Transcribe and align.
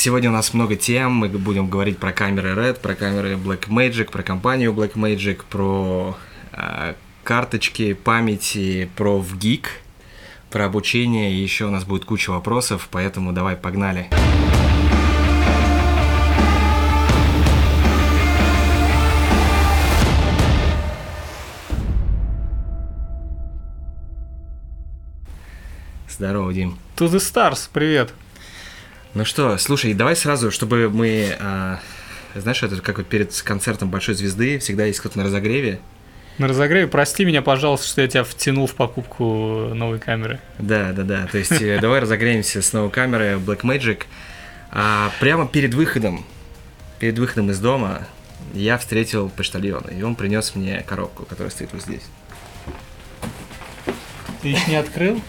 Сегодня 0.00 0.30
у 0.30 0.32
нас 0.32 0.54
много 0.54 0.76
тем. 0.76 1.10
Мы 1.10 1.28
будем 1.28 1.68
говорить 1.68 1.98
про 1.98 2.12
камеры 2.12 2.50
Red, 2.50 2.78
про 2.78 2.94
камеры 2.94 3.34
Blackmagic, 3.34 4.12
про 4.12 4.22
компанию 4.22 4.72
Blackmagic, 4.72 5.40
про 5.50 6.16
э, 6.52 6.94
карточки 7.24 7.94
памяти, 7.94 8.88
про 8.94 9.18
VGIG, 9.18 9.64
про 10.50 10.66
обучение. 10.66 11.32
И 11.32 11.42
еще 11.42 11.64
у 11.64 11.70
нас 11.70 11.82
будет 11.82 12.04
куча 12.04 12.30
вопросов, 12.30 12.86
поэтому 12.92 13.32
давай 13.32 13.56
погнали. 13.56 14.08
Здорово, 26.08 26.52
Дим. 26.52 26.78
To 26.96 27.08
the 27.08 27.18
Stars, 27.18 27.68
привет. 27.72 28.14
Ну 29.14 29.24
что, 29.24 29.56
слушай, 29.56 29.94
давай 29.94 30.14
сразу, 30.16 30.50
чтобы 30.50 30.90
мы... 30.90 31.34
А, 31.40 31.80
знаешь, 32.34 32.62
это 32.62 32.80
как 32.82 32.98
вот 32.98 33.06
перед 33.06 33.34
концертом 33.42 33.90
Большой 33.90 34.14
Звезды 34.14 34.58
всегда 34.58 34.84
есть 34.84 35.00
кто-то 35.00 35.18
на 35.18 35.24
разогреве. 35.24 35.80
На 36.36 36.46
разогреве, 36.46 36.86
прости 36.86 37.24
меня, 37.24 37.42
пожалуйста, 37.42 37.86
что 37.88 38.02
я 38.02 38.08
тебя 38.08 38.22
втянул 38.22 38.66
в 38.66 38.74
покупку 38.74 39.70
новой 39.74 39.98
камеры. 39.98 40.38
Да, 40.58 40.92
да, 40.92 41.02
да. 41.02 41.26
То 41.26 41.38
есть 41.38 41.60
э, 41.60 41.78
давай 41.80 42.00
разогреемся 42.00 42.60
с 42.60 42.72
новой 42.72 42.90
камеры 42.90 43.40
Blackmagic. 43.44 44.02
А 44.70 45.10
прямо 45.20 45.48
перед 45.48 45.72
выходом, 45.72 46.24
перед 47.00 47.18
выходом 47.18 47.50
из 47.50 47.58
дома, 47.58 48.06
я 48.52 48.76
встретил 48.76 49.30
почтальона, 49.30 49.88
и 49.88 50.02
он 50.02 50.14
принес 50.14 50.54
мне 50.54 50.84
коробку, 50.86 51.24
которая 51.24 51.50
стоит 51.50 51.70
вот 51.72 51.82
здесь. 51.82 52.02
Ты 54.42 54.48
еще 54.48 54.70
не 54.70 54.76
открыл? 54.76 55.20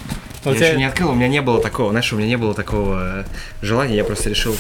Я 0.46 0.54
тебя... 0.54 0.68
еще 0.68 0.78
не 0.78 0.86
открыл, 0.86 1.12
у 1.12 1.16
меня 1.16 1.28
не 1.28 1.42
было 1.42 1.62
такого, 1.62 1.92
знаешь, 1.92 2.12
у 2.14 2.16
меня 2.16 2.28
не 2.28 2.38
было 2.38 2.54
такого 2.54 3.26
желания, 3.62 3.96
я 3.96 4.04
просто 4.04 4.30
решил 4.30 4.56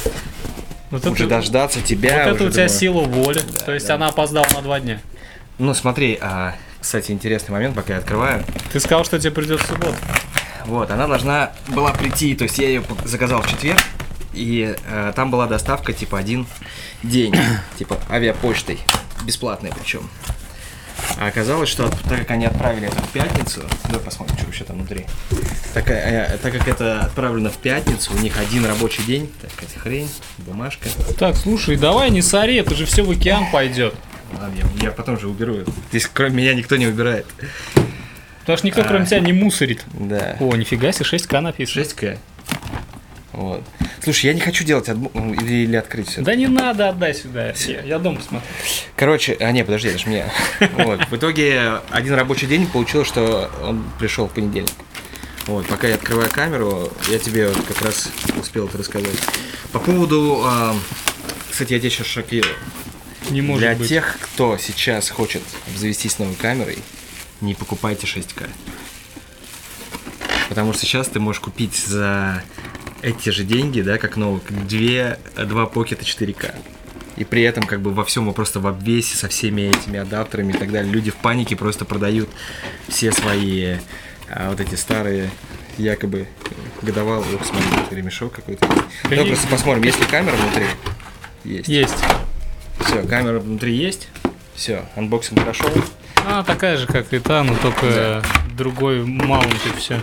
вот 0.91 1.05
уже 1.05 1.25
это, 1.25 1.35
дождаться 1.35 1.81
тебя. 1.81 2.25
Вот 2.25 2.35
это 2.35 2.45
у 2.45 2.49
тебя 2.49 2.65
думаю... 2.65 2.69
сила 2.69 3.01
воли, 3.01 3.41
да, 3.53 3.65
то 3.65 3.73
есть 3.73 3.87
да. 3.87 3.95
она 3.95 4.07
опоздала 4.07 4.47
на 4.55 4.61
два 4.61 4.79
дня. 4.79 4.99
Ну 5.57 5.73
смотри, 5.73 6.17
а, 6.21 6.55
кстати, 6.81 7.11
интересный 7.11 7.51
момент, 7.51 7.75
пока 7.75 7.93
я 7.93 7.99
открываю. 7.99 8.43
Ты 8.71 8.79
сказал, 8.79 9.05
что 9.05 9.19
тебе 9.19 9.31
придет 9.31 9.61
в 9.61 9.67
субботу. 9.67 9.95
Вот, 10.65 10.89
она 10.91 11.07
должна 11.07 11.51
была 11.67 11.91
прийти, 11.91 12.35
то 12.35 12.43
есть 12.43 12.57
я 12.57 12.67
ее 12.67 12.83
заказал 13.05 13.41
в 13.41 13.49
четверг, 13.49 13.79
и 14.33 14.75
э, 14.87 15.13
там 15.15 15.31
была 15.31 15.47
доставка 15.47 15.93
типа 15.93 16.17
один 16.17 16.47
день, 17.03 17.35
типа 17.77 17.99
авиапочтой, 18.09 18.79
бесплатная 19.25 19.71
причем. 19.71 20.09
А 21.17 21.27
оказалось, 21.27 21.69
что 21.69 21.89
так 21.89 22.19
как 22.19 22.31
они 22.31 22.45
отправили 22.45 22.87
это 22.87 23.01
в 23.01 23.09
пятницу, 23.09 23.61
давай 23.85 23.99
посмотрим, 23.99 24.37
что 24.37 24.45
вообще 24.45 24.63
там 24.63 24.77
внутри. 24.77 25.05
Так, 25.73 25.89
э, 25.89 26.37
так 26.41 26.53
как 26.53 26.67
это 26.67 27.01
отправлено 27.01 27.49
в 27.49 27.57
пятницу, 27.57 28.13
у 28.13 28.17
них 28.19 28.37
один 28.39 28.65
рабочий 28.65 29.03
день. 29.03 29.31
Так, 29.41 29.51
эта 29.61 29.79
хрень, 29.79 30.09
бумажка. 30.37 30.89
Так, 31.17 31.35
слушай, 31.35 31.75
давай 31.75 32.09
не 32.09 32.21
сори, 32.21 32.55
это 32.55 32.75
же 32.75 32.85
все 32.85 33.03
в 33.03 33.11
океан 33.11 33.51
пойдет. 33.51 33.95
Ладно, 34.39 34.55
я, 34.55 34.87
я 34.87 34.91
потом 34.91 35.19
же 35.19 35.27
уберу. 35.27 35.57
Здесь 35.89 36.09
кроме 36.11 36.35
меня 36.35 36.53
никто 36.53 36.75
не 36.77 36.87
убирает. 36.87 37.25
Потому 38.41 38.57
что 38.57 38.67
никто, 38.67 38.81
а, 38.81 38.83
кроме 38.85 39.05
тебя, 39.05 39.19
не 39.19 39.33
мусорит. 39.33 39.83
Да. 39.93 40.35
О, 40.39 40.55
нифига 40.55 40.91
себе, 40.91 41.05
6К 41.05 41.39
написано. 41.39 41.83
6К. 41.83 42.17
Вот. 43.39 43.63
Слушай, 44.03 44.25
я 44.25 44.33
не 44.33 44.41
хочу 44.41 44.65
делать 44.65 44.89
отбу... 44.89 45.09
или, 45.15 45.63
или 45.63 45.77
открыть 45.77 46.09
все. 46.09 46.21
Да 46.21 46.35
не 46.35 46.47
надо, 46.47 46.89
отдай 46.89 47.13
сюда. 47.13 47.53
Я, 47.67 47.81
я 47.83 47.97
дом 47.97 48.17
посмотрю. 48.17 48.45
Короче, 48.97 49.37
а 49.39 49.49
не, 49.53 49.63
подожди, 49.63 49.87
это 49.87 49.97
же 49.97 50.07
мне. 50.07 50.25
Вот. 50.73 51.07
В 51.07 51.15
итоге 51.15 51.79
один 51.89 52.15
рабочий 52.15 52.47
день 52.47 52.67
получилось, 52.67 53.07
что 53.07 53.49
он 53.63 53.85
пришел 53.97 54.27
в 54.27 54.33
понедельник. 54.33 54.73
Вот, 55.47 55.65
пока 55.67 55.87
я 55.87 55.95
открываю 55.95 56.29
камеру, 56.29 56.91
я 57.09 57.17
тебе 57.17 57.47
вот 57.47 57.65
как 57.65 57.81
раз 57.81 58.09
успел 58.37 58.67
это 58.67 58.77
рассказать. 58.77 59.15
По 59.71 59.79
поводу, 59.79 60.43
э, 60.45 60.73
кстати, 61.49 61.71
я 61.71 61.79
тебя 61.79 61.89
сейчас 61.89 62.07
шокирую. 62.07 62.55
Не 63.29 63.41
может 63.41 63.61
Для 63.61 63.75
быть. 63.75 63.87
тех, 63.87 64.17
кто 64.19 64.57
сейчас 64.57 65.09
хочет 65.09 65.43
обзавестись 65.67 66.19
новой 66.19 66.35
камерой, 66.35 66.77
не 67.39 67.55
покупайте 67.55 68.05
6К. 68.05 68.49
Потому 70.49 70.73
что 70.73 70.81
сейчас 70.81 71.07
ты 71.07 71.21
можешь 71.21 71.39
купить 71.39 71.77
за 71.77 72.43
эти 73.01 73.29
же 73.29 73.43
деньги, 73.43 73.81
да, 73.81 73.97
как 73.97 74.17
новых, 74.17 74.43
две, 74.67 75.19
два 75.35 75.65
покета 75.65 76.03
4К. 76.03 76.55
И 77.17 77.25
при 77.25 77.41
этом 77.43 77.63
как 77.63 77.81
бы 77.81 77.91
во 77.91 78.05
всем 78.05 78.31
просто 78.33 78.59
в 78.59 78.67
обвесе 78.67 79.17
со 79.17 79.27
всеми 79.27 79.61
этими 79.63 79.99
адаптерами 79.99 80.53
и 80.53 80.57
так 80.57 80.71
далее. 80.71 80.91
Люди 80.91 81.11
в 81.11 81.15
панике 81.15 81.55
просто 81.55 81.83
продают 81.83 82.29
все 82.87 83.11
свои 83.11 83.75
а, 84.29 84.49
вот 84.51 84.61
эти 84.61 84.75
старые 84.75 85.29
якобы 85.77 86.27
годовалые. 86.81 87.35
Ох, 87.35 87.45
смотри, 87.45 87.97
ремешок 87.97 88.33
какой-то. 88.33 88.67
Давай 89.09 89.25
просто 89.25 89.47
посмотрим, 89.47 89.83
есть 89.83 89.99
ли 89.99 90.05
камера 90.05 90.35
внутри. 90.35 90.65
Есть. 91.43 91.67
Есть. 91.67 92.03
Все, 92.79 93.03
камера 93.03 93.39
внутри 93.39 93.75
есть. 93.75 94.07
Все, 94.55 94.85
анбоксинг 94.95 95.41
прошел. 95.41 95.69
А, 96.25 96.43
такая 96.43 96.77
же, 96.77 96.85
как 96.85 97.13
и 97.13 97.19
та, 97.19 97.43
но 97.43 97.55
только 97.55 97.81
да. 97.81 98.23
другой 98.55 99.03
mount 99.03 99.59
и 99.65 99.77
все. 99.77 100.01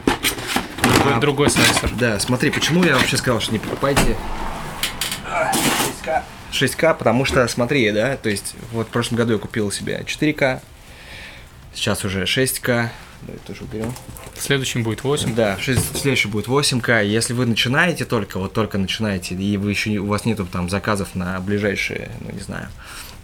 Другой, 0.94 1.14
а, 1.14 1.20
другой 1.20 1.50
сенсор. 1.50 1.90
Да, 1.98 2.18
смотри, 2.18 2.50
почему 2.50 2.84
я 2.84 2.96
вообще 2.96 3.16
сказал, 3.16 3.40
что 3.40 3.52
не 3.52 3.58
покупайте 3.58 4.16
6К. 5.24 6.22
6К, 6.52 6.96
потому 6.96 7.24
что, 7.24 7.46
смотри, 7.48 7.90
да, 7.90 8.16
то 8.16 8.28
есть, 8.28 8.54
вот 8.72 8.88
в 8.88 8.90
прошлом 8.90 9.18
году 9.18 9.34
я 9.34 9.38
купил 9.38 9.70
себе 9.70 10.04
4К, 10.06 10.60
сейчас 11.74 12.04
уже 12.04 12.24
6К, 12.24 12.90
Давай 13.22 13.40
тоже 13.46 13.64
уберем. 13.64 13.92
В 14.34 14.42
следующем 14.42 14.82
будет 14.82 15.02
8. 15.02 15.34
Да, 15.34 15.56
в 15.56 15.62
следующем 15.62 16.30
будет 16.30 16.46
8К. 16.46 17.04
Если 17.04 17.32
вы 17.32 17.46
начинаете 17.46 18.04
только, 18.04 18.38
вот 18.38 18.52
только 18.52 18.78
начинаете, 18.78 19.34
и 19.34 19.56
вы 19.56 19.70
еще 19.70 19.98
у 19.98 20.06
вас 20.06 20.24
нету 20.24 20.46
там 20.46 20.68
заказов 20.68 21.14
на 21.14 21.40
ближайшие, 21.40 22.10
ну 22.20 22.30
не 22.32 22.40
знаю, 22.40 22.68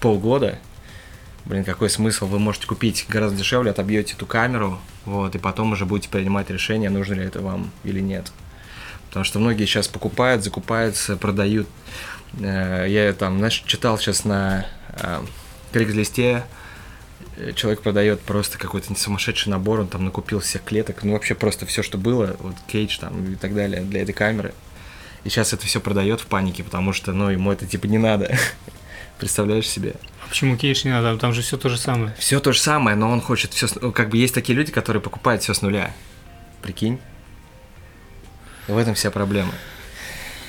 полгода, 0.01 0.59
блин, 1.45 1.65
какой 1.65 1.91
смысл? 1.91 2.27
Вы 2.27 2.39
можете 2.39 2.67
купить 2.67 3.07
гораздо 3.09 3.39
дешевле, 3.39 3.71
отобьете 3.71 4.15
эту 4.15 4.27
камеру, 4.27 4.79
вот, 5.05 5.35
и 5.35 5.39
потом 5.39 5.73
уже 5.73 5.87
будете 5.87 6.09
принимать 6.09 6.51
решение, 6.51 6.91
нужно 6.91 7.15
ли 7.15 7.25
это 7.25 7.41
вам 7.41 7.71
или 7.85 8.01
нет. 8.01 8.33
Потому 9.09 9.25
что 9.25 9.39
многие 9.39 9.67
сейчас 9.67 9.89
покупают, 9.89 10.43
закупаются, 10.43 11.17
продают. 11.17 11.69
Э, 12.41 12.87
я 12.89 13.13
там, 13.13 13.39
знаешь, 13.39 13.63
читал 13.67 13.99
сейчас 13.99 14.25
на 14.25 14.67
Кригслисте, 15.73 16.45
э, 17.37 17.53
человек 17.55 17.83
продает 17.83 18.21
просто 18.21 18.59
какой-то 18.59 18.95
сумасшедший 18.95 19.51
набор, 19.51 19.81
он 19.81 19.89
там 19.89 20.05
накупил 20.05 20.41
всех 20.41 20.65
клеток, 20.65 21.03
ну 21.03 21.13
вообще 21.13 21.35
просто 21.35 21.67
все, 21.67 21.83
что 21.83 21.99
было, 21.99 22.37
вот 22.41 22.55
кейдж 22.67 22.99
там 22.99 23.33
и 23.33 23.37
так 23.37 23.55
далее 23.55 23.83
для 23.83 24.03
этой 24.03 24.13
камеры. 24.13 24.55
И 25.25 25.29
сейчас 25.29 25.53
это 25.53 25.67
все 25.67 25.81
продает 25.81 26.21
в 26.21 26.27
панике, 26.27 26.65
потому 26.65 26.93
что, 26.93 27.13
ну, 27.13 27.31
ему 27.31 27.53
это 27.53 27.67
типа 27.67 27.87
не 27.87 27.99
надо. 27.99 28.37
Представляешь 29.23 29.69
себе? 29.69 29.95
Почему 30.29 30.57
кейдж 30.57 30.81
не 30.83 30.91
надо? 30.91 31.17
Там 31.17 31.33
же 31.33 31.43
все 31.43 31.57
то 31.57 31.69
же 31.69 31.79
самое. 31.79 32.13
Все 32.19 32.41
то 32.41 32.51
же 32.51 32.59
самое, 32.59 32.97
но 32.97 33.09
он 33.09 33.21
хочет 33.21 33.53
все... 33.53 33.69
Как 33.69 34.09
бы 34.09 34.17
есть 34.17 34.35
такие 34.35 34.59
люди, 34.59 34.73
которые 34.73 35.01
покупают 35.01 35.45
все 35.45 35.55
с 35.55 35.63
нуля. 35.63 35.95
Прикинь? 36.61 36.99
В 38.67 38.77
этом 38.77 38.95
вся 38.95 39.13
проблема. 39.13 39.53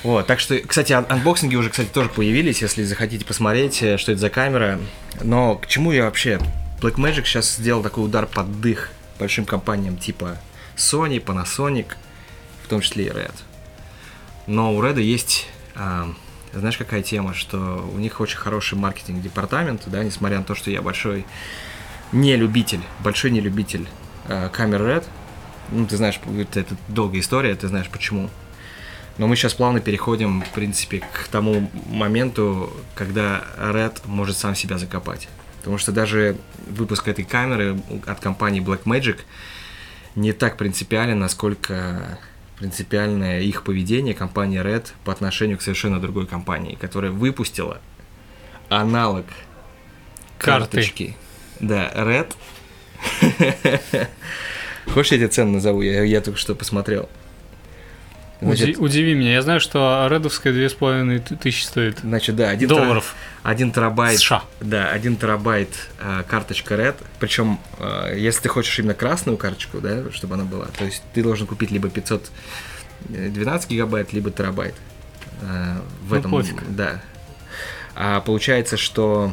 Вот, 0.02 0.26
так 0.26 0.40
что, 0.40 0.58
кстати, 0.58 0.92
анбоксинги 0.92 1.54
уже, 1.54 1.70
кстати, 1.70 1.86
тоже 1.86 2.08
появились, 2.08 2.62
если 2.62 2.82
захотите 2.82 3.24
посмотреть, 3.24 3.80
э, 3.80 3.96
что 3.96 4.10
это 4.10 4.20
за 4.20 4.28
камера. 4.28 4.80
Но 5.22 5.54
к 5.54 5.68
чему 5.68 5.92
я 5.92 6.06
вообще? 6.06 6.40
Blackmagic 6.80 7.26
сейчас 7.26 7.54
сделал 7.54 7.84
такой 7.84 8.04
удар 8.04 8.26
под 8.26 8.60
дых 8.60 8.90
большим 9.20 9.44
компаниям 9.44 9.98
типа 9.98 10.36
Sony, 10.76 11.22
Panasonic, 11.24 11.92
в 12.64 12.66
том 12.66 12.80
числе 12.80 13.04
и 13.04 13.10
Red. 13.10 13.34
Но 14.48 14.74
у 14.74 14.82
Red 14.82 15.00
есть 15.00 15.46
а, 15.76 16.12
знаешь, 16.58 16.76
какая 16.76 17.02
тема, 17.02 17.34
что 17.34 17.88
у 17.92 17.98
них 17.98 18.20
очень 18.20 18.38
хороший 18.38 18.78
маркетинг-департамент, 18.78 19.82
да, 19.86 20.02
несмотря 20.04 20.38
на 20.38 20.44
то, 20.44 20.54
что 20.54 20.70
я 20.70 20.82
большой 20.82 21.26
не 22.12 22.36
любитель, 22.36 22.80
большой 23.00 23.30
не 23.30 23.40
любитель 23.40 23.86
э, 24.28 24.48
камер 24.50 24.82
Red. 24.82 25.04
Ну, 25.70 25.86
ты 25.86 25.96
знаешь, 25.96 26.20
это, 26.38 26.60
это 26.60 26.76
долгая 26.88 27.20
история, 27.20 27.54
ты 27.54 27.68
знаешь 27.68 27.88
почему. 27.88 28.30
Но 29.16 29.26
мы 29.26 29.36
сейчас 29.36 29.54
плавно 29.54 29.80
переходим, 29.80 30.42
в 30.42 30.50
принципе, 30.50 31.00
к 31.00 31.28
тому 31.28 31.70
моменту, 31.86 32.72
когда 32.94 33.44
Red 33.58 34.00
может 34.06 34.36
сам 34.36 34.54
себя 34.54 34.78
закопать. 34.78 35.28
Потому 35.58 35.78
что 35.78 35.92
даже 35.92 36.36
выпуск 36.66 37.08
этой 37.08 37.24
камеры 37.24 37.78
от 38.06 38.20
компании 38.20 38.62
Blackmagic 38.62 39.20
не 40.14 40.32
так 40.32 40.56
принципиален, 40.56 41.18
насколько 41.18 42.18
принципиальное 42.64 43.42
их 43.42 43.62
поведение 43.62 44.14
компании 44.14 44.58
Red 44.58 44.86
по 45.04 45.12
отношению 45.12 45.58
к 45.58 45.60
совершенно 45.60 46.00
другой 46.00 46.26
компании, 46.26 46.78
которая 46.80 47.10
выпустила 47.10 47.78
аналог 48.70 49.26
Карты. 50.38 50.70
карточки. 50.70 51.16
Да, 51.60 51.92
Red. 51.94 52.34
Хочешь, 54.94 55.12
я 55.12 55.18
тебе 55.18 55.28
цену 55.28 55.52
назову? 55.52 55.82
Я, 55.82 56.04
я 56.04 56.22
только 56.22 56.38
что 56.38 56.54
посмотрел. 56.54 57.10
Значит, 58.44 58.78
Удиви 58.78 59.14
меня. 59.14 59.32
Я 59.32 59.42
знаю, 59.42 59.60
что 59.60 60.06
редовская 60.10 60.52
две 60.52 60.68
с 60.68 60.74
половиной 60.74 61.20
тысячи 61.20 61.64
стоит. 61.64 61.98
Значит, 62.00 62.36
да, 62.36 62.50
один 62.50 62.68
долларов. 62.68 63.14
Тера, 63.42 63.52
один 63.52 63.72
терабайт. 63.72 64.18
США. 64.18 64.42
Да, 64.60 64.90
один 64.90 65.16
терабайт 65.16 65.70
э, 66.00 66.22
карточка 66.28 66.74
Red. 66.74 66.96
Причем, 67.18 67.58
э, 67.78 68.14
если 68.16 68.42
ты 68.42 68.48
хочешь 68.48 68.78
именно 68.78 68.94
красную 68.94 69.36
карточку, 69.38 69.80
да, 69.80 70.10
чтобы 70.12 70.34
она 70.34 70.44
была, 70.44 70.66
то 70.66 70.84
есть 70.84 71.02
ты 71.12 71.22
должен 71.22 71.46
купить 71.46 71.70
либо 71.70 71.88
512 71.88 73.70
гигабайт, 73.70 74.12
либо 74.12 74.30
терабайт. 74.30 74.74
Э, 75.42 75.80
в 76.02 76.08
в 76.08 76.14
этом, 76.14 76.30
пофиг. 76.30 76.62
да. 76.68 77.00
А 77.96 78.20
получается, 78.20 78.76
что 78.76 79.32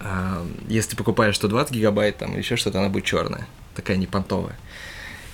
а, 0.00 0.46
если 0.68 0.90
ты 0.90 0.96
покупаешь 0.96 1.36
120 1.36 1.74
гигабайт, 1.74 2.18
там 2.18 2.32
или 2.32 2.38
еще 2.38 2.56
что-то, 2.56 2.78
она 2.78 2.88
будет 2.88 3.04
черная, 3.04 3.46
такая 3.74 3.96
непонтовая. 3.96 4.56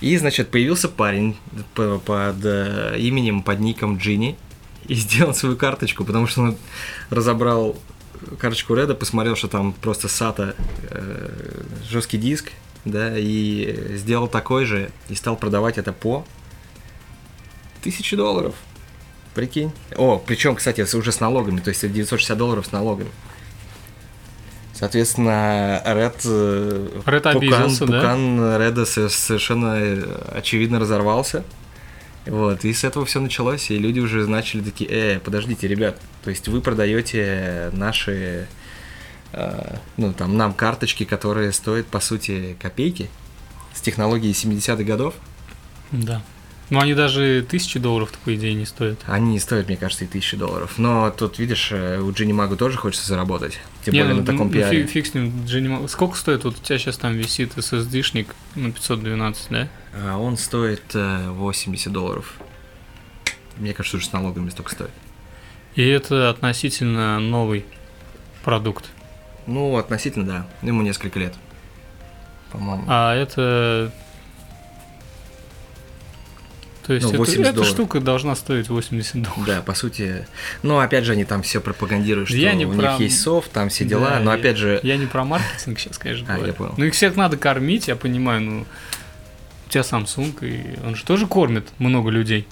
И, 0.01 0.17
значит, 0.17 0.49
появился 0.49 0.89
парень 0.89 1.37
под 1.73 2.43
э, 2.43 2.95
именем, 2.99 3.41
под 3.43 3.59
ником 3.59 3.97
Джинни 3.97 4.37
и 4.87 4.95
сделал 4.95 5.33
свою 5.33 5.55
карточку, 5.55 6.03
потому 6.03 6.27
что 6.27 6.41
он 6.41 6.57
разобрал 7.09 7.77
карточку 8.39 8.75
Реда, 8.75 8.93
посмотрел, 8.95 9.35
что 9.35 9.47
там 9.47 9.73
просто 9.73 10.07
SATA 10.07 10.55
э, 10.89 11.63
жесткий 11.89 12.17
диск, 12.17 12.51
да, 12.83 13.17
и 13.17 13.95
сделал 13.95 14.27
такой 14.27 14.65
же 14.65 14.91
и 15.09 15.15
стал 15.15 15.37
продавать 15.37 15.77
это 15.77 15.93
по 15.93 16.25
тысяче 17.81 18.15
долларов. 18.15 18.55
Прикинь. 19.33 19.71
О, 19.95 20.17
причем, 20.17 20.55
кстати, 20.55 20.81
уже 20.95 21.11
с 21.11 21.19
налогами, 21.19 21.59
то 21.59 21.69
есть 21.69 21.83
это 21.83 21.93
960 21.93 22.37
долларов 22.37 22.65
с 22.65 22.71
налогами. 22.71 23.09
Соответственно, 24.77 25.81
Ред... 25.85 26.21
э, 26.25 26.89
Ред 27.05 27.25
пукан- 27.25 27.37
обиделся, 27.37 27.85
да? 27.85 27.99
пукан 28.01 28.57
Реда 28.61 28.85
со- 28.85 29.09
совершенно 29.09 29.75
э, 29.77 30.03
очевидно 30.35 30.79
разорвался. 30.79 31.43
Вот, 32.25 32.65
и 32.65 32.73
с 32.73 32.83
этого 32.83 33.05
все 33.05 33.19
началось, 33.21 33.69
и 33.71 33.77
люди 33.77 33.99
уже 33.99 34.27
начали 34.27 34.61
такие, 34.61 34.89
э, 34.89 35.19
подождите, 35.19 35.67
ребят, 35.67 35.99
то 36.23 36.29
есть 36.31 36.47
вы 36.47 36.59
продаете 36.59 37.69
наши, 37.71 38.47
э, 39.31 39.75
ну, 39.97 40.11
там, 40.11 40.35
нам 40.35 40.53
карточки, 40.53 41.05
которые 41.05 41.51
стоят, 41.53 41.85
по 41.85 41.99
сути, 41.99 42.57
копейки, 42.59 43.09
с 43.73 43.81
технологией 43.81 44.33
70-х 44.33 44.83
годов, 44.83 45.13
Да. 45.91 46.21
Ну, 46.71 46.79
они 46.79 46.95
даже 46.95 47.45
тысячи 47.47 47.77
долларов, 47.77 48.11
по 48.23 48.33
идее, 48.33 48.55
не 48.55 48.65
стоят. 48.65 48.99
они 49.05 49.33
не 49.33 49.39
стоят, 49.39 49.67
мне 49.67 49.77
кажется, 49.77 50.05
и 50.05 50.07
тысячи 50.07 50.35
долларов. 50.35 50.73
Но 50.77 51.11
тут, 51.11 51.37
видишь, 51.37 51.69
э, 51.71 51.99
у 51.99 52.11
Джинни 52.11 52.33
Магу 52.33 52.57
тоже 52.57 52.77
хочется 52.77 53.07
заработать, 53.07 53.59
тем 53.83 53.93
Не, 53.93 53.99
более 54.01 54.15
ну, 54.15 54.21
на 54.21 54.25
таком 54.25 54.47
ну, 54.47 54.53
пиаре. 54.53 54.81
фиг, 54.81 54.89
фиг 54.89 55.05
с 55.05 55.13
ним, 55.13 55.45
Дженни 55.45 55.67
Ма- 55.67 55.87
Сколько 55.87 56.17
стоит? 56.17 56.43
Вот 56.43 56.57
у 56.57 56.61
тебя 56.61 56.79
сейчас 56.79 56.97
там 56.97 57.13
висит 57.13 57.55
SSD-шник 57.55 58.27
на 58.55 58.71
512, 58.71 59.47
да? 59.51 59.67
А 59.93 60.17
он 60.17 60.37
стоит 60.37 60.83
э, 60.95 61.29
80 61.29 61.91
долларов. 61.91 62.33
Мне 63.57 63.73
кажется, 63.73 63.97
уже 63.97 64.07
с 64.07 64.11
налогами 64.11 64.49
столько 64.49 64.71
стоит. 64.71 64.91
И 65.75 65.85
это 65.87 66.29
относительно 66.29 67.19
новый 67.19 67.65
продукт. 68.43 68.85
Ну, 69.45 69.77
относительно, 69.77 70.25
да. 70.25 70.47
Ему 70.61 70.81
несколько 70.81 71.19
лет. 71.19 71.35
По-моему. 72.51 72.85
А 72.87 73.13
это... 73.13 73.93
То 76.85 76.93
есть 76.93 77.03
Ну, 77.05 77.09
это- 77.09 77.17
80 77.19 77.41
эта 77.41 77.53
долларов. 77.53 77.73
штука 77.73 77.99
должна 77.99 78.35
стоить 78.35 78.69
80 78.69 79.23
долларов. 79.23 79.45
Да, 79.47 79.61
по 79.61 79.73
сути. 79.73 80.27
Ну, 80.61 80.77
опять 80.79 81.03
же, 81.05 81.13
они 81.13 81.25
там 81.25 81.41
все 81.41 81.59
пропагандируют, 81.59 82.29
что 82.29 82.37
Я 82.37 82.53
не 82.53 82.65
у 82.65 82.73
про- 82.73 82.91
них 82.91 82.99
есть 83.01 83.21
софт, 83.21 83.51
там 83.51 83.69
все 83.69 83.85
дела. 83.85 84.09
Да, 84.11 84.19
но 84.19 84.31
я- 84.31 84.37
опять 84.37 84.57
же, 84.57 84.79
Я 84.83 84.97
не 84.97 85.07
про 85.07 85.23
маркетинг 85.23 85.79
сейчас, 85.79 85.97
конечно, 85.97 86.25
А, 86.29 86.31
я 86.33 86.37
говорю. 86.37 86.53
понял. 86.53 86.73
Ну, 86.77 86.85
их 86.85 86.93
всех 86.93 87.15
надо 87.15 87.37
кормить, 87.37 87.87
я 87.87 87.95
понимаю, 87.95 88.41
ну... 88.41 88.65
У 89.67 89.69
тебя 89.69 89.81
Samsung, 89.81 90.35
и 90.47 90.79
он 90.85 90.95
же 90.95 91.03
тоже 91.03 91.25
кормит 91.25 91.67
много 91.79 92.09
людей. 92.11 92.47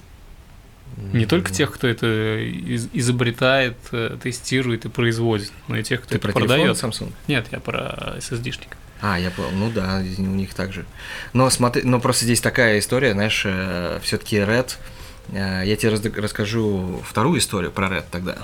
Не 1.12 1.26
только 1.26 1.50
тех, 1.52 1.72
кто 1.72 1.86
это 1.88 2.38
из- 2.38 2.88
изобретает, 2.92 3.76
э, 3.92 4.16
тестирует 4.22 4.84
и 4.84 4.88
производит, 4.88 5.52
но 5.68 5.76
и 5.76 5.82
тех, 5.82 6.00
кто 6.02 6.10
ты 6.10 6.14
это 6.16 6.22
про 6.22 6.32
телефон 6.32 6.48
продает. 6.48 6.76
Samsung? 6.76 7.12
Нет, 7.28 7.46
я 7.50 7.58
про 7.60 8.14
SSD-шник. 8.18 8.76
А, 9.00 9.18
я 9.18 9.30
понял. 9.30 9.50
Ну 9.52 9.70
да, 9.70 10.02
у 10.18 10.20
них 10.22 10.54
также. 10.54 10.86
Но 11.32 11.50
смотри, 11.50 11.82
но 11.82 12.00
просто 12.00 12.24
здесь 12.24 12.40
такая 12.40 12.78
история, 12.78 13.12
знаешь, 13.12 13.40
все-таки 14.02 14.36
Red. 14.36 14.76
э, 15.32 15.62
Я 15.66 15.76
тебе 15.76 15.90
раз- 15.90 16.04
расскажу 16.04 17.02
вторую 17.06 17.38
историю 17.38 17.70
про 17.70 17.88
Red 17.88 18.04
тогда. 18.10 18.38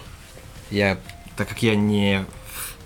Я, 0.71 0.99
так 1.37 1.49
как 1.49 1.63
я 1.63 1.75
не 1.75 2.25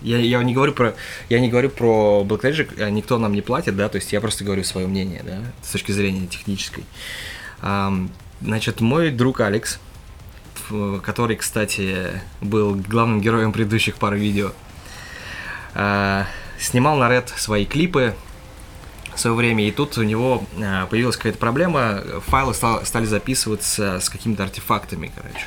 я, 0.02 0.18
я 0.18 0.42
не 0.42 0.52
говорю 0.54 0.72
про 0.72 0.94
я 1.30 1.40
не 1.40 1.48
говорю 1.48 1.70
про 1.70 2.24
Black 2.28 2.42
Magic, 2.42 2.80
а 2.82 2.90
никто 2.90 3.18
нам 3.18 3.32
не 3.32 3.40
платит, 3.42 3.74
да, 3.76 3.88
то 3.88 3.96
есть 3.96 4.12
я 4.12 4.20
просто 4.20 4.44
говорю 4.44 4.62
свое 4.62 4.86
мнение, 4.86 5.22
да, 5.24 5.38
с 5.62 5.70
точки 5.72 5.92
зрения 5.92 6.26
технической. 6.26 6.84
Ам, 7.62 8.10
значит, 8.42 8.80
мой 8.82 9.10
друг 9.10 9.40
Алекс, 9.40 9.78
который, 11.02 11.36
кстати, 11.36 12.20
был 12.40 12.74
главным 12.74 13.20
героем 13.20 13.52
предыдущих 13.52 13.96
пары 13.96 14.18
видео, 14.18 14.52
а, 15.74 16.26
снимал 16.58 16.96
на 16.96 17.10
Red 17.10 17.28
свои 17.36 17.64
клипы 17.64 18.14
в 19.14 19.20
свое 19.20 19.36
время, 19.36 19.66
и 19.66 19.70
тут 19.70 19.96
у 19.98 20.02
него 20.02 20.44
а, 20.60 20.86
появилась 20.86 21.16
какая-то 21.16 21.38
проблема, 21.38 22.02
файлы 22.26 22.52
стал- 22.54 22.84
стали 22.84 23.04
записываться 23.04 24.00
с 24.00 24.08
какими-то 24.08 24.42
артефактами, 24.42 25.12
короче. 25.14 25.46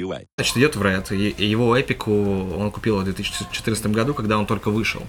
NCUA. 0.00 0.26
Значит, 0.36 0.56
идет 0.56 0.76
в 0.76 0.82
Red, 0.82 1.14
и 1.14 1.44
его 1.44 1.80
эпику 1.80 2.12
он 2.12 2.70
купил 2.70 2.98
в 2.98 3.04
2014 3.04 3.86
году, 3.88 4.14
когда 4.14 4.38
он 4.38 4.46
только 4.46 4.70
вышел. 4.70 5.02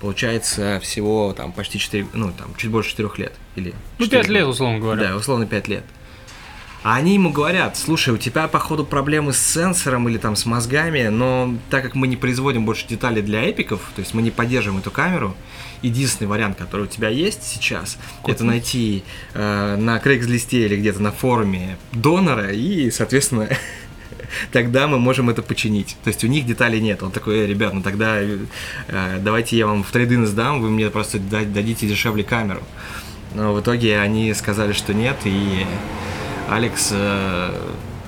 Получается, 0.00 0.80
всего 0.82 1.34
там 1.34 1.52
почти 1.52 1.78
4, 1.78 2.06
ну, 2.14 2.32
там, 2.32 2.54
чуть 2.56 2.70
больше 2.70 2.90
4 2.90 3.10
лет. 3.18 3.34
Или 3.56 3.74
Ну, 3.98 4.06
4 4.06 4.22
5 4.22 4.30
лет, 4.30 4.46
условно 4.46 4.78
говоря. 4.78 5.08
Да, 5.10 5.16
условно 5.16 5.46
5 5.46 5.68
лет. 5.68 5.84
А 6.82 6.96
они 6.96 7.14
ему 7.14 7.30
говорят, 7.30 7.76
слушай, 7.76 8.14
у 8.14 8.16
тебя, 8.16 8.48
походу, 8.48 8.86
проблемы 8.86 9.34
с 9.34 9.38
сенсором 9.38 10.08
или 10.08 10.16
там 10.16 10.34
с 10.34 10.46
мозгами, 10.46 11.08
но 11.08 11.54
так 11.68 11.82
как 11.82 11.94
мы 11.94 12.06
не 12.06 12.16
производим 12.16 12.64
больше 12.64 12.86
деталей 12.88 13.20
для 13.20 13.42
эпиков, 13.50 13.80
то 13.94 14.00
есть 14.00 14.14
мы 14.14 14.22
не 14.22 14.30
поддерживаем 14.30 14.80
эту 14.80 14.90
камеру, 14.90 15.36
единственный 15.82 16.28
вариант, 16.28 16.56
который 16.56 16.82
у 16.82 16.86
тебя 16.86 17.10
есть 17.10 17.42
сейчас, 17.42 17.98
это 18.26 18.44
найти 18.44 19.04
э, 19.34 19.76
на 19.76 19.98
Craigslist 19.98 20.48
или 20.52 20.76
где-то 20.76 21.02
на 21.02 21.12
форуме 21.12 21.76
донора, 21.92 22.50
и, 22.50 22.90
соответственно, 22.90 23.48
тогда 24.52 24.86
мы 24.86 24.98
можем 24.98 25.30
это 25.30 25.42
починить. 25.42 25.96
То 26.04 26.08
есть 26.08 26.24
у 26.24 26.26
них 26.26 26.46
деталей 26.46 26.80
нет. 26.80 27.02
Он 27.02 27.10
такой, 27.10 27.40
э, 27.40 27.46
ребят, 27.46 27.74
ну 27.74 27.82
тогда 27.82 28.20
э, 28.20 28.38
давайте 29.20 29.56
я 29.56 29.66
вам 29.66 29.82
в 29.82 29.90
трейдин 29.90 30.26
сдам, 30.26 30.60
вы 30.60 30.70
мне 30.70 30.90
просто 30.90 31.18
да- 31.18 31.44
дадите 31.44 31.86
дешевле 31.86 32.24
камеру. 32.24 32.62
Но 33.34 33.54
в 33.54 33.60
итоге 33.60 34.00
они 34.00 34.34
сказали, 34.34 34.72
что 34.72 34.92
нет, 34.92 35.16
и 35.24 35.64
Алекс 36.48 36.90
э, 36.92 37.54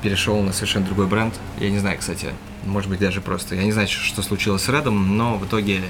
перешел 0.02 0.42
на 0.42 0.52
совершенно 0.52 0.86
другой 0.86 1.06
бренд. 1.06 1.34
Я 1.60 1.70
не 1.70 1.78
знаю, 1.78 1.98
кстати, 1.98 2.30
может 2.64 2.90
быть 2.90 2.98
даже 2.98 3.20
просто. 3.20 3.54
Я 3.54 3.62
не 3.62 3.72
знаю, 3.72 3.88
что 3.88 4.22
случилось 4.22 4.62
с 4.62 4.68
Редом, 4.68 5.16
но 5.16 5.36
в 5.36 5.46
итоге 5.46 5.80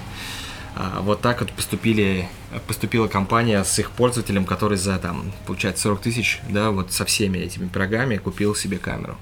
а, 0.75 1.01
вот 1.03 1.21
так 1.21 1.41
вот 1.41 1.53
поступили, 1.53 2.29
поступила 2.67 3.07
компания 3.07 3.63
с 3.63 3.79
их 3.79 3.91
пользователем, 3.91 4.45
который 4.45 4.79
за 4.79 4.99
там, 4.99 5.33
получается, 5.47 5.83
40 5.85 6.01
тысяч, 6.01 6.41
да, 6.49 6.71
вот 6.71 6.93
со 6.93 7.05
всеми 7.05 7.39
этими 7.39 7.69
пирогами 7.69 8.17
купил 8.17 8.55
себе 8.55 8.79
камеру. 8.79 9.17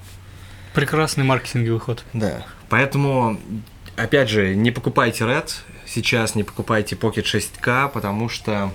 Прекрасный 0.73 1.23
маркетинговый 1.23 1.79
ход. 1.79 2.03
Да. 2.13 2.45
Поэтому, 2.69 3.39
опять 3.97 4.29
же, 4.29 4.55
не 4.55 4.71
покупайте 4.71 5.25
Red, 5.25 5.49
сейчас 5.85 6.35
не 6.35 6.43
покупайте 6.43 6.95
Pocket 6.95 7.23
6K, 7.25 7.89
потому 7.91 8.29
что 8.29 8.71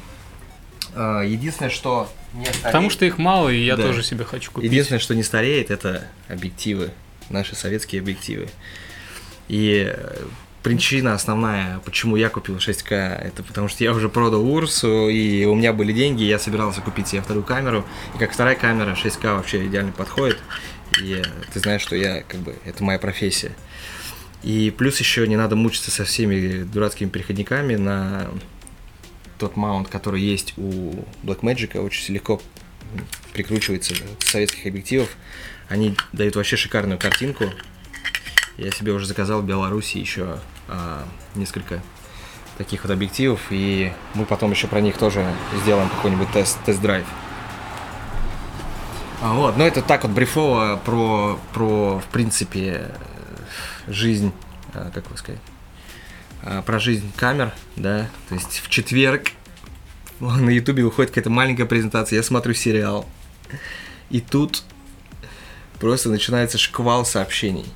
э, 0.95 1.23
единственное, 1.26 1.71
что 1.71 2.09
не 2.35 2.45
стареет, 2.45 2.62
Потому 2.65 2.91
что 2.91 3.05
их 3.07 3.17
мало, 3.19 3.49
и 3.49 3.59
я 3.65 3.76
Да. 3.76 3.85
тоже 3.85 4.03
себе 4.03 4.25
хочу 4.25 4.50
купить. 4.50 4.71
единственное, 4.71 4.99
что 5.00 5.15
не 5.15 5.23
стареет, 5.23 5.71
это 5.71 6.07
объективы, 6.29 6.91
наши 7.31 7.55
советские 7.57 8.03
объективы. 8.03 8.49
И 9.49 9.91
э, 9.97 10.25
причина 10.62 11.15
основная, 11.15 11.79
почему 11.79 12.17
я 12.17 12.29
купил 12.29 12.57
6К, 12.57 12.93
это 12.93 13.43
потому 13.43 13.69
что 13.69 13.83
я 13.85 13.93
уже 13.93 14.11
продал 14.11 14.47
Урсу, 14.47 15.09
и 15.09 15.47
у 15.47 15.55
меня 15.55 15.73
были 15.73 15.93
деньги, 15.93 16.25
я 16.25 16.38
собирался 16.38 16.83
купить 16.83 17.09
себе 17.09 17.23
вторую 17.23 17.45
камеру. 17.45 17.87
И 18.15 18.19
как 18.19 18.33
вторая 18.33 18.57
камера 18.57 18.95
6К 18.95 19.37
вообще 19.37 19.65
идеально 19.67 19.93
подходит. 19.93 20.38
Э, 21.00 21.23
ты 21.52 21.61
знаешь, 21.61 21.83
что 21.83 21.97
я, 21.97 22.23
как 22.23 22.40
бы, 22.40 22.57
это 22.64 22.83
моя 22.85 22.99
профессия. 22.99 23.52
И 24.43 24.73
плюс 24.76 24.99
еще 25.00 25.26
не 25.26 25.37
надо 25.37 25.57
мучиться 25.57 25.90
со 25.90 26.05
всеми 26.05 26.62
дурацкими 26.62 27.09
переходниками 27.09 27.76
на 27.76 28.28
тот 29.38 29.57
маунт, 29.57 29.88
который 29.88 30.21
есть 30.21 30.55
у 30.57 31.05
Blackmagic, 31.23 31.78
очень 31.78 32.14
легко 32.14 32.40
прикручивается 33.33 33.95
с 34.21 34.31
советских 34.31 34.66
объективов. 34.66 35.11
Они 35.69 35.97
дают 36.12 36.37
вообще 36.37 36.57
шикарную 36.57 36.99
картинку. 36.99 37.45
Я 38.57 38.71
себе 38.71 38.93
уже 38.93 39.07
заказал 39.07 39.43
в 39.43 39.47
Беларуси 39.47 39.99
еще 39.99 40.38
а, 40.69 41.07
несколько 41.35 41.83
таких 42.57 42.85
вот 42.85 42.93
объективов, 42.93 43.40
и 43.50 43.93
мы 44.14 44.25
потом 44.25 44.52
еще 44.52 44.66
про 44.66 44.81
них 44.81 44.97
тоже 44.97 45.31
сделаем 45.62 45.90
какой-нибудь 45.90 46.31
тест, 46.33 46.59
тест-драйв. 46.64 47.05
А, 47.05 47.25
вот, 49.23 49.57
ну 49.57 49.65
это 49.65 49.83
так 49.83 50.03
вот 50.05 50.13
брифово 50.13 50.81
про, 50.85 51.39
про 51.53 51.99
в 51.99 52.05
принципе, 52.13 52.91
жизнь, 53.87 54.33
а, 54.75 54.91
как 54.93 55.11
вы 55.11 55.17
сказать, 55.17 55.41
а, 56.43 56.63
про 56.63 56.79
жизнь 56.79 57.11
камер, 57.17 57.53
да, 57.77 58.09
то 58.29 58.35
есть 58.35 58.61
в 58.61 58.69
четверг 58.69 59.33
на 60.21 60.51
ютубе 60.51 60.85
выходит 60.85 61.11
какая-то 61.11 61.31
маленькая 61.31 61.67
презентация, 61.67 62.17
я 62.17 62.23
смотрю 62.23 62.55
сериал, 62.55 63.07
и 64.11 64.21
тут 64.21 64.65
просто 65.81 66.11
начинается 66.11 66.59
шквал 66.59 67.05
сообщений. 67.05 67.67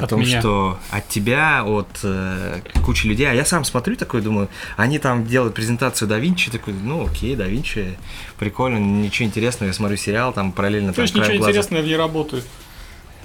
О 0.00 0.04
От 0.04 0.10
том, 0.10 0.20
меня. 0.20 0.40
что 0.40 0.78
от 0.90 1.08
тебя, 1.08 1.62
от 1.64 1.88
э, 2.02 2.60
кучи 2.84 3.06
людей. 3.06 3.28
А 3.30 3.34
я 3.34 3.44
сам 3.44 3.64
смотрю 3.64 3.96
такой, 3.96 4.22
думаю, 4.22 4.48
они 4.76 4.98
там 4.98 5.26
делают 5.26 5.54
презентацию 5.54 6.08
да 6.08 6.18
Винчи, 6.18 6.50
такой, 6.50 6.72
ну 6.74 7.06
окей, 7.06 7.36
да 7.36 7.44
Винчи, 7.46 7.98
прикольно, 8.38 8.78
ничего 8.78 9.26
интересного, 9.28 9.68
я 9.68 9.74
смотрю 9.74 9.96
сериал, 9.96 10.32
там 10.32 10.52
параллельно 10.52 10.92
То 10.92 10.96
там 10.96 11.02
есть 11.04 11.14
ничего 11.14 11.36
глаза. 11.36 11.50
интересного 11.50 11.82
в 11.82 11.86
ней 11.86 11.96
работает. 11.96 12.44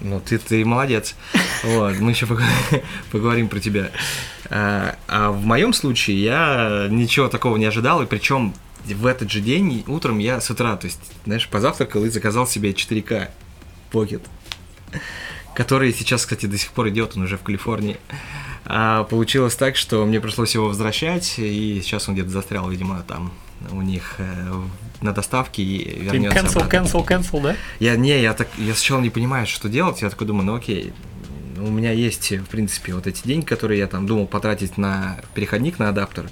Ну, 0.02 0.20
ты, 0.20 0.38
ты 0.38 0.66
молодец. 0.66 1.16
Вот, 1.64 1.98
мы 2.00 2.12
еще 2.12 2.26
пог- 2.26 2.42
поговорим 3.12 3.48
про 3.48 3.60
тебя. 3.62 3.92
А, 4.50 4.98
а 5.08 5.32
в 5.32 5.46
моем 5.46 5.72
случае 5.72 6.22
я 6.22 6.88
ничего 6.90 7.30
такого 7.30 7.56
не 7.56 7.66
ожидал, 7.66 8.02
и 8.02 8.06
причем 8.06 8.54
в 8.84 9.06
этот 9.06 9.32
же 9.32 9.40
день 9.40 9.84
утром 9.88 10.20
я 10.20 10.42
с 10.42 10.50
утра, 10.50 10.76
то 10.76 10.86
есть, 10.88 11.00
знаешь, 11.26 11.48
позавтракал 11.48 12.04
и 12.04 12.10
заказал 12.10 12.46
себе 12.46 12.72
4К 12.72 13.30
Pocket, 13.92 14.22
который 15.56 15.94
сейчас, 15.94 16.24
кстати, 16.24 16.46
до 16.46 16.58
сих 16.58 16.72
пор 16.72 16.90
идет, 16.90 17.14
он 17.16 17.24
уже 17.24 17.38
в 17.38 17.42
Калифорнии. 17.42 17.98
А 18.66 19.04
получилось 19.04 19.56
так, 19.56 19.76
что 19.76 20.06
мне 20.06 20.20
пришлось 20.20 20.56
его 20.56 20.68
возвращать, 20.68 21.36
и 21.38 21.82
сейчас 21.84 22.10
он 22.10 22.16
где-то 22.16 22.30
застрял, 22.30 22.70
видимо, 22.70 23.04
там 23.08 23.32
у 23.72 23.82
них 23.82 24.16
э, 24.18 24.54
на 25.02 25.12
доставке 25.12 25.64
и 25.64 26.00
вернется 26.00 26.40
cancel, 26.40 26.62
обратно. 26.62 26.78
cancel, 26.78 27.08
cancel, 27.08 27.42
да? 27.42 27.56
Я 27.80 27.96
не, 27.96 28.22
я 28.22 28.34
так, 28.34 28.48
я 28.58 28.74
сначала 28.74 29.02
не 29.02 29.10
понимаю, 29.10 29.48
что 29.48 29.70
делать. 29.70 30.02
Я 30.02 30.10
такой 30.10 30.28
думаю, 30.28 30.46
ну 30.46 30.56
окей, 30.56 30.94
у 31.58 31.70
меня 31.70 31.92
есть, 31.92 32.32
в 32.32 32.46
принципе, 32.46 32.94
вот 32.94 33.08
эти 33.08 33.26
деньги, 33.26 33.46
которые 33.46 33.80
я 33.80 33.88
там 33.88 34.06
думал 34.06 34.28
потратить 34.28 34.78
на 34.78 35.18
переходник, 35.34 35.80
на 35.80 35.90
адаптер. 35.90 36.30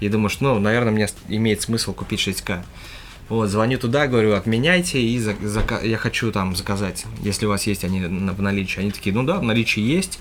И 0.00 0.08
думаю, 0.08 0.28
что, 0.28 0.54
ну, 0.54 0.60
наверное, 0.60 0.92
мне 0.92 1.08
имеет 1.28 1.62
смысл 1.62 1.94
купить 1.94 2.20
6К. 2.20 2.62
Вот, 3.28 3.48
звоню 3.48 3.78
туда, 3.78 4.06
говорю, 4.06 4.34
отменяйте, 4.34 5.00
и 5.00 5.18
за- 5.18 5.32
зака- 5.32 5.84
я 5.84 5.96
хочу 5.98 6.30
там 6.30 6.54
заказать, 6.54 7.06
если 7.22 7.46
у 7.46 7.48
вас 7.48 7.66
есть 7.66 7.82
они 7.82 8.00
в 8.00 8.40
наличии. 8.42 8.80
Они 8.80 8.92
такие, 8.92 9.12
ну 9.14 9.24
да, 9.24 9.38
в 9.38 9.42
наличии 9.42 9.80
есть, 9.80 10.20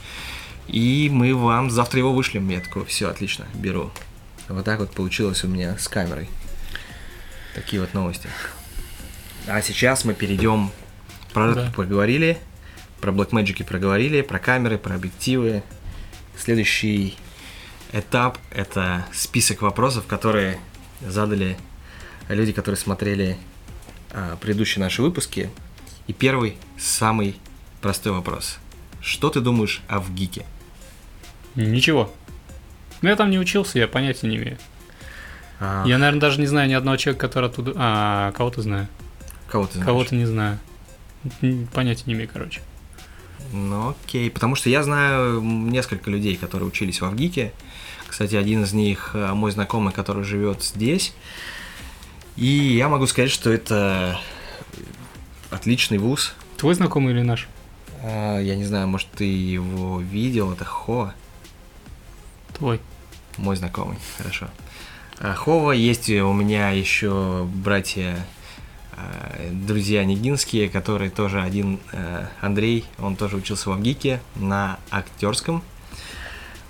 и 0.67 1.09
мы 1.13 1.35
вам 1.35 1.69
завтра 1.69 1.99
его 1.99 2.13
вышлем. 2.13 2.49
Я 2.49 2.61
такой, 2.61 2.83
все, 2.85 3.07
отлично, 3.09 3.45
беру. 3.53 3.91
Вот 4.49 4.65
так 4.65 4.79
вот 4.79 4.91
получилось 4.91 5.43
у 5.43 5.47
меня 5.47 5.77
с 5.77 5.87
камерой. 5.87 6.29
Такие 7.53 7.79
вот 7.79 7.93
новости. 7.93 8.27
А 9.47 9.61
сейчас 9.61 10.03
мы 10.03 10.13
перейдем. 10.15 10.71
Про 11.31 11.53
Да. 11.53 11.71
поговорили, 11.75 12.37
про 13.01 13.11
Blackmagic 13.11 13.65
проговорили, 13.65 14.21
про 14.21 14.39
камеры, 14.39 14.77
про 14.79 14.95
объективы. 14.95 15.61
Следующий 16.37 17.15
этап– 17.93 18.37
это 18.51 19.05
список 19.13 19.61
вопросов, 19.61 20.05
которые 20.07 20.57
задали 21.07 21.55
люди, 22.29 22.51
которые 22.51 22.77
смотрели 22.77 23.37
а, 24.11 24.35
предыдущие 24.37 24.81
наши 24.81 25.01
выпуски. 25.01 25.49
И 26.07 26.13
первый, 26.13 26.57
самый 26.77 27.37
простой 27.81 28.11
вопрос. 28.11 28.57
Что 29.01 29.29
ты 29.29 29.41
думаешь 29.41 29.81
о 29.87 29.99
ВГИКе? 29.99 30.45
Ничего. 31.55 32.13
Ну, 33.01 33.09
я 33.09 33.15
там 33.15 33.29
не 33.29 33.39
учился, 33.39 33.79
я 33.79 33.87
понятия 33.87 34.27
не 34.27 34.37
имею. 34.37 34.57
А, 35.59 35.83
Я, 35.85 35.97
наверное, 35.97 36.21
даже 36.21 36.39
не 36.39 36.47
знаю 36.47 36.69
ни 36.69 36.73
одного 36.73 36.97
человека, 36.97 37.27
который 37.27 37.49
оттуда... 37.49 37.73
А, 37.75 38.31
кого-то 38.33 38.61
знаю. 38.61 38.87
Кого 39.47 39.67
ты 39.67 39.73
знаешь? 39.73 39.85
Кого-то 39.85 40.15
не 40.15 40.25
знаю. 40.25 40.59
Понятия 41.73 42.03
не 42.07 42.13
имею, 42.13 42.29
короче. 42.31 42.61
Ну 43.51 43.89
окей, 43.89 44.29
потому 44.29 44.55
что 44.55 44.69
я 44.69 44.83
знаю 44.83 45.41
несколько 45.41 46.09
людей, 46.09 46.35
которые 46.35 46.67
учились 46.67 46.99
в 47.01 47.05
Авгике. 47.05 47.53
Кстати, 48.07 48.35
один 48.35 48.63
из 48.63 48.73
них 48.73 49.11
э, 49.13 49.33
мой 49.33 49.51
знакомый, 49.51 49.93
который 49.93 50.23
живет 50.23 50.63
здесь. 50.63 51.13
И 52.35 52.45
я 52.45 52.89
могу 52.89 53.07
сказать, 53.07 53.31
что 53.31 53.51
это 53.51 54.19
отличный 55.51 55.97
вуз. 55.97 56.33
Твой 56.57 56.73
знакомый 56.75 57.13
или 57.13 57.21
наш? 57.21 57.47
А, 58.03 58.39
Я 58.39 58.55
не 58.55 58.65
знаю, 58.65 58.87
может, 58.87 59.07
ты 59.11 59.23
его 59.25 59.99
видел, 60.01 60.51
это 60.51 60.65
Хо, 60.65 61.13
Твой. 62.57 62.79
мой 63.37 63.55
знакомый, 63.55 63.97
хорошо. 64.17 64.47
А, 65.19 65.33
Хова 65.33 65.71
есть 65.71 66.09
у 66.09 66.33
меня 66.33 66.69
еще 66.71 67.47
братья, 67.53 68.17
э, 68.97 69.49
друзья 69.51 70.03
Нигинские, 70.03 70.69
которые 70.69 71.09
тоже 71.09 71.41
один 71.41 71.79
э, 71.93 72.27
Андрей, 72.41 72.85
он 72.99 73.15
тоже 73.15 73.37
учился 73.37 73.69
в 73.69 73.73
Авгике 73.73 74.19
на 74.35 74.77
актерском. 74.91 75.63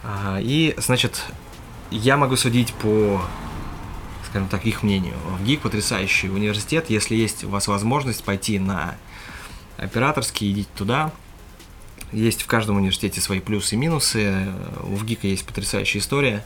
А, 0.03 0.39
И, 0.41 0.75
значит, 0.77 1.23
я 1.89 2.17
могу 2.17 2.35
судить 2.35 2.73
по, 2.75 3.21
скажем 4.25 4.47
так, 4.47 4.65
их 4.65 4.83
мнению. 4.83 5.15
ВГИК 5.39 5.61
потрясающий 5.61 6.29
университет. 6.29 6.89
Если 6.89 7.15
есть 7.15 7.43
у 7.43 7.49
вас 7.49 7.67
возможность 7.67 8.23
пойти 8.23 8.59
на 8.59 8.95
операторский, 9.77 10.51
идите 10.51 10.69
туда. 10.75 11.11
Есть 12.11 12.43
в 12.43 12.47
каждом 12.47 12.77
университете 12.77 13.21
свои 13.21 13.39
плюсы 13.39 13.75
и 13.75 13.77
минусы. 13.77 14.47
У 14.83 14.95
ВГИКа 14.95 15.27
есть 15.27 15.45
потрясающая 15.45 15.99
история. 16.01 16.45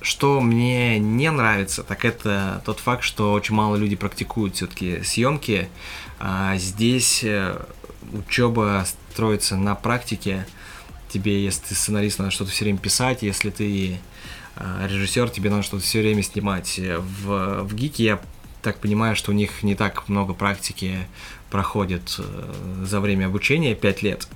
Что 0.00 0.40
мне 0.40 0.98
не 0.98 1.30
нравится, 1.30 1.82
так 1.82 2.04
это 2.04 2.62
тот 2.66 2.78
факт, 2.78 3.04
что 3.04 3.32
очень 3.32 3.54
мало 3.54 3.76
людей 3.76 3.96
практикуют 3.96 4.56
все-таки 4.56 5.02
съемки. 5.02 5.68
А 6.18 6.56
здесь 6.56 7.24
учеба 8.12 8.86
строится 9.12 9.56
на 9.56 9.74
практике. 9.74 10.46
Тебе, 11.08 11.44
если 11.44 11.68
ты 11.68 11.74
сценарист, 11.74 12.18
надо 12.18 12.30
что-то 12.32 12.50
все 12.50 12.64
время 12.64 12.78
писать, 12.78 13.22
если 13.22 13.50
ты 13.50 13.98
режиссер, 14.56 15.30
тебе 15.30 15.50
надо 15.50 15.62
что-то 15.62 15.82
все 15.82 16.00
время 16.00 16.22
снимать. 16.22 16.78
В, 16.78 17.62
в 17.62 17.74
ГИКе 17.74 18.04
я 18.04 18.20
так 18.62 18.78
понимаю, 18.78 19.14
что 19.14 19.30
у 19.30 19.34
них 19.34 19.62
не 19.62 19.74
так 19.74 20.08
много 20.08 20.32
практики 20.32 21.06
проходит 21.50 22.16
э, 22.18 22.84
за 22.84 23.00
время 23.00 23.26
обучения, 23.26 23.74
5 23.74 24.02
лет. 24.02 24.28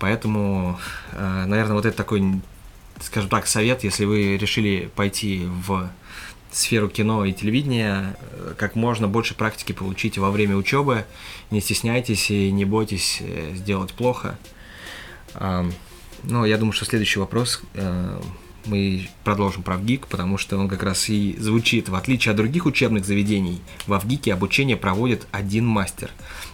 Поэтому, 0.00 0.78
э, 1.12 1.44
наверное, 1.46 1.74
вот 1.74 1.86
это 1.86 1.96
такой, 1.96 2.40
скажем 3.00 3.30
так, 3.30 3.46
совет, 3.46 3.84
если 3.84 4.04
вы 4.04 4.36
решили 4.36 4.90
пойти 4.96 5.46
в 5.46 5.90
сферу 6.50 6.88
кино 6.88 7.24
и 7.24 7.32
телевидения, 7.32 8.16
э, 8.20 8.54
как 8.58 8.74
можно 8.74 9.06
больше 9.06 9.34
практики 9.34 9.72
получить 9.72 10.18
во 10.18 10.30
время 10.30 10.56
учебы. 10.56 11.04
Не 11.50 11.60
стесняйтесь 11.60 12.30
и 12.30 12.50
не 12.50 12.64
бойтесь 12.64 13.18
э, 13.20 13.52
сделать 13.54 13.94
плохо. 13.94 14.38
Ну, 16.24 16.44
я 16.44 16.58
думаю, 16.58 16.72
что 16.72 16.84
следующий 16.84 17.20
вопрос 17.20 17.62
э, 17.74 18.20
мы 18.70 19.08
продолжим 19.24 19.62
про 19.62 19.76
ВГИК, 19.76 20.06
потому 20.06 20.38
что 20.38 20.56
он 20.56 20.68
как 20.68 20.82
раз 20.82 21.08
и 21.08 21.36
звучит. 21.38 21.88
В 21.88 21.94
отличие 21.94 22.30
от 22.30 22.36
других 22.36 22.66
учебных 22.66 23.04
заведений, 23.04 23.60
во 23.86 23.98
ВГИКе 23.98 24.32
обучение 24.32 24.76
проводит 24.76 25.26
один 25.32 25.66
мастер. 25.66 26.10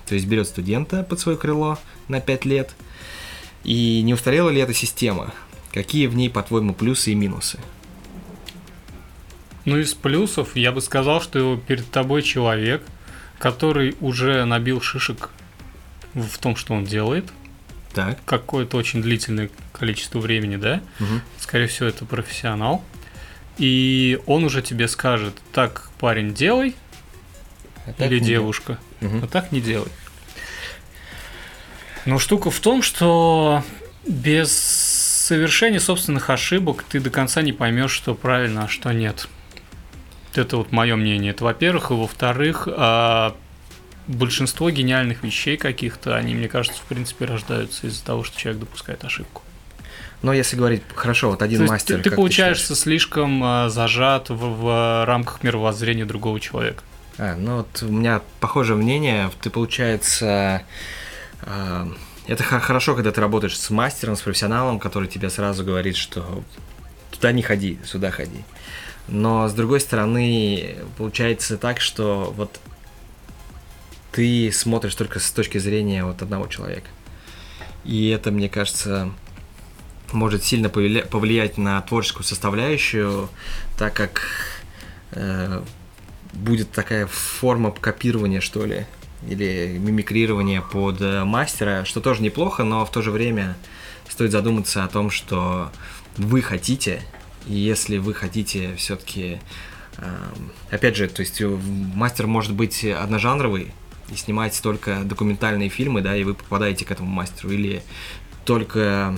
То 0.06 0.14
есть 0.14 0.26
берет 0.26 0.48
студента 0.48 1.02
под 1.02 1.20
свое 1.20 1.36
крыло 1.36 1.78
на 2.08 2.20
5 2.20 2.44
лет. 2.46 2.74
И 3.64 4.00
не 4.02 4.14
устарела 4.14 4.48
ли 4.48 4.60
эта 4.60 4.72
система? 4.72 5.34
Какие 5.72 6.06
в 6.06 6.16
ней, 6.16 6.30
по-твоему, 6.30 6.72
плюсы 6.72 7.12
и 7.12 7.14
минусы? 7.14 7.58
Ну, 9.66 9.78
из 9.78 9.92
плюсов 9.94 10.56
я 10.56 10.72
бы 10.72 10.80
сказал, 10.80 11.20
что 11.20 11.60
перед 11.66 11.90
тобой 11.90 12.22
человек, 12.22 12.82
который 13.38 13.96
уже 14.00 14.44
набил 14.44 14.80
шишек 14.80 15.30
в 16.14 16.38
том, 16.38 16.56
что 16.56 16.72
он 16.72 16.84
делает, 16.84 17.30
Так. 17.96 18.18
какое-то 18.24 18.76
очень 18.76 19.02
длительное 19.02 19.50
количество 19.72 20.18
времени, 20.20 20.56
да? 20.56 20.80
Мгм. 21.00 21.22
Скорее 21.38 21.66
всего, 21.66 21.88
это 21.88 22.04
профессионал. 22.04 22.84
И 23.58 24.20
он 24.26 24.44
уже 24.44 24.60
тебе 24.62 24.86
скажет, 24.86 25.34
так, 25.52 25.90
парень, 25.98 26.34
делай, 26.34 26.76
А 27.86 27.92
так 27.92 28.10
или 28.10 28.18
девушка, 28.18 28.78
Мгм. 29.00 29.24
а 29.24 29.26
так 29.26 29.50
не 29.52 29.60
делай. 29.60 29.90
Но 32.04 32.18
штука 32.18 32.50
в 32.50 32.60
том, 32.60 32.82
что 32.82 33.64
без 34.06 34.52
совершения 34.52 35.80
собственных 35.80 36.30
ошибок 36.30 36.84
ты 36.88 37.00
до 37.00 37.10
конца 37.10 37.42
не 37.42 37.52
поймешь, 37.52 37.90
что 37.90 38.14
правильно, 38.14 38.64
а 38.64 38.68
что 38.68 38.92
нет. 38.92 39.26
Это 40.34 40.58
вот 40.58 40.70
мое 40.70 40.96
мнение. 40.96 41.30
Это 41.32 41.44
во-первых. 41.44 41.90
И 41.90 41.94
во-вторых, 41.94 42.68
а, 42.70 43.34
большинство 44.06 44.70
гениальных 44.70 45.22
вещей 45.22 45.56
каких-то, 45.56 46.16
они, 46.16 46.34
мне 46.34 46.48
кажется, 46.48 46.80
в 46.80 46.84
принципе, 46.84 47.24
рождаются 47.24 47.86
из-за 47.86 48.04
того, 48.04 48.24
что 48.24 48.38
человек 48.38 48.60
допускает 48.60 49.04
ошибку. 49.04 49.42
Но 50.22 50.32
если 50.32 50.56
говорить, 50.56 50.82
хорошо, 50.94 51.30
вот 51.30 51.42
один 51.42 51.66
То 51.66 51.72
мастер. 51.72 51.96
ты, 51.98 52.10
ты 52.10 52.16
получаешься 52.16 52.62
считаешь? 52.64 52.80
слишком 52.80 53.42
а, 53.44 53.68
зажат 53.68 54.30
в, 54.30 54.34
в 54.36 55.04
рамках 55.06 55.42
мировоззрения 55.42 56.04
другого 56.04 56.40
человека. 56.40 56.82
А, 57.18 57.36
ну 57.36 57.58
вот 57.58 57.82
у 57.82 57.92
меня 57.92 58.22
похожее 58.40 58.76
мнение. 58.76 59.30
Ты, 59.42 59.50
получается, 59.50 60.62
а, 61.42 61.88
это 62.26 62.42
хорошо, 62.42 62.94
когда 62.94 63.12
ты 63.12 63.20
работаешь 63.20 63.58
с 63.58 63.70
мастером, 63.70 64.16
с 64.16 64.20
профессионалом, 64.20 64.78
который 64.80 65.08
тебе 65.08 65.30
сразу 65.30 65.64
говорит, 65.64 65.96
что 65.96 66.42
туда 67.10 67.32
не 67.32 67.42
ходи, 67.42 67.78
сюда 67.84 68.10
ходи. 68.10 68.44
Но 69.08 69.48
с 69.48 69.52
другой 69.52 69.80
стороны, 69.80 70.76
получается 70.96 71.56
так, 71.58 71.80
что 71.80 72.32
вот 72.36 72.58
ты 74.16 74.50
смотришь 74.50 74.94
только 74.94 75.20
с 75.20 75.30
точки 75.30 75.58
зрения 75.58 76.02
вот 76.02 76.22
одного 76.22 76.46
человека. 76.46 76.88
И 77.84 78.08
это, 78.08 78.30
мне 78.30 78.48
кажется, 78.48 79.12
может 80.10 80.42
сильно 80.42 80.70
повлиять 80.70 81.58
на 81.58 81.78
творческую 81.82 82.24
составляющую, 82.24 83.28
так 83.76 83.92
как 83.92 84.22
э, 85.10 85.62
будет 86.32 86.70
такая 86.70 87.06
форма 87.06 87.70
копирования, 87.72 88.40
что 88.40 88.64
ли, 88.64 88.86
или 89.28 89.76
мимикрирования 89.78 90.62
под 90.62 91.02
э, 91.02 91.24
мастера, 91.24 91.84
что 91.84 92.00
тоже 92.00 92.22
неплохо, 92.22 92.64
но 92.64 92.86
в 92.86 92.90
то 92.90 93.02
же 93.02 93.10
время 93.10 93.54
стоит 94.08 94.32
задуматься 94.32 94.82
о 94.82 94.88
том, 94.88 95.10
что 95.10 95.70
вы 96.16 96.40
хотите, 96.40 97.02
и 97.46 97.52
если 97.52 97.98
вы 97.98 98.14
хотите 98.14 98.74
все-таки, 98.76 99.40
опять 100.70 100.96
же, 100.96 101.06
то 101.06 101.20
есть 101.20 101.38
э, 101.42 101.46
мастер 101.46 102.26
может 102.26 102.54
быть 102.54 102.82
одножанровый 102.82 103.74
и 104.10 104.16
снимать 104.16 104.60
только 104.62 105.02
документальные 105.04 105.68
фильмы, 105.68 106.00
да, 106.00 106.16
и 106.16 106.24
вы 106.24 106.34
попадаете 106.34 106.84
к 106.84 106.90
этому 106.90 107.08
мастеру, 107.08 107.50
или 107.50 107.82
только, 108.44 109.16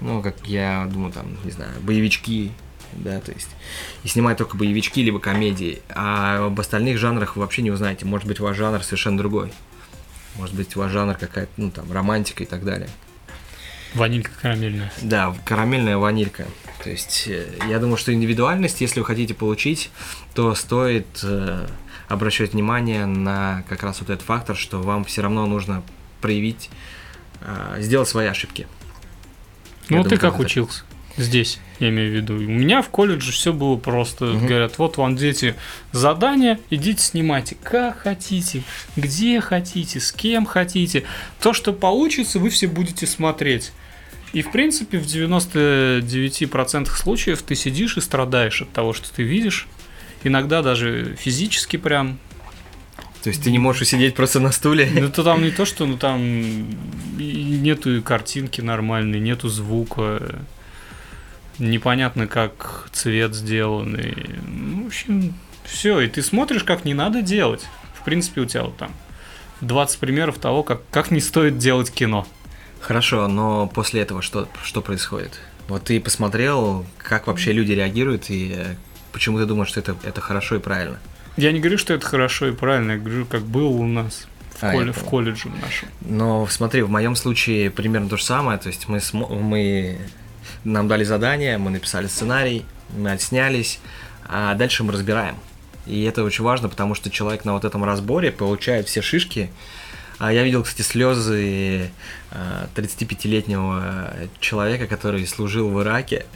ну, 0.00 0.22
как 0.22 0.46
я 0.46 0.88
думаю, 0.92 1.12
там, 1.12 1.36
не 1.44 1.50
знаю, 1.50 1.72
боевички, 1.80 2.52
да, 2.92 3.20
то 3.20 3.32
есть 3.32 3.48
и 4.02 4.08
снимать 4.08 4.38
только 4.38 4.56
боевички 4.56 5.00
либо 5.02 5.18
комедии, 5.18 5.82
а 5.88 6.46
об 6.46 6.58
остальных 6.60 6.98
жанрах 6.98 7.36
вы 7.36 7.42
вообще 7.42 7.62
не 7.62 7.70
узнаете. 7.70 8.04
Может 8.04 8.28
быть, 8.28 8.40
ваш 8.40 8.56
жанр 8.56 8.82
совершенно 8.82 9.18
другой. 9.18 9.52
Может 10.36 10.54
быть, 10.54 10.74
ваш 10.76 10.90
жанр 10.90 11.14
какая-то, 11.14 11.52
ну, 11.56 11.70
там, 11.70 11.90
романтика 11.92 12.42
и 12.42 12.46
так 12.46 12.64
далее. 12.64 12.88
Ванилька 13.94 14.32
карамельная. 14.42 14.92
Да, 15.02 15.34
карамельная 15.44 15.96
ванилька. 15.96 16.46
То 16.82 16.90
есть, 16.90 17.28
э, 17.28 17.46
я 17.68 17.78
думаю, 17.78 17.96
что 17.96 18.12
индивидуальность, 18.12 18.80
если 18.80 18.98
вы 18.98 19.06
хотите 19.06 19.34
получить, 19.34 19.90
то 20.34 20.54
стоит 20.56 21.06
э, 21.22 21.68
обращать 22.08 22.52
внимание 22.52 23.06
на 23.06 23.64
как 23.68 23.82
раз 23.82 24.00
вот 24.00 24.10
этот 24.10 24.26
фактор, 24.26 24.56
что 24.56 24.80
вам 24.80 25.04
все 25.04 25.22
равно 25.22 25.46
нужно 25.46 25.82
проявить, 26.20 26.70
э, 27.40 27.76
сделать 27.80 28.08
свои 28.08 28.26
ошибки. 28.26 28.66
Ну, 29.88 29.98
Я 29.98 30.02
ты 30.02 30.10
думаю, 30.10 30.20
как 30.20 30.34
это- 30.34 30.42
учился 30.42 30.84
здесь, 31.16 31.60
я 31.78 31.90
имею 31.90 32.10
в 32.10 32.14
виду. 32.14 32.34
У 32.34 32.38
меня 32.40 32.82
в 32.82 32.88
колледже 32.88 33.30
все 33.32 33.52
было 33.52 33.76
просто. 33.76 34.32
Говорят, 34.32 34.78
вот 34.78 34.96
вам 34.96 35.14
дети 35.16 35.54
задания, 35.92 36.58
идите 36.70 37.02
снимайте 37.02 37.56
как 37.62 37.98
хотите, 37.98 38.62
где 38.96 39.40
хотите, 39.40 40.00
с 40.00 40.10
кем 40.12 40.44
хотите. 40.44 41.04
То, 41.40 41.52
что 41.52 41.72
получится, 41.72 42.38
вы 42.38 42.50
все 42.50 42.66
будете 42.66 43.06
смотреть. 43.06 43.72
И, 44.32 44.42
в 44.42 44.50
принципе, 44.50 44.98
в 44.98 45.06
99% 45.06 46.88
случаев 46.96 47.42
ты 47.42 47.54
сидишь 47.54 47.96
и 47.96 48.00
страдаешь 48.00 48.62
от 48.62 48.72
того, 48.72 48.92
что 48.92 49.12
ты 49.12 49.22
видишь. 49.22 49.68
Иногда 50.24 50.62
даже 50.62 51.16
физически 51.18 51.76
прям. 51.76 52.18
То 53.22 53.28
есть 53.28 53.42
ты 53.42 53.50
не 53.50 53.58
можешь 53.58 53.82
усидеть 53.82 54.14
просто 54.14 54.40
на 54.40 54.52
стуле. 54.52 54.90
Ну, 54.92 55.10
то 55.10 55.22
там 55.22 55.42
не 55.42 55.50
то, 55.50 55.64
что 55.64 55.86
ну 55.86 55.96
там 55.96 56.20
нету 57.16 57.96
и 57.96 58.00
картинки 58.00 58.60
нормальной, 58.60 59.20
нету 59.20 59.48
звука. 59.48 60.40
Непонятно, 61.58 62.26
как 62.26 62.88
цвет 62.92 63.34
сделан. 63.34 63.96
И, 63.96 64.12
ну, 64.46 64.84
в 64.84 64.86
общем, 64.88 65.34
все. 65.64 66.00
И 66.00 66.08
ты 66.08 66.22
смотришь, 66.22 66.64
как 66.64 66.84
не 66.84 66.94
надо 66.94 67.22
делать. 67.22 67.64
В 67.94 68.04
принципе, 68.04 68.40
у 68.40 68.44
тебя 68.44 68.64
вот 68.64 68.76
там 68.76 68.90
20 69.60 69.98
примеров 69.98 70.38
того, 70.38 70.62
как, 70.62 70.82
как 70.90 71.10
не 71.10 71.20
стоит 71.20 71.58
делать 71.58 71.90
кино. 71.90 72.26
Хорошо, 72.80 73.28
но 73.28 73.66
после 73.66 74.02
этого 74.02 74.20
что, 74.20 74.48
что 74.62 74.82
происходит? 74.82 75.40
Вот 75.68 75.84
ты 75.84 76.00
посмотрел, 76.00 76.84
как 76.98 77.26
вообще 77.26 77.52
люди 77.52 77.72
реагируют, 77.72 78.28
и 78.28 78.52
э, 78.54 78.74
почему 79.14 79.38
ты 79.38 79.46
думаешь, 79.46 79.68
что 79.70 79.80
это, 79.80 79.96
это 80.02 80.20
хорошо 80.20 80.56
и 80.56 80.58
правильно? 80.58 80.98
Я 81.36 81.52
не 81.52 81.60
говорю, 81.60 81.78
что 81.78 81.94
это 81.94 82.04
хорошо 82.06 82.48
и 82.48 82.52
правильно, 82.52 82.92
я 82.92 82.98
говорю, 82.98 83.24
как 83.24 83.42
было 83.42 83.68
у 83.68 83.86
нас 83.86 84.26
в, 84.58 84.62
А, 84.62 84.74
я 84.74 84.80
колле- 84.80 84.92
в 84.92 85.02
колледже 85.04 85.48
нашем. 85.48 85.88
Но 86.02 86.46
смотри, 86.48 86.82
в 86.82 86.90
моем 86.90 87.16
случае 87.16 87.70
примерно 87.70 88.08
то 88.08 88.16
же 88.16 88.24
самое. 88.24 88.58
То 88.58 88.68
есть 88.68 88.88
мы, 88.88 88.98
смо- 88.98 89.40
мы 89.40 89.98
нам 90.64 90.86
дали 90.88 91.04
задание, 91.04 91.56
мы 91.58 91.70
написали 91.70 92.06
сценарий, 92.08 92.64
мы 92.96 93.10
отснялись, 93.12 93.80
а 94.28 94.54
дальше 94.54 94.84
мы 94.84 94.92
разбираем. 94.92 95.36
И 95.86 96.02
это 96.04 96.22
очень 96.24 96.44
важно, 96.44 96.68
потому 96.68 96.94
что 96.94 97.10
человек 97.10 97.44
на 97.44 97.52
вот 97.54 97.64
этом 97.64 97.84
разборе 97.84 98.30
получает 98.32 98.88
все 98.88 99.02
шишки. 99.02 99.50
А 100.18 100.32
я 100.32 100.44
видел, 100.44 100.62
кстати, 100.62 100.82
слезы 100.86 101.90
а, 102.30 102.68
35-летнего 102.76 104.14
человека, 104.40 104.86
который 104.86 105.26
служил 105.26 105.68
в 105.70 105.82
Ираке 105.82 106.26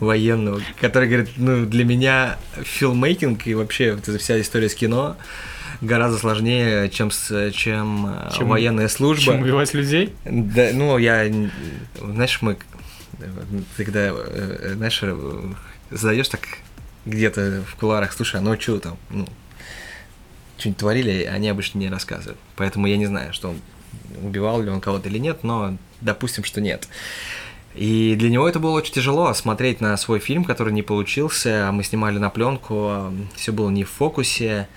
военного, 0.00 0.60
который 0.80 1.08
говорит, 1.08 1.30
ну, 1.36 1.66
для 1.66 1.84
меня 1.84 2.38
филмейкинг 2.62 3.46
и 3.46 3.54
вообще 3.54 3.94
вот 3.94 4.08
эта 4.08 4.18
вся 4.18 4.40
история 4.40 4.68
с 4.68 4.74
кино 4.74 5.16
гораздо 5.80 6.18
сложнее, 6.18 6.88
чем, 6.90 7.10
с, 7.10 7.50
чем, 7.52 8.06
а, 8.06 8.32
Чем- 8.34 8.48
военная 8.48 8.88
служба. 8.88 9.32
Чем 9.32 9.42
убивать 9.42 9.74
людей? 9.74 10.14
Да, 10.24 10.70
ну, 10.72 10.96
я, 10.98 11.30
знаешь, 12.00 12.40
мы, 12.40 12.56
ты 13.76 13.84
когда, 13.84 14.10
э, 14.12 14.72
знаешь, 14.74 14.98
э, 15.02 15.42
задаешь 15.90 16.28
так 16.28 16.40
где-то 17.04 17.62
в 17.66 17.76
куларах, 17.76 18.12
слушай, 18.12 18.36
а 18.36 18.40
ну 18.40 18.58
что 18.58 18.78
там, 18.80 18.96
ну, 19.10 19.26
что-нибудь 20.58 20.78
творили, 20.78 21.24
они 21.24 21.48
обычно 21.48 21.78
не 21.78 21.88
рассказывают. 21.90 22.38
Поэтому 22.56 22.86
я 22.86 22.96
не 22.96 23.06
знаю, 23.06 23.32
что 23.32 23.50
он, 23.50 23.60
убивал 24.22 24.62
ли 24.62 24.70
он 24.70 24.80
кого-то 24.80 25.08
или 25.08 25.18
нет, 25.18 25.44
но 25.44 25.76
допустим, 26.00 26.44
что 26.44 26.60
нет. 26.60 26.88
И 27.76 28.16
для 28.16 28.30
него 28.30 28.48
это 28.48 28.58
было 28.58 28.70
очень 28.70 28.94
тяжело 28.94 29.32
смотреть 29.34 29.80
на 29.82 29.96
свой 29.98 30.18
фильм, 30.18 30.44
который 30.44 30.72
не 30.72 30.82
получился. 30.82 31.68
Мы 31.72 31.84
снимали 31.84 32.18
на 32.18 32.30
пленку, 32.30 33.12
все 33.34 33.52
было 33.52 33.68
не 33.68 33.84
в 33.84 33.90
фокусе. 33.90 34.68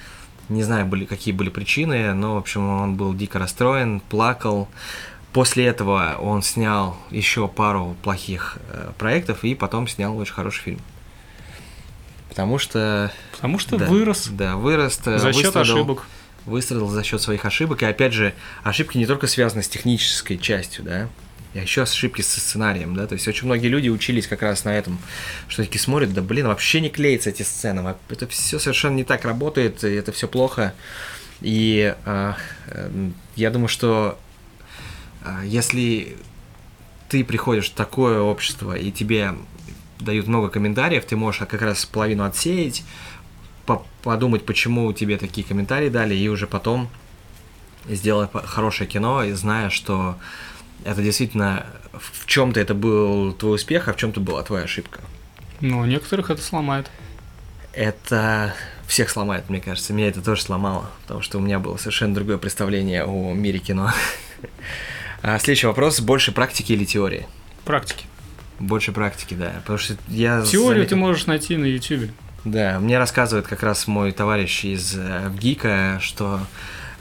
Не 0.49 0.63
знаю, 0.63 0.85
были, 0.85 1.05
какие 1.05 1.33
были 1.33 1.49
причины, 1.49 2.13
но, 2.13 2.35
в 2.35 2.37
общем, 2.39 2.67
он 2.67 2.95
был 2.95 3.13
дико 3.13 3.39
расстроен, 3.39 4.01
плакал. 4.01 4.67
После 5.31 5.65
этого 5.67 6.15
он 6.19 6.41
снял 6.41 6.97
еще 7.11 7.47
пару 7.47 7.95
плохих 8.01 8.57
э, 8.69 8.91
проектов 8.97 9.43
и 9.43 9.53
потом 9.53 9.87
снял 9.87 10.17
очень 10.17 10.33
хороший 10.33 10.61
фильм. 10.61 10.79
Потому 12.29 12.57
что... 12.57 13.11
Потому 13.33 13.59
что 13.59 13.77
да, 13.77 13.85
вырос 13.85 14.27
Да, 14.29 14.55
вырос. 14.55 14.99
э, 15.05 15.19
за 15.19 15.31
счет 15.33 15.55
ошибок. 15.55 16.07
выстрадал 16.45 16.89
за 16.89 17.03
счет 17.03 17.21
своих 17.21 17.45
ошибок. 17.45 17.83
И 17.83 17.85
опять 17.85 18.13
же, 18.13 18.33
ошибки 18.63 18.97
не 18.97 19.05
только 19.05 19.27
связаны 19.27 19.61
с 19.61 19.69
технической 19.69 20.39
частью, 20.39 20.83
да, 20.83 21.09
а 21.53 21.59
еще 21.59 21.81
ошибки 21.81 22.21
со 22.21 22.39
сценарием, 22.39 22.95
да. 22.95 23.07
То 23.07 23.13
есть 23.13 23.27
очень 23.27 23.45
многие 23.45 23.67
люди 23.67 23.89
учились 23.89 24.27
как 24.27 24.41
раз 24.41 24.65
на 24.65 24.77
этом, 24.77 24.99
что 25.47 25.63
такие 25.63 25.81
смотрят, 25.81 26.13
да 26.13 26.21
блин, 26.21 26.47
вообще 26.47 26.79
не 26.79 26.89
клеятся 26.89 27.31
эти 27.31 27.43
сцены. 27.43 27.95
Это 28.09 28.27
все 28.27 28.59
совершенно 28.59 28.95
не 28.95 29.03
так 29.03 29.25
работает, 29.25 29.83
и 29.83 29.89
это 29.89 30.11
все 30.11 30.27
плохо. 30.27 30.73
И 31.41 31.95
а, 32.05 32.35
эм, 32.67 33.13
я 33.35 33.49
думаю, 33.49 33.69
что 33.69 34.19
а, 35.23 35.43
если 35.43 36.17
ты 37.07 37.23
приходишь 37.23 37.71
в 37.71 37.73
такое 37.73 38.19
общество, 38.19 38.77
и 38.77 38.91
тебе 38.91 39.33
дают 39.99 40.27
много 40.27 40.49
комментариев, 40.49 41.05
ты 41.05 41.15
можешь 41.15 41.41
как 41.47 41.61
раз 41.61 41.85
половину 41.85 42.25
отсеять, 42.25 42.83
по- 43.65 43.85
подумать, 44.03 44.45
почему 44.45 44.91
тебе 44.93 45.17
такие 45.17 45.45
комментарии 45.45 45.89
дали, 45.89 46.13
и 46.13 46.27
уже 46.27 46.45
потом 46.45 46.89
сделать 47.87 48.29
хорошее 48.33 48.89
кино, 48.89 49.23
и 49.23 49.31
зная, 49.31 49.69
что 49.69 50.17
это 50.85 51.01
действительно 51.01 51.65
в 51.93 52.25
чем-то 52.25 52.59
это 52.59 52.73
был 52.73 53.33
твой 53.33 53.55
успех, 53.55 53.87
а 53.87 53.93
в 53.93 53.97
чем-то 53.97 54.19
была 54.19 54.43
твоя 54.43 54.63
ошибка. 54.63 55.01
Но 55.61 55.85
некоторых 55.85 56.29
это 56.29 56.41
сломает. 56.41 56.89
Это 57.73 58.53
всех 58.87 59.09
сломает, 59.09 59.49
мне 59.49 59.61
кажется. 59.61 59.93
Меня 59.93 60.07
это 60.07 60.21
тоже 60.21 60.41
сломало, 60.41 60.89
потому 61.03 61.21
что 61.21 61.37
у 61.37 61.41
меня 61.41 61.59
было 61.59 61.77
совершенно 61.77 62.15
другое 62.15 62.37
представление 62.37 63.03
о 63.03 63.33
мире 63.33 63.59
кино. 63.59 63.91
А 65.21 65.37
следующий 65.37 65.67
вопрос. 65.67 65.99
Больше 65.99 66.31
практики 66.31 66.71
или 66.71 66.85
теории? 66.85 67.27
Практики. 67.65 68.05
Больше 68.57 68.93
практики, 68.93 69.33
да. 69.33 69.51
Потому 69.61 69.77
что 69.77 69.97
я 70.07 70.41
Теорию 70.43 70.85
ты 70.85 70.91
заметил- 70.91 70.97
можешь 70.97 71.25
найти 71.25 71.57
на 71.57 71.65
YouTube. 71.65 72.09
Да, 72.45 72.79
мне 72.79 72.97
рассказывает 72.97 73.45
как 73.45 73.61
раз 73.63 73.85
мой 73.87 74.13
товарищ 74.13 74.63
из 74.63 74.95
э, 74.97 75.29
ГИКа, 75.37 75.99
что 76.01 76.39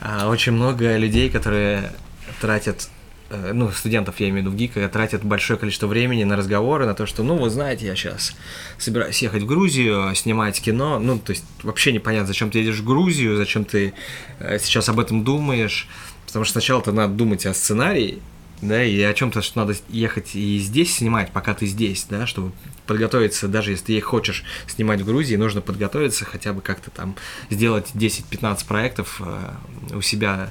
а, 0.01 0.29
очень 0.29 0.51
много 0.51 0.97
людей, 0.97 1.31
которые 1.31 1.93
тратят, 2.41 2.89
ну, 3.31 3.71
студентов, 3.71 4.21
я 4.21 4.29
имею 4.29 4.43
в 4.43 4.47
виду 4.47 4.57
в 4.57 4.59
ГИКа, 4.59 4.89
тратят 4.89 5.25
большое 5.25 5.59
количество 5.59 5.87
времени 5.87 6.25
на 6.25 6.37
разговоры, 6.37 6.87
на 6.87 6.95
то, 6.95 7.07
что, 7.07 7.23
ну, 7.23 7.37
вы 7.37 7.51
знаете, 7.51 7.87
я 7.87 7.95
сейчас 7.95 8.35
собираюсь 8.79 9.21
ехать 9.21 9.43
в 9.43 9.47
Грузию, 9.47 10.15
снимать 10.15 10.61
кино, 10.61 10.99
ну, 10.99 11.19
то 11.19 11.31
есть 11.33 11.45
вообще 11.63 11.93
непонятно, 11.93 12.27
зачем 12.27 12.51
ты 12.51 12.61
едешь 12.61 12.79
в 12.79 12.85
Грузию, 12.85 13.37
зачем 13.37 13.65
ты 13.65 13.93
э, 14.39 14.59
сейчас 14.59 14.89
об 14.89 14.99
этом 14.99 15.25
думаешь, 15.25 15.89
потому 16.27 16.45
что 16.45 16.53
сначала-то 16.53 16.93
надо 16.93 17.15
думать 17.15 17.45
о 17.47 17.55
сценарии, 17.55 18.21
да, 18.63 18.83
и 18.83 19.01
о 19.03 19.15
чем-то, 19.15 19.43
что 19.43 19.59
надо 19.59 19.77
ехать 19.89 20.35
и 20.35 20.59
здесь 20.59 20.97
снимать, 20.97 21.31
пока 21.31 21.55
ты 21.55 21.67
здесь, 21.67 22.07
да, 22.09 22.27
чтобы 22.27 22.53
подготовиться, 22.87 23.49
даже 23.49 23.73
если 23.73 23.85
ты 23.85 24.01
хочешь 24.01 24.45
снимать 24.67 25.01
в 25.01 25.05
Грузии, 25.05 25.37
нужно 25.37 25.61
подготовиться, 25.61 26.25
хотя 26.25 26.53
бы 26.53 26.61
как-то 26.61 26.91
там 26.91 27.15
сделать 27.51 27.91
10-15 27.95 28.67
проектов 28.67 29.21
э, 29.21 29.95
у 29.95 30.01
себя 30.01 30.51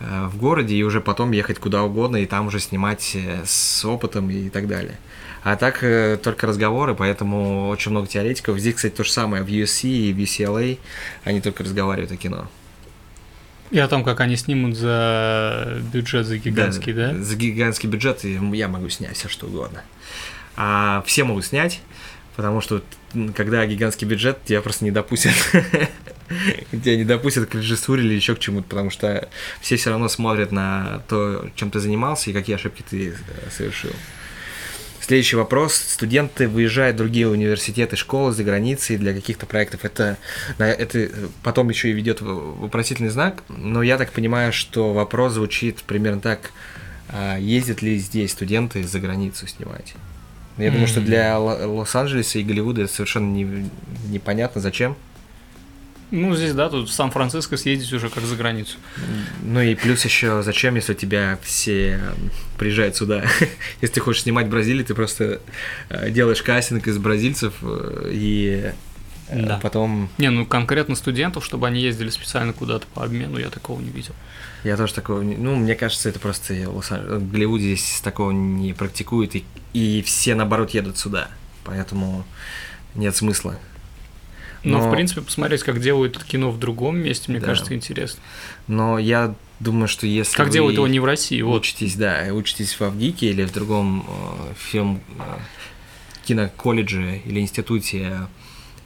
в 0.00 0.36
городе 0.36 0.74
и 0.74 0.82
уже 0.82 1.00
потом 1.00 1.32
ехать 1.32 1.58
куда 1.58 1.82
угодно 1.82 2.16
и 2.16 2.26
там 2.26 2.48
уже 2.48 2.60
снимать 2.60 3.12
э, 3.14 3.42
с 3.44 3.84
опытом 3.84 4.30
и 4.30 4.50
так 4.50 4.68
далее. 4.68 4.98
А 5.42 5.56
так 5.56 5.82
э, 5.82 6.18
только 6.22 6.46
разговоры, 6.46 6.94
поэтому 6.94 7.68
очень 7.68 7.92
много 7.92 8.06
теоретиков. 8.06 8.58
Здесь, 8.58 8.74
кстати, 8.74 8.94
то 8.94 9.04
же 9.04 9.12
самое 9.12 9.42
в 9.42 9.46
USC 9.46 9.88
и 9.88 10.12
в 10.12 10.18
UCLA, 10.18 10.78
они 11.24 11.40
только 11.40 11.62
разговаривают 11.62 12.12
о 12.12 12.16
кино. 12.16 12.48
И 13.70 13.78
о 13.78 13.88
том, 13.88 14.04
как 14.04 14.20
они 14.20 14.36
снимут 14.36 14.76
за 14.76 15.80
бюджет, 15.92 16.26
за 16.26 16.38
гигантский, 16.38 16.92
да? 16.92 17.14
За 17.14 17.34
гигантский 17.36 17.88
бюджет 17.88 18.22
я 18.24 18.68
могу 18.68 18.88
снять 18.90 19.16
все 19.16 19.28
что 19.28 19.46
угодно. 19.46 19.82
А 20.56 21.02
все 21.06 21.24
могут 21.24 21.44
снять, 21.44 21.80
потому 22.36 22.60
что 22.60 22.82
когда 23.34 23.64
гигантский 23.66 24.06
бюджет, 24.06 24.38
тебя 24.44 24.60
просто 24.60 24.84
не 24.84 24.90
допустят. 24.90 25.32
Тебя 26.72 26.96
не 26.96 27.04
допустят 27.04 27.48
к 27.48 27.54
режиссуре 27.54 28.02
или 28.02 28.14
еще 28.14 28.34
к 28.34 28.40
чему-то, 28.40 28.68
потому 28.68 28.90
что 28.90 29.28
все 29.60 29.76
все 29.76 29.90
равно 29.90 30.08
смотрят 30.08 30.50
на 30.50 31.02
то, 31.08 31.48
чем 31.54 31.70
ты 31.70 31.78
занимался 31.78 32.30
и 32.30 32.32
какие 32.32 32.56
ошибки 32.56 32.84
ты 32.88 33.10
э, 33.10 33.14
совершил. 33.56 33.92
Следующий 35.00 35.36
вопрос. 35.36 35.74
Студенты 35.76 36.48
выезжают 36.48 36.96
в 36.96 36.98
другие 36.98 37.28
университеты, 37.28 37.94
школы 37.94 38.32
за 38.32 38.42
границей 38.42 38.96
для 38.96 39.14
каких-то 39.14 39.46
проектов. 39.46 39.84
Это, 39.84 40.18
это 40.58 41.08
потом 41.44 41.68
еще 41.68 41.90
и 41.90 41.92
ведет 41.92 42.20
вопросительный 42.20 43.10
знак, 43.10 43.44
но 43.48 43.84
я 43.84 43.98
так 43.98 44.10
понимаю, 44.10 44.52
что 44.52 44.92
вопрос 44.92 45.34
звучит 45.34 45.84
примерно 45.84 46.20
так. 46.20 46.50
а 47.08 47.38
ездят 47.38 47.82
ли 47.82 47.98
здесь 47.98 48.32
студенты 48.32 48.82
за 48.82 48.98
границу 48.98 49.46
снимать? 49.46 49.94
Я 50.58 50.70
думаю, 50.70 50.86
что 50.86 51.00
для 51.00 51.38
Ло- 51.38 51.66
Лос-Анджелеса 51.66 52.38
и 52.38 52.42
Голливуда 52.42 52.82
это 52.82 52.92
совершенно 52.92 53.30
не- 53.30 53.70
непонятно, 54.08 54.60
зачем. 54.60 54.96
Ну, 56.12 56.36
здесь, 56.36 56.52
да, 56.54 56.68
тут 56.68 56.88
в 56.88 56.92
Сан-Франциско 56.92 57.56
съездить 57.56 57.92
уже 57.92 58.08
как 58.08 58.22
за 58.24 58.36
границу. 58.36 58.76
Ну 59.42 59.60
и 59.60 59.74
плюс 59.74 60.04
еще, 60.04 60.42
зачем, 60.42 60.76
если 60.76 60.92
у 60.92 60.96
тебя 60.96 61.36
все 61.42 61.98
приезжают 62.58 62.94
сюда? 62.96 63.24
если 63.80 63.94
ты 63.94 64.00
хочешь 64.00 64.22
снимать 64.22 64.46
в 64.46 64.50
Бразилии, 64.50 64.84
ты 64.84 64.94
просто 64.94 65.40
э, 65.88 66.10
делаешь 66.10 66.42
кастинг 66.42 66.86
из 66.86 66.96
бразильцев 66.98 67.54
э, 67.62 68.10
и 68.12 68.72
Да. 69.32 69.58
потом... 69.62 70.08
Не, 70.18 70.30
ну 70.30 70.46
конкретно 70.46 70.94
студентов, 70.94 71.44
чтобы 71.44 71.66
они 71.66 71.80
ездили 71.80 72.10
специально 72.10 72.52
куда-то 72.52 72.86
по 72.94 73.04
обмену, 73.04 73.38
я 73.38 73.50
такого 73.50 73.80
не 73.80 73.90
видел. 73.90 74.14
Я 74.64 74.76
тоже 74.76 74.94
такого... 74.94 75.22
не- 75.22 75.36
Ну, 75.36 75.56
мне 75.56 75.74
кажется, 75.74 76.08
это 76.08 76.18
просто. 76.20 76.54
В 76.54 77.30
Голливуде 77.30 77.74
здесь 77.74 78.00
такого 78.02 78.30
не 78.30 78.72
практикуют, 78.72 79.34
и, 79.36 79.44
и 79.72 80.02
все, 80.02 80.34
наоборот, 80.34 80.70
едут 80.70 80.98
сюда. 80.98 81.28
Поэтому 81.64 82.24
нет 82.94 83.14
смысла. 83.16 83.58
Но, 84.62 84.78
Но- 84.78 84.88
в 84.88 84.92
принципе, 84.92 85.20
посмотреть, 85.20 85.62
как 85.62 85.80
делают 85.80 86.22
кино 86.24 86.50
в 86.50 86.58
другом 86.58 86.96
месте, 86.98 87.30
мне 87.30 87.40
Да. 87.40 87.46
кажется, 87.46 87.74
интересно. 87.74 88.20
Но 88.66 88.98
я 88.98 89.34
думаю, 89.60 89.86
что 89.88 90.06
если 90.06 90.36
Как 90.36 90.48
вы 90.48 90.52
делают 90.52 90.74
его 90.76 90.86
не 90.88 90.98
в 91.00 91.04
России, 91.04 91.40
вот. 91.42 91.60
учитесь, 91.62 91.94
да, 91.94 92.26
учитесь 92.32 92.74
в 92.78 92.82
Авгике 92.82 93.30
или 93.30 93.44
в 93.44 93.52
другом 93.52 94.04
э, 94.08 94.54
фильм 94.56 95.00
э, 95.18 95.22
киноколледже 96.24 97.18
или 97.24 97.40
институте 97.40 98.26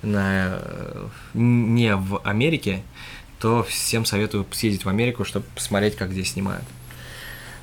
на, 0.02 0.58
э, 0.60 1.06
не 1.34 1.94
в 1.96 2.20
Америке, 2.24 2.82
то 3.38 3.62
всем 3.62 4.04
советую 4.04 4.46
съездить 4.52 4.84
в 4.84 4.88
Америку, 4.88 5.24
чтобы 5.24 5.46
посмотреть, 5.54 5.96
как 5.96 6.12
здесь 6.12 6.32
снимают. 6.32 6.64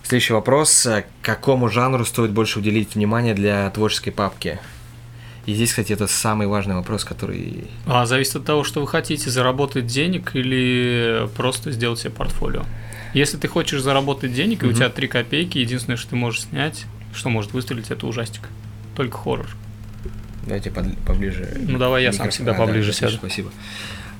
Следующий 0.03 0.33
вопрос. 0.33 0.87
Какому 1.21 1.69
жанру 1.69 2.05
стоит 2.05 2.31
больше 2.31 2.59
уделить 2.59 2.95
внимание 2.95 3.33
для 3.33 3.69
творческой 3.69 4.11
папки? 4.11 4.59
И 5.45 5.53
здесь, 5.53 5.69
кстати, 5.69 5.93
это 5.93 6.07
самый 6.07 6.47
важный 6.47 6.75
вопрос, 6.75 7.05
который... 7.05 7.65
А 7.85 8.05
зависит 8.05 8.37
от 8.37 8.45
того, 8.45 8.63
что 8.63 8.81
вы 8.81 8.87
хотите, 8.87 9.29
заработать 9.29 9.85
денег 9.85 10.35
или 10.35 11.29
просто 11.37 11.71
сделать 11.71 11.99
себе 11.99 12.11
портфолио. 12.11 12.63
Если 13.13 13.37
ты 13.37 13.47
хочешь 13.47 13.81
заработать 13.81 14.33
денег, 14.33 14.63
и 14.63 14.67
у 14.67 14.73
тебя 14.73 14.89
3 14.89 15.07
копейки, 15.07 15.57
единственное, 15.57 15.95
что 15.95 16.11
ты 16.11 16.15
можешь 16.17 16.41
снять, 16.41 16.85
что 17.13 17.29
может 17.29 17.53
выстрелить, 17.53 17.91
это 17.91 18.07
ужастик. 18.07 18.49
Только 18.95 19.17
хоррор. 19.17 19.47
Давайте 20.47 20.71
под- 20.71 20.97
поближе. 21.05 21.57
Ну, 21.67 21.77
давай 21.77 22.03
я 22.03 22.11
сам 22.13 22.29
всегда 22.29 22.51
А, 22.51 22.53
да, 22.57 22.59
поближе 22.65 22.89
отлично, 22.91 23.07
сяду. 23.09 23.19
Спасибо. 23.19 23.51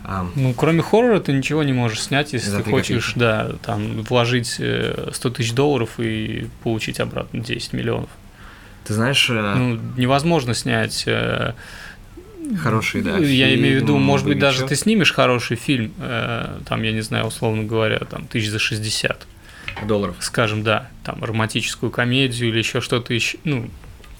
А, 0.03 0.27
Ну, 0.35 0.53
кроме 0.53 0.81
хоррора, 0.81 1.19
ты 1.19 1.33
ничего 1.33 1.63
не 1.63 1.73
можешь 1.73 2.01
снять, 2.01 2.33
если 2.33 2.55
ты 2.61 2.63
хочешь, 2.69 3.07
копейки. 3.13 3.19
да, 3.19 3.51
там, 3.63 4.01
вложить 4.03 4.55
э, 4.59 5.09
100 5.13 5.29
тысяч 5.31 5.53
долларов 5.53 5.99
и 5.99 6.47
получить 6.63 6.99
обратно 6.99 7.39
10 7.41 7.73
миллионов. 7.73 8.09
ты 8.85 8.93
знаешь, 8.93 9.29
э, 9.29 9.55
Ну, 9.57 9.79
невозможно 9.97 10.53
снять 10.53 11.03
э, 11.07 11.53
хороший, 12.61 13.01
да. 13.01 13.17
Ну, 13.17 13.23
Я 13.23 13.53
имею 13.55 13.79
в 13.79 13.81
виду, 13.83 13.93
фильм 13.95 14.01
может 14.03 14.27
быть, 14.27 14.39
даже 14.39 14.59
«Богачев». 14.59 14.69
ты 14.77 14.83
снимешь 14.83 15.11
хороший 15.11 15.57
фильм, 15.57 15.91
э, 15.99 16.59
там, 16.65 16.83
я 16.83 16.91
не 16.93 17.01
знаю, 17.01 17.25
условно 17.25 17.63
говоря, 17.63 17.99
там, 17.99 18.27
тысяч 18.27 18.49
за 18.49 18.59
60, 18.59 19.27
долларов. 19.85 20.15
скажем, 20.19 20.63
да, 20.63 20.87
там, 21.03 21.21
романтическую 21.23 21.91
комедию 21.91 22.49
или 22.49 22.59
еще 22.59 22.79
что-то 22.79 23.13
еще, 23.13 23.37
ну, 23.43 23.69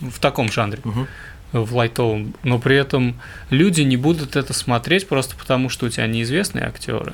в 0.02 0.20
таком 0.20 0.52
жанре, 0.52 0.80
Мгм. 0.84 1.08
В 1.52 1.76
лайтовом, 1.76 2.34
но 2.44 2.60
при 2.60 2.76
этом 2.76 3.20
люди 3.50 3.82
не 3.82 3.98
будут 3.98 4.36
это 4.36 4.54
смотреть 4.54 5.08
просто 5.08 5.36
потому, 5.36 5.70
что 5.70 5.86
у 5.86 5.90
тебя 5.90 6.08
неизвестные 6.08 6.66
актеры. 6.66 7.14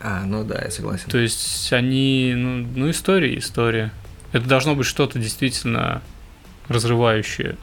А, 0.00 0.24
ну 0.24 0.44
да, 0.44 0.62
я 0.62 0.70
согласен. 0.70 1.10
То 1.10 1.18
есть 1.18 1.72
они, 1.72 2.32
ну, 2.36 2.66
ну 2.74 2.90
история, 2.90 3.36
история. 3.38 3.92
Это 4.32 4.46
должно 4.46 4.74
быть 4.74 4.86
что-то 4.86 5.18
действительно 5.18 6.02
разрывающее 6.68 7.56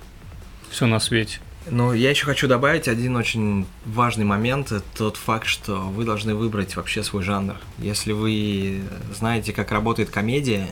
все 0.69 0.87
на 0.87 0.99
свете. 0.99 1.39
Но 1.69 1.93
я 1.93 2.11
еще 2.11 2.25
хочу 2.25 2.47
добавить 2.47 2.87
один 2.87 3.15
очень 3.15 3.65
важный 3.85 4.25
момент, 4.25 4.71
это 4.71 4.83
тот 4.95 5.17
факт, 5.17 5.47
что 5.47 5.77
вы 5.77 6.05
должны 6.05 6.35
выбрать 6.35 6.75
вообще 6.75 7.01
свой 7.01 7.23
жанр. 7.23 7.55
Если 7.79 8.11
вы 8.11 8.81
знаете, 9.15 9.51
как 9.51 9.71
работает 9.71 10.11
комедия, 10.11 10.67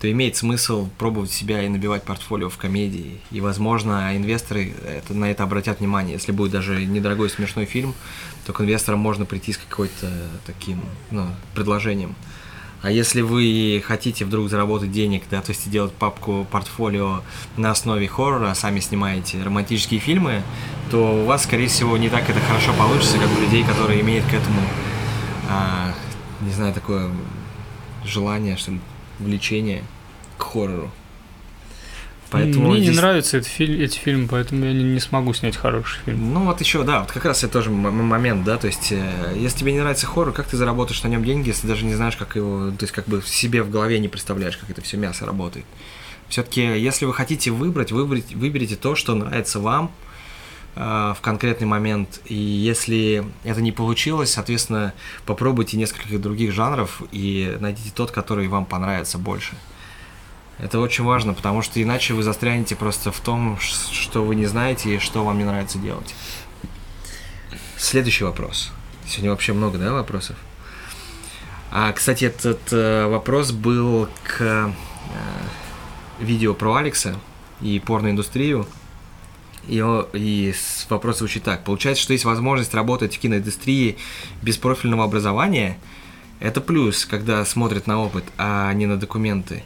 то 0.00 0.10
имеет 0.10 0.36
смысл 0.36 0.88
пробовать 0.98 1.30
себя 1.30 1.62
и 1.62 1.68
набивать 1.68 2.02
портфолио 2.02 2.50
в 2.50 2.58
комедии. 2.58 3.18
И, 3.30 3.40
возможно, 3.40 4.14
инвесторы 4.14 4.74
это, 4.86 5.14
на 5.14 5.30
это 5.30 5.42
обратят 5.42 5.80
внимание. 5.80 6.14
Если 6.14 6.32
будет 6.32 6.52
даже 6.52 6.84
недорогой 6.84 7.30
смешной 7.30 7.64
фильм, 7.64 7.94
то 8.44 8.52
к 8.52 8.60
инвесторам 8.60 9.00
можно 9.00 9.24
прийти 9.24 9.52
с 9.52 9.58
какой-то 9.58 10.10
таким 10.44 10.80
ну, 11.10 11.26
предложением. 11.54 12.14
А 12.82 12.90
если 12.90 13.22
вы 13.22 13.82
хотите 13.84 14.24
вдруг 14.24 14.50
заработать 14.50 14.92
денег, 14.92 15.24
да, 15.30 15.40
то 15.40 15.50
есть 15.50 15.68
делать 15.70 15.92
папку 15.92 16.46
портфолио 16.50 17.22
на 17.56 17.70
основе 17.70 18.06
хоррора, 18.06 18.52
сами 18.54 18.80
снимаете 18.80 19.42
романтические 19.42 19.98
фильмы, 19.98 20.42
то 20.90 21.22
у 21.22 21.24
вас, 21.24 21.44
скорее 21.44 21.68
всего, 21.68 21.96
не 21.96 22.10
так 22.10 22.28
это 22.28 22.38
хорошо 22.40 22.74
получится, 22.74 23.18
как 23.18 23.28
у 23.36 23.40
людей, 23.40 23.64
которые 23.64 24.02
имеют 24.02 24.26
к 24.26 24.34
этому, 24.34 24.60
а, 25.48 25.94
не 26.42 26.52
знаю, 26.52 26.74
такое 26.74 27.10
желание, 28.04 28.56
что 28.56 28.72
ли, 28.72 28.80
влечение 29.18 29.84
к 30.38 30.42
хоррору. 30.42 30.90
Поэтому 32.30 32.70
Мне 32.70 32.80
не 32.80 32.86
здесь- 32.86 32.96
нравятся 32.96 33.38
эти, 33.38 33.48
филь- 33.48 33.80
эти 33.82 33.96
фильмы, 33.98 34.26
поэтому 34.26 34.64
я 34.64 34.72
не, 34.72 34.82
не 34.82 34.98
смогу 34.98 35.32
снять 35.32 35.56
хороший 35.56 36.00
фильм. 36.04 36.34
Ну 36.34 36.44
вот 36.44 36.60
еще, 36.60 36.82
да, 36.82 37.00
вот 37.00 37.12
как 37.12 37.24
раз 37.24 37.44
это 37.44 37.52
тоже 37.52 37.70
момент, 37.70 38.42
да, 38.44 38.56
то 38.56 38.66
есть, 38.66 38.90
э, 38.90 39.34
если 39.36 39.58
тебе 39.60 39.72
не 39.72 39.78
нравится 39.78 40.06
хоррор, 40.06 40.32
как 40.34 40.48
ты 40.48 40.56
заработаешь 40.56 41.02
на 41.04 41.08
нем 41.08 41.24
деньги, 41.24 41.48
если 41.48 41.68
даже 41.68 41.84
не 41.84 41.94
знаешь, 41.94 42.16
как 42.16 42.34
его, 42.34 42.70
то 42.70 42.82
есть, 42.82 42.92
как 42.92 43.06
бы 43.06 43.22
себе 43.24 43.62
в 43.62 43.70
голове 43.70 44.00
не 44.00 44.08
представляешь, 44.08 44.56
как 44.56 44.68
это 44.70 44.82
все 44.82 44.96
мясо 44.96 45.24
работает. 45.24 45.64
Все-таки, 46.28 46.62
если 46.62 47.04
вы 47.04 47.14
хотите 47.14 47.52
выбрать, 47.52 47.92
выберите, 47.92 48.34
выберите 48.36 48.74
то, 48.74 48.96
что 48.96 49.14
нравится 49.14 49.60
вам 49.60 49.92
в 50.76 51.18
конкретный 51.22 51.66
момент, 51.66 52.20
и 52.26 52.34
если 52.34 53.24
это 53.44 53.62
не 53.62 53.72
получилось, 53.72 54.32
соответственно, 54.32 54.92
попробуйте 55.24 55.78
несколько 55.78 56.18
других 56.18 56.52
жанров 56.52 57.02
и 57.12 57.56
найдите 57.60 57.90
тот, 57.94 58.10
который 58.10 58.46
вам 58.48 58.66
понравится 58.66 59.16
больше. 59.16 59.56
Это 60.58 60.78
очень 60.78 61.04
важно, 61.04 61.34
потому 61.34 61.62
что 61.62 61.82
иначе 61.82 62.14
вы 62.14 62.22
застрянете 62.22 62.76
просто 62.76 63.12
в 63.12 63.20
том, 63.20 63.58
что 63.58 64.22
вы 64.22 64.34
не 64.34 64.46
знаете 64.46 64.94
и 64.94 64.98
что 64.98 65.24
вам 65.24 65.38
не 65.38 65.44
нравится 65.44 65.78
делать. 65.78 66.14
Следующий 67.76 68.24
вопрос. 68.24 68.72
Сегодня 69.06 69.30
вообще 69.30 69.52
много, 69.52 69.78
да, 69.78 69.92
вопросов? 69.92 70.36
А, 71.70 71.92
кстати, 71.92 72.24
этот 72.24 72.72
э, 72.72 73.06
вопрос 73.06 73.52
был 73.52 74.08
к 74.24 74.40
э, 74.40 74.70
видео 76.20 76.54
про 76.54 76.76
Алекса 76.76 77.16
и 77.60 77.78
порноиндустрию. 77.78 78.66
И, 79.68 79.82
и 80.14 80.54
вопрос 80.88 81.18
звучит 81.18 81.42
так. 81.42 81.64
Получается, 81.64 82.02
что 82.02 82.12
есть 82.12 82.24
возможность 82.24 82.74
работать 82.74 83.16
в 83.16 83.18
киноиндустрии 83.18 83.96
без 84.42 84.56
профильного 84.56 85.04
образования. 85.04 85.78
Это 86.40 86.60
плюс, 86.60 87.04
когда 87.06 87.44
смотрят 87.44 87.86
на 87.86 88.02
опыт, 88.02 88.24
а 88.38 88.72
не 88.72 88.86
на 88.86 88.96
документы. 88.96 89.64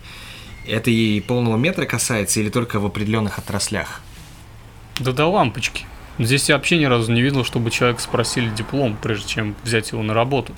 Это 0.66 0.90
и 0.90 1.20
полного 1.20 1.56
метра 1.56 1.84
касается 1.84 2.40
или 2.40 2.48
только 2.48 2.78
в 2.80 2.86
определенных 2.86 3.38
отраслях? 3.38 4.00
Да 4.98 5.12
до 5.12 5.26
лампочки. 5.26 5.86
Здесь 6.18 6.48
я 6.48 6.56
вообще 6.56 6.78
ни 6.78 6.84
разу 6.84 7.10
не 7.12 7.22
видел, 7.22 7.44
чтобы 7.44 7.70
человека 7.70 8.02
спросили 8.02 8.50
диплом, 8.50 8.96
прежде 9.00 9.26
чем 9.28 9.56
взять 9.64 9.92
его 9.92 10.02
на 10.02 10.12
работу. 10.14 10.54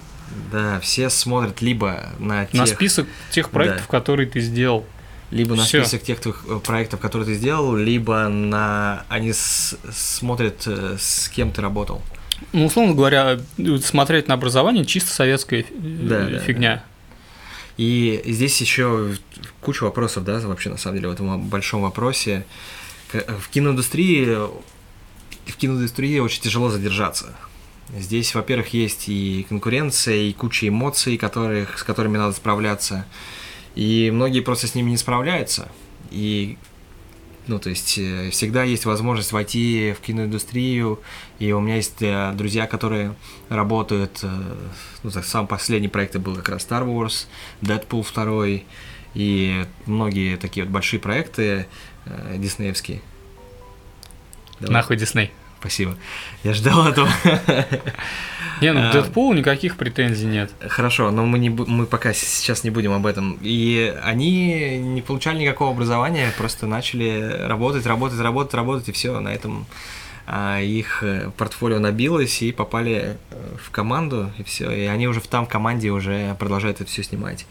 Да, 0.51 0.81
все 0.81 1.09
смотрят 1.11 1.63
либо 1.63 2.11
на 2.19 2.47
тех... 2.47 2.55
На 2.55 2.67
список 2.67 3.07
тех 3.31 3.51
проектов, 3.51 3.83
Да. 3.83 3.99
которые 3.99 4.29
ты 4.29 4.41
сделал. 4.41 4.85
Либо 5.33 5.55
на 5.57 5.65
Всё. 5.65 5.83
список 5.83 6.03
тех 6.05 6.21
твоих, 6.21 6.45
э, 6.47 6.61
проектов, 6.63 7.01
которые 7.01 7.27
ты 7.27 7.35
сделал, 7.35 7.75
либо 7.75 8.29
на 8.29 9.05
они 9.09 9.33
с- 9.33 9.77
смотрят, 9.91 10.63
э, 10.67 10.97
с 11.01 11.29
кем 11.31 11.51
ты 11.51 11.63
работал. 11.63 12.03
Ну, 12.53 12.67
условно 12.67 12.95
говоря, 12.95 13.41
смотреть 13.83 14.29
на 14.29 14.35
образование 14.35 14.85
чисто 14.85 15.11
советская 15.13 15.61
э, 15.61 15.65
Да, 15.73 16.27
да, 16.29 16.39
фигня. 16.39 16.85
И 17.79 18.23
здесь 18.27 18.61
еще 18.61 19.15
куча 19.63 19.85
вопросов, 19.85 20.25
да, 20.25 20.39
вообще 20.41 20.69
на 20.69 20.77
самом 20.77 20.97
деле 20.99 21.09
в 21.09 21.13
этом 21.13 21.41
большом 21.49 21.83
вопросе. 21.83 22.45
В 23.13 23.49
киноиндустрии 23.51 24.27
в 25.47 25.57
киноиндустрии 25.57 26.19
очень 26.19 26.43
тяжело 26.43 26.69
задержаться. 26.71 27.35
Здесь, 27.99 28.35
во-первых, 28.35 28.75
есть 28.75 29.09
и 29.09 29.45
конкуренция, 29.49 30.17
и 30.17 30.33
куча 30.33 30.69
эмоций, 30.69 31.17
которых, 31.17 31.79
с 31.79 31.83
которыми 31.83 32.17
надо 32.19 32.33
справляться. 32.35 33.07
И 33.75 34.11
многие 34.13 34.41
просто 34.41 34.67
с 34.67 34.75
ними 34.75 34.91
не 34.91 34.97
справляются. 34.97 35.71
И, 36.11 36.59
ну, 37.47 37.59
то 37.59 37.71
есть, 37.71 37.97
э, 37.99 38.31
всегда 38.31 38.65
есть 38.65 38.85
возможность 38.85 39.33
войти 39.33 39.95
в 39.97 40.01
киноиндустрию. 40.05 41.01
И 41.39 41.53
у 41.53 41.61
меня 41.61 41.77
есть 41.77 42.03
э, 42.03 42.33
друзья, 42.35 42.67
которые 42.67 43.15
работают... 43.49 44.21
э, 44.23 44.29
Ну, 45.03 45.11
так, 45.11 45.25
самый 45.25 45.47
последний 45.47 45.89
проект 45.89 46.17
был 46.17 46.37
как 46.37 46.51
раз 46.51 46.67
Star 46.69 46.87
Wars, 46.87 47.27
Deadpool 47.63 48.07
2, 48.13 48.65
и 49.15 49.67
многие 49.87 50.37
такие 50.37 50.65
вот 50.65 50.73
большие 50.73 51.01
проекты 51.01 51.67
диснеевские. 52.37 53.01
Давай. 54.61 54.75
Нахуй 54.75 54.97
Дисней. 54.97 55.33
Спасибо. 55.63 55.97
Я 56.43 56.55
ждал 56.55 56.89
этого. 56.89 57.09
Не, 58.61 58.73
ну 58.73 58.81
А. 58.85 58.91
к 58.91 58.93
Дэдпулу 58.95 59.33
никаких 59.33 59.77
претензий 59.77 60.27
нет. 60.27 60.51
Хорошо, 60.69 61.13
но 61.13 61.25
мы, 61.25 61.39
не, 61.39 61.51
мы 61.51 61.87
пока 61.87 62.13
сейчас 62.13 62.65
не 62.65 62.71
будем 62.71 62.93
об 62.93 63.07
этом. 63.07 63.39
И 63.43 63.95
они 64.03 64.79
не 64.79 65.03
получали 65.03 65.39
никакого 65.39 65.71
образования, 65.71 66.33
просто 66.37 66.67
начали 66.67 67.47
работать, 67.47 67.87
работать, 67.87 68.19
работать, 68.19 68.55
работать, 68.55 68.89
и 68.89 68.93
все. 68.93 69.21
На 69.21 69.29
этом 69.29 69.67
а, 70.27 70.61
их 70.61 71.05
э, 71.05 71.31
портфолио 71.37 71.79
набилось 71.79 72.43
и 72.43 72.51
попали 72.51 73.17
э, 73.31 73.57
в 73.65 73.71
команду, 73.71 74.33
и 74.39 74.43
все. 74.43 74.69
И 74.73 74.87
они 74.87 75.07
уже 75.07 75.21
в 75.21 75.29
там 75.29 75.47
команде 75.47 75.91
уже 75.91 76.35
продолжают 76.41 76.81
это 76.81 76.91
все 76.91 77.05
снимать. 77.05 77.47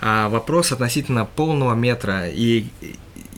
А 0.00 0.28
вопрос 0.28 0.70
относительно 0.70 1.24
полного 1.24 1.74
метра 1.74 2.28
и, 2.28 2.66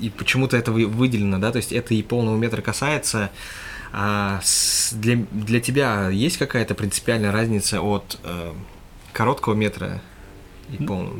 и- 0.01 0.11
почему-то 0.11 0.57
это 0.57 0.71
вы- 0.73 0.87
выделено, 0.87 1.39
да, 1.39 1.51
то 1.51 1.57
есть 1.59 1.73
это 1.73 1.95
и 1.95 2.03
полного 2.03 2.37
метра 2.37 2.61
касается. 2.63 3.31
А 3.93 4.41
с- 4.43 4.93
для, 4.95 5.17
для 5.33 5.61
тебя 5.61 6.09
есть 6.09 6.39
какая-то 6.39 6.75
принципиальная 6.75 7.31
разница 7.33 7.81
от 7.83 8.19
э, 8.25 8.53
короткого 9.13 9.55
метра 9.55 10.01
и 10.71 10.83
полного? 10.83 11.19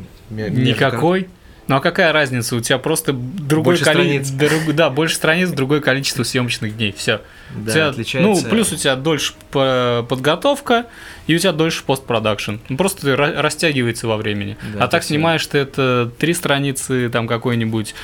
Никакой. 0.65 1.29
Ну 1.69 1.77
а 1.77 1.81
какая 1.81 2.13
разница? 2.13 2.57
У 2.57 2.61
тебя 2.61 2.79
просто 2.79 3.13
Больше 3.13 3.85
количество. 4.31 4.73
Да, 4.73 4.91
больше 4.91 5.15
страниц, 5.17 5.51
другое 5.51 5.81
количество 5.81 6.23
съемочных 6.23 6.77
дней. 6.77 6.93
Все. 6.97 7.21
Да, 7.55 7.73
отличается- 7.91 8.45
Ну, 8.45 8.51
плюс 8.51 8.73
у 8.73 8.77
тебя 8.77 8.97
дольше 8.97 9.35
по- 9.51 10.05
подготовка, 10.09 10.87
и 11.27 11.35
у 11.37 11.39
тебя 11.39 11.53
дольше 11.53 11.85
постпродакшн. 11.85 12.57
Ну, 12.69 12.77
просто 12.77 13.07
ра- 13.11 13.39
растягивается 13.41 14.09
во 14.09 14.17
времени. 14.17 14.57
Да, 14.75 14.85
а 14.85 14.89
так 14.89 15.03
снимаешь 15.05 15.47
ты 15.47 15.59
это 15.59 16.11
три 16.19 16.33
страницы, 16.35 17.09
там 17.11 17.29
какой-нибудь 17.29 17.95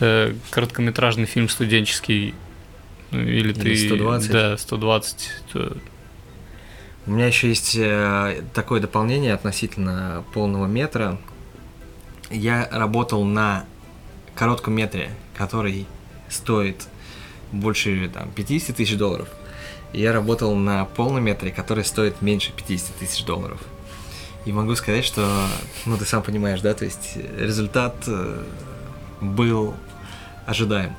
э, 0.00 0.34
короткометражный 0.50 1.26
фильм 1.26 1.48
студенческий. 1.48 2.34
Ну, 3.10 3.20
Или, 3.20 3.52
Или 3.52 3.52
ты. 3.52 3.76
120. 3.88 4.30
Да, 4.30 4.56
120. 4.58 5.30
то- 5.52 5.76
У 7.06 7.10
меня 7.10 7.26
еще 7.26 7.48
есть 7.48 7.74
э, 7.76 8.42
такое 8.52 8.80
дополнение 8.80 9.32
относительно 9.32 10.24
полного 10.34 10.66
метра. 10.66 11.18
Я 12.30 12.68
работал 12.70 13.24
на 13.24 13.64
коротком 14.34 14.74
метре, 14.74 15.10
который 15.36 15.86
стоит 16.28 16.86
больше 17.50 18.10
там, 18.12 18.30
50 18.32 18.76
тысяч 18.76 18.96
долларов. 18.96 19.28
И 19.94 20.00
я 20.02 20.12
работал 20.12 20.54
на 20.54 20.84
полном 20.84 21.24
метре, 21.24 21.50
который 21.50 21.84
стоит 21.84 22.20
меньше 22.20 22.52
50 22.54 22.94
тысяч 22.96 23.24
долларов. 23.24 23.58
И 24.44 24.52
могу 24.52 24.74
сказать, 24.76 25.04
что, 25.04 25.26
ну 25.86 25.96
ты 25.96 26.04
сам 26.04 26.22
понимаешь, 26.22 26.60
да, 26.60 26.74
то 26.74 26.84
есть 26.84 27.12
э, 27.16 27.44
результат 27.46 27.94
э, 28.06 28.44
был 29.22 29.74
ожидаем 30.46 30.94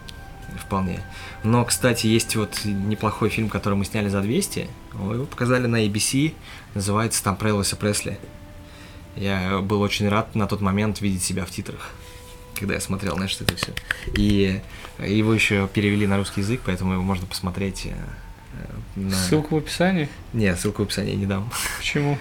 вполне. 0.58 1.00
Но, 1.44 1.64
кстати, 1.66 2.08
есть 2.08 2.36
вот 2.36 2.60
неплохой 2.66 3.30
фильм, 3.30 3.50
который 3.50 3.76
мы 3.76 3.86
сняли 3.86 4.10
за 4.10 4.22
200. 4.22 4.68
Его 4.94 5.26
показали 5.26 5.68
на 5.68 5.86
ABC. 5.86 6.34
Называется 6.76 7.24
там 7.24 7.36
про 7.36 7.50
Элвиса 7.50 7.76
Пресли. 7.76 8.20
Я 9.16 9.60
был 9.60 9.82
очень 9.82 10.08
рад 10.08 10.36
на 10.36 10.48
тот 10.48 10.62
момент 10.62 11.02
видеть 11.02 11.24
себя 11.24 11.46
в 11.46 11.50
титрах, 11.50 11.90
когда 12.56 12.76
я 12.76 12.80
смотрел, 12.80 13.16
знаешь, 13.16 13.36
это 13.40 13.56
все. 13.56 13.74
И 14.16 14.62
его 15.00 15.34
еще 15.34 15.68
перевели 15.74 16.08
на 16.08 16.18
русский 16.18 16.42
язык, 16.42 16.62
поэтому 16.66 16.94
его 16.94 17.02
можно 17.04 17.26
посмотреть. 17.26 17.88
э, 17.88 17.96
на- 18.96 19.16
Ссылка 19.16 19.54
в 19.54 19.58
описании. 19.58 20.08
Не, 20.34 20.56
ссылку 20.56 20.84
в 20.84 20.86
описании 20.86 21.16
не 21.16 21.26
дам. 21.26 21.50
Почему? 21.80 22.18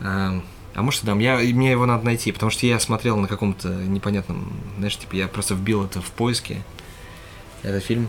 А, 0.00 0.42
а 0.74 0.82
может, 0.82 1.02
и 1.04 1.06
дам. 1.06 1.18
Я, 1.20 1.36
мне 1.36 1.70
его 1.70 1.86
надо 1.86 2.04
найти, 2.04 2.32
потому 2.32 2.50
что 2.50 2.66
я 2.66 2.80
смотрел 2.80 3.16
на 3.16 3.28
каком-то 3.28 3.68
непонятном, 3.68 4.52
знаешь, 4.78 4.96
типа 4.96 5.14
я 5.16 5.28
просто 5.28 5.54
вбил 5.54 5.84
это 5.84 6.00
в 6.00 6.10
поиске. 6.10 6.62
Это 7.62 7.80
фильм 7.80 8.08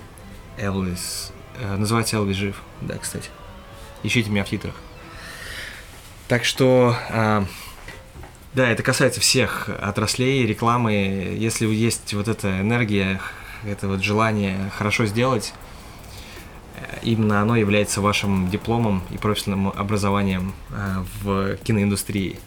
Элвис. 0.57 1.33
э, 1.59 1.75
называется 1.75 2.17
Элвис 2.17 2.37
жив. 2.37 2.61
Да, 2.81 2.97
кстати. 2.97 3.29
Ищите 4.03 4.29
меня 4.29 4.43
в 4.43 4.49
титрах. 4.49 4.75
Так 6.27 6.45
что, 6.45 6.95
а, 7.09 7.45
да, 8.53 8.69
это 8.69 8.83
касается 8.83 9.19
всех 9.19 9.69
отраслей, 9.81 10.45
рекламы. 10.45 10.93
Если 11.37 11.67
есть 11.67 12.13
вот 12.13 12.29
эта 12.29 12.61
энергия, 12.61 13.19
это 13.65 13.87
вот 13.87 14.01
желание 14.01 14.71
хорошо 14.77 15.05
сделать, 15.05 15.53
э, 16.77 16.99
именно 17.03 17.41
оно 17.41 17.57
является 17.57 17.99
вашим 17.99 18.49
дипломом 18.49 19.03
и 19.11 19.17
профессиональным 19.17 19.73
образованием 19.75 20.53
э, 20.69 21.03
в 21.21 21.57
киноиндустрии. 21.57 22.39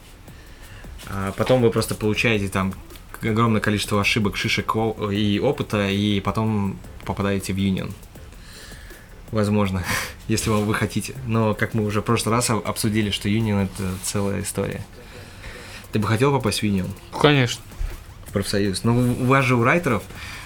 А 1.07 1.31
потом 1.33 1.61
вы 1.61 1.69
просто 1.69 1.93
получаете 1.93 2.47
там 2.47 2.73
огромное 3.31 3.61
количество 3.61 3.99
ошибок, 4.01 4.37
шишек 4.37 4.75
и 5.11 5.39
опыта, 5.43 5.89
и 5.89 6.19
потом 6.19 6.77
попадаете 7.05 7.53
в 7.53 7.57
юнион. 7.57 7.91
Возможно, 9.31 9.83
если 10.27 10.49
вам 10.49 10.65
вы 10.65 10.73
хотите. 10.73 11.15
Но, 11.27 11.53
как 11.53 11.73
мы 11.73 11.85
уже 11.85 12.01
в 12.01 12.05
прошлый 12.05 12.35
раз 12.35 12.49
об- 12.49 12.65
обсудили, 12.65 13.09
что 13.09 13.29
юнион 13.29 13.61
это 13.61 13.83
целая 14.03 14.41
история. 14.41 14.81
Ты 15.91 15.99
бы 15.99 16.07
хотел 16.07 16.31
попасть 16.31 16.59
в 16.59 16.63
юнион? 16.63 16.89
Конечно. 17.19 17.61
в 18.27 18.31
профсоюз. 18.31 18.83
Но 18.83 18.95
у 18.95 19.25
вас 19.25 19.45
же 19.45 19.55
у 19.55 19.63
райтеров, 19.63 20.03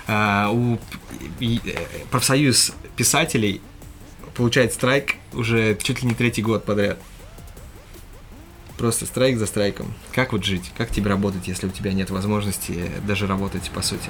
а, 0.08 0.50
у 0.52 0.78
э, 1.40 1.58
профсоюз 2.12 2.74
писателей 2.96 3.62
получает 4.36 4.74
страйк 4.74 5.16
уже 5.34 5.76
чуть 5.82 6.02
ли 6.02 6.08
не 6.08 6.16
третий 6.16 6.42
год 6.42 6.66
подряд. 6.66 7.00
Просто 8.80 9.06
страйк 9.06 9.38
за 9.38 9.46
страйком. 9.46 9.94
Как 10.14 10.32
вот 10.32 10.46
жить? 10.46 10.72
Как 10.78 10.90
тебе 10.90 11.10
работать, 11.10 11.50
если 11.50 11.68
у 11.68 11.70
тебя 11.70 11.92
нет 11.92 12.10
возможности 12.12 12.90
даже 13.06 13.28
работать, 13.28 13.70
по 13.72 13.82
сути? 13.82 14.10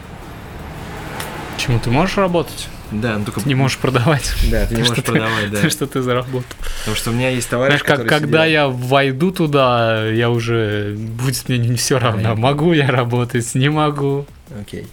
Почему 1.56 1.80
ты 1.80 1.90
можешь 1.90 2.18
работать? 2.18 2.68
Да, 2.92 3.18
ну 3.18 3.26
только... 3.26 3.42
Ты 3.42 3.50
не 3.50 3.56
можешь 3.56 3.80
продавать. 3.80 4.32
Да, 4.52 4.68
ты 4.68 4.76
не 4.76 4.84
можешь 4.84 5.04
продавать, 5.04 5.50
да. 5.50 5.62
То, 5.62 5.72
что 5.72 5.88
ты 5.88 6.04
заработал. 6.04 6.56
Потому 6.82 6.96
что 6.96 7.10
у 7.10 7.14
меня 7.14 7.30
есть 7.30 7.50
товарищ, 7.50 7.82
Знаешь, 7.82 8.00
как, 8.00 8.08
когда 8.08 8.46
я 8.46 8.68
войду 8.68 9.32
туда, 9.32 10.08
я 10.08 10.30
уже 10.30 10.96
будет 10.96 11.50
мне 11.50 11.58
не 11.58 11.76
все 11.76 11.98
равно. 11.98 12.36
Могу 12.36 12.72
я 12.74 12.92
работать, 12.92 13.56
не 13.56 13.70
могу. 13.70 14.28
Окей. 14.62 14.88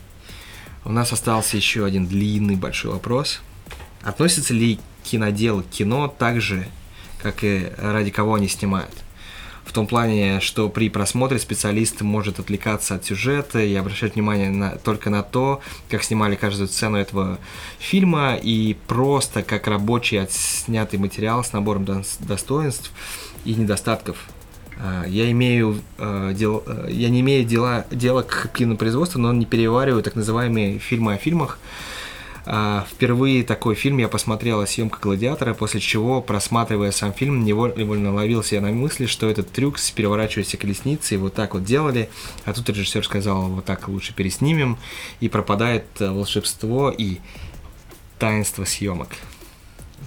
У 0.87 0.91
нас 0.91 1.13
остался 1.13 1.55
еще 1.59 1.85
один 1.85 2.07
длинный 2.07 2.57
большой 2.57 2.93
вопрос. 2.93 3.43
Относится 4.03 4.55
ли 4.55 4.81
кинодел 5.05 5.63
к 5.63 5.69
кино 5.69 6.09
так 6.09 6.41
же, 6.41 6.67
как 7.23 7.45
и 7.45 7.71
ради 7.77 8.11
кого 8.11 8.37
они 8.37 8.49
снимают? 8.49 8.91
В 9.67 9.73
том 9.73 9.87
плане, 9.89 10.41
что 10.41 10.69
при 10.69 10.89
просмотре 10.89 11.39
специалист 11.41 12.01
может 12.01 12.39
отвлекаться 12.39 12.95
от 12.95 13.05
сюжета 13.05 13.59
и 13.59 13.75
обращать 13.75 14.15
внимание 14.15 14.49
на, 14.49 14.71
только 14.77 15.11
на 15.11 15.23
то, 15.23 15.61
как 15.91 16.03
снимали 16.05 16.37
каждую 16.37 16.69
сцену 16.69 16.97
этого 16.97 17.39
фильма, 17.81 18.37
и 18.41 18.77
просто 18.87 19.43
как 19.43 19.67
рабочий 19.67 20.19
отснятый 20.19 20.99
материал 21.01 21.43
с 21.45 21.53
набором 21.53 21.83
дос- 21.83 22.17
достоинств 22.21 22.93
и 23.45 23.55
недостатков. 23.55 24.17
А, 24.79 25.05
Я 25.07 25.31
имею 25.33 25.81
э, 25.99 26.33
дел- 26.35 26.63
э, 26.67 26.89
я 26.91 27.09
не 27.11 27.21
имею 27.21 27.45
дела, 27.45 27.87
дела 27.91 28.23
к 28.23 28.49
кинопроизводству, 28.55 29.21
но 29.21 29.33
не 29.33 29.47
перевариваю 29.47 30.03
так 30.03 30.15
называемые 30.15 30.79
фильмы 30.79 31.15
о 31.15 31.17
фильмах. 31.19 31.59
А, 32.49 32.87
Впервые 32.89 33.43
такой 33.43 33.75
фильм 33.75 33.99
я 33.99 34.07
посмотрел 34.07 34.61
о 34.61 34.67
съемках 34.67 35.01
«Гладиатора», 35.01 35.53
после 35.53 35.81
чего, 35.81 36.23
просматривая 36.23 36.93
сам 36.93 37.13
фильм, 37.13 37.45
невольно 37.45 37.81
невольно 37.81 38.15
ловил 38.15 38.45
себя 38.45 38.61
на 38.61 38.71
мысли, 38.71 39.07
что 39.07 39.29
этот 39.29 39.51
трюк 39.51 39.79
с 39.79 39.91
переворачивающейся 39.91 40.57
колесницей 40.57 41.19
вот 41.19 41.35
так 41.35 41.55
вот 41.55 41.65
делали, 41.65 42.09
а 42.45 42.53
тут 42.53 42.69
режиссер 42.69 43.05
сказал, 43.05 43.49
вот 43.49 43.65
так 43.65 43.89
лучше 43.89 44.15
переснимем, 44.15 44.79
и 45.19 45.29
пропадает 45.29 45.85
э, 45.99 46.09
волшебство 46.09 46.95
и 46.97 47.19
таинство 48.21 48.65
съемок. 48.65 49.09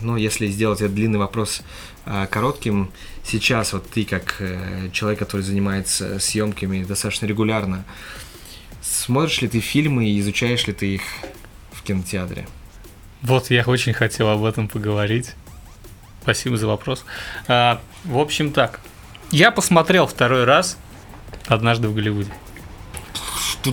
Но 0.01 0.15
если 0.15 0.47
сделать 0.47 0.79
этот 0.79 0.95
длинный 0.95 1.19
вопрос 1.19 1.61
а, 2.05 2.25
коротким, 2.25 2.89
сейчас 3.25 3.73
вот 3.73 3.89
ты 3.89 4.05
как 4.05 4.37
э, 4.39 4.89
человек, 4.93 5.19
который 5.19 5.41
занимается 5.41 6.19
съемками 6.19 6.85
достаточно 6.85 7.25
регулярно, 7.25 7.83
смотришь 8.81 9.41
ли 9.41 9.49
ты 9.49 9.59
фильмы 9.59 10.09
и 10.09 10.19
изучаешь 10.21 10.65
ли 10.67 10.73
ты 10.73 10.95
их 10.95 11.01
кинотеатре? 11.89 12.47
Вот 13.21 13.49
я 13.49 13.63
очень 13.63 13.93
хотел 13.93 14.29
об 14.29 14.43
этом 14.45 14.67
поговорить. 14.67 15.33
Спасибо 16.21 16.57
за 16.57 16.67
вопрос. 16.67 17.05
А, 17.47 17.81
в 18.05 18.17
общем 18.17 18.51
так, 18.51 18.79
я 19.31 19.51
посмотрел 19.51 20.05
второй 20.05 20.45
раз 20.45 20.77
однажды 21.47 21.87
в 21.87 21.95
Голливуде. 21.95 22.31
Ты 23.63 23.71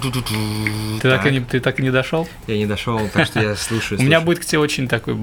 так, 1.00 1.26
и 1.26 1.30
не, 1.30 1.40
ты 1.40 1.60
так 1.60 1.78
и 1.78 1.82
не 1.82 1.90
дошел? 1.90 2.26
Я 2.46 2.56
не 2.56 2.66
дошел, 2.66 3.00
так 3.12 3.26
что 3.26 3.40
я 3.40 3.54
слушаю. 3.56 4.00
У 4.00 4.02
меня 4.02 4.20
будет 4.20 4.40
к 4.40 4.44
тебе 4.44 4.58
очень 4.58 4.88
такой 4.88 5.16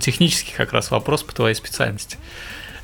технический 0.00 0.52
как 0.54 0.72
раз 0.72 0.90
вопрос 0.90 1.22
по 1.22 1.32
твоей 1.32 1.54
специальности. 1.54 2.18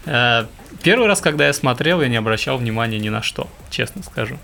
Э, 0.06 0.46
Первый 0.82 1.08
раз, 1.08 1.20
когда 1.20 1.46
я 1.46 1.52
смотрел, 1.52 2.00
я 2.00 2.08
не 2.08 2.16
обращал 2.16 2.56
внимания 2.56 2.98
ни 2.98 3.08
на 3.08 3.20
что, 3.20 3.48
честно 3.68 4.02
скажу. 4.02 4.38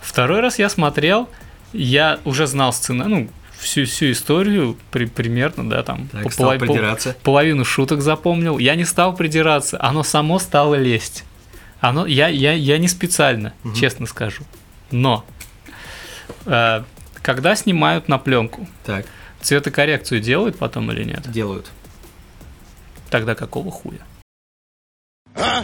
Второй 0.00 0.40
раз 0.40 0.58
я 0.58 0.68
смотрел, 0.68 1.28
я 1.72 2.18
уже 2.24 2.46
знал 2.46 2.72
сценарий, 2.72 3.10
ну, 3.10 3.28
всю, 3.58 3.84
всю 3.86 4.12
историю 4.12 4.76
при, 4.90 5.06
примерно, 5.06 5.68
да, 5.68 5.82
там, 5.82 6.08
Так, 6.08 6.24
по- 6.24 6.30
стал 6.30 6.46
поло- 6.52 6.58
пол- 6.58 6.66
придираться. 6.66 7.16
половину 7.22 7.64
шуток 7.64 8.00
запомнил. 8.00 8.58
Я 8.58 8.74
не 8.74 8.84
стал 8.84 9.14
придираться, 9.14 9.76
оно 9.80 10.02
само 10.02 10.38
стало 10.38 10.74
лезть. 10.76 11.24
Оно, 11.80 12.06
я, 12.06 12.28
я, 12.28 12.52
я 12.52 12.78
не 12.78 12.88
специально, 12.88 13.52
честно 13.76 14.06
скажу. 14.06 14.42
Но, 14.90 15.24
э, 16.46 16.82
когда 17.22 17.54
снимают 17.56 18.08
на 18.08 18.18
пленку, 18.18 18.66
Так, 18.84 19.06
цветокоррекцию 19.40 20.20
делают 20.20 20.58
потом 20.58 20.90
или 20.90 21.04
нет? 21.04 21.30
делают. 21.30 21.70
Тогда 23.10 23.34
какого 23.34 23.70
хуя? 23.70 23.98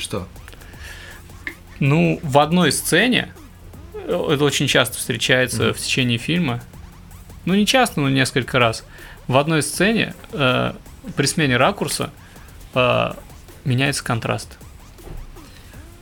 Что? 0.00 0.26
Ну, 1.78 2.18
в 2.22 2.38
одной 2.38 2.72
сцене, 2.72 3.32
э, 3.94 4.28
это 4.32 4.44
очень 4.44 4.66
часто 4.66 4.96
встречается 4.98 5.72
в 5.72 5.78
течение 5.78 6.18
фильма, 6.18 6.62
ну 7.44 7.54
не 7.54 7.66
часто, 7.66 8.00
но 8.00 8.08
несколько 8.08 8.58
раз, 8.58 8.84
в 9.28 9.36
одной 9.36 9.62
сцене 9.62 10.14
э, 10.32 10.72
при 11.16 11.26
смене 11.26 11.56
ракурса 11.56 12.10
э, 12.74 13.12
меняется 13.64 14.02
контраст. 14.04 14.58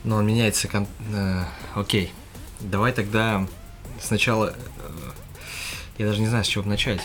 Но 0.03 0.17
он 0.17 0.25
меняется. 0.27 0.67
кон- 0.67 0.87
э, 1.13 1.43
окей. 1.75 2.11
Давай 2.61 2.91
тогда 2.91 3.45
сначала. 4.01 4.53
э, 4.77 5.11
я 5.97 6.07
даже 6.07 6.19
не 6.21 6.27
знаю, 6.27 6.43
с 6.43 6.47
чего 6.47 6.63
начать. 6.63 7.01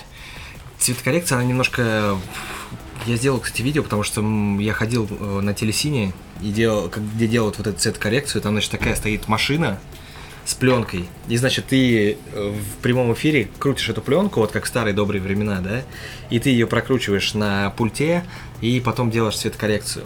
Цветокоррекция, 0.78 1.37
она 1.38 1.44
немножко. 1.44 2.16
Я 3.07 3.16
сделал, 3.16 3.38
кстати, 3.40 3.62
видео, 3.62 3.83
потому 3.83 4.02
что 4.02 4.22
я 4.61 4.72
ходил 4.72 5.07
э, 5.11 5.40
на 5.40 5.54
телесине 5.54 6.12
и 6.42 6.53
как- 6.90 7.14
где 7.14 7.27
делают 7.27 7.59
вот 7.59 7.66
эту 7.66 7.79
цветокоррекцию. 7.79 8.42
Там, 8.42 8.53
значит, 8.53 8.70
такая 8.70 8.94
стоит 8.97 9.29
машина 9.29 9.79
с 10.44 10.55
пленкой. 10.55 11.09
И, 11.29 11.37
значит, 11.37 11.66
ты 11.66 12.18
э, 12.33 12.53
в 12.53 12.83
прямом 12.83 13.12
эфире 13.14 13.49
крутишь 13.59 13.88
эту 13.88 14.03
пленку, 14.03 14.40
вот 14.40 14.53
как 14.53 14.64
в 14.64 14.68
старые 14.68 14.92
добрые 14.94 15.23
времена, 15.23 15.61
да, 15.61 15.83
и 16.31 16.38
ты 16.38 16.51
ее 16.51 16.66
прокручиваешь 16.66 17.33
на 17.35 17.70
пульте, 17.70 18.25
и 18.61 18.81
потом 18.81 19.11
делаешь 19.11 19.37
цветокоррекцию. 19.37 20.05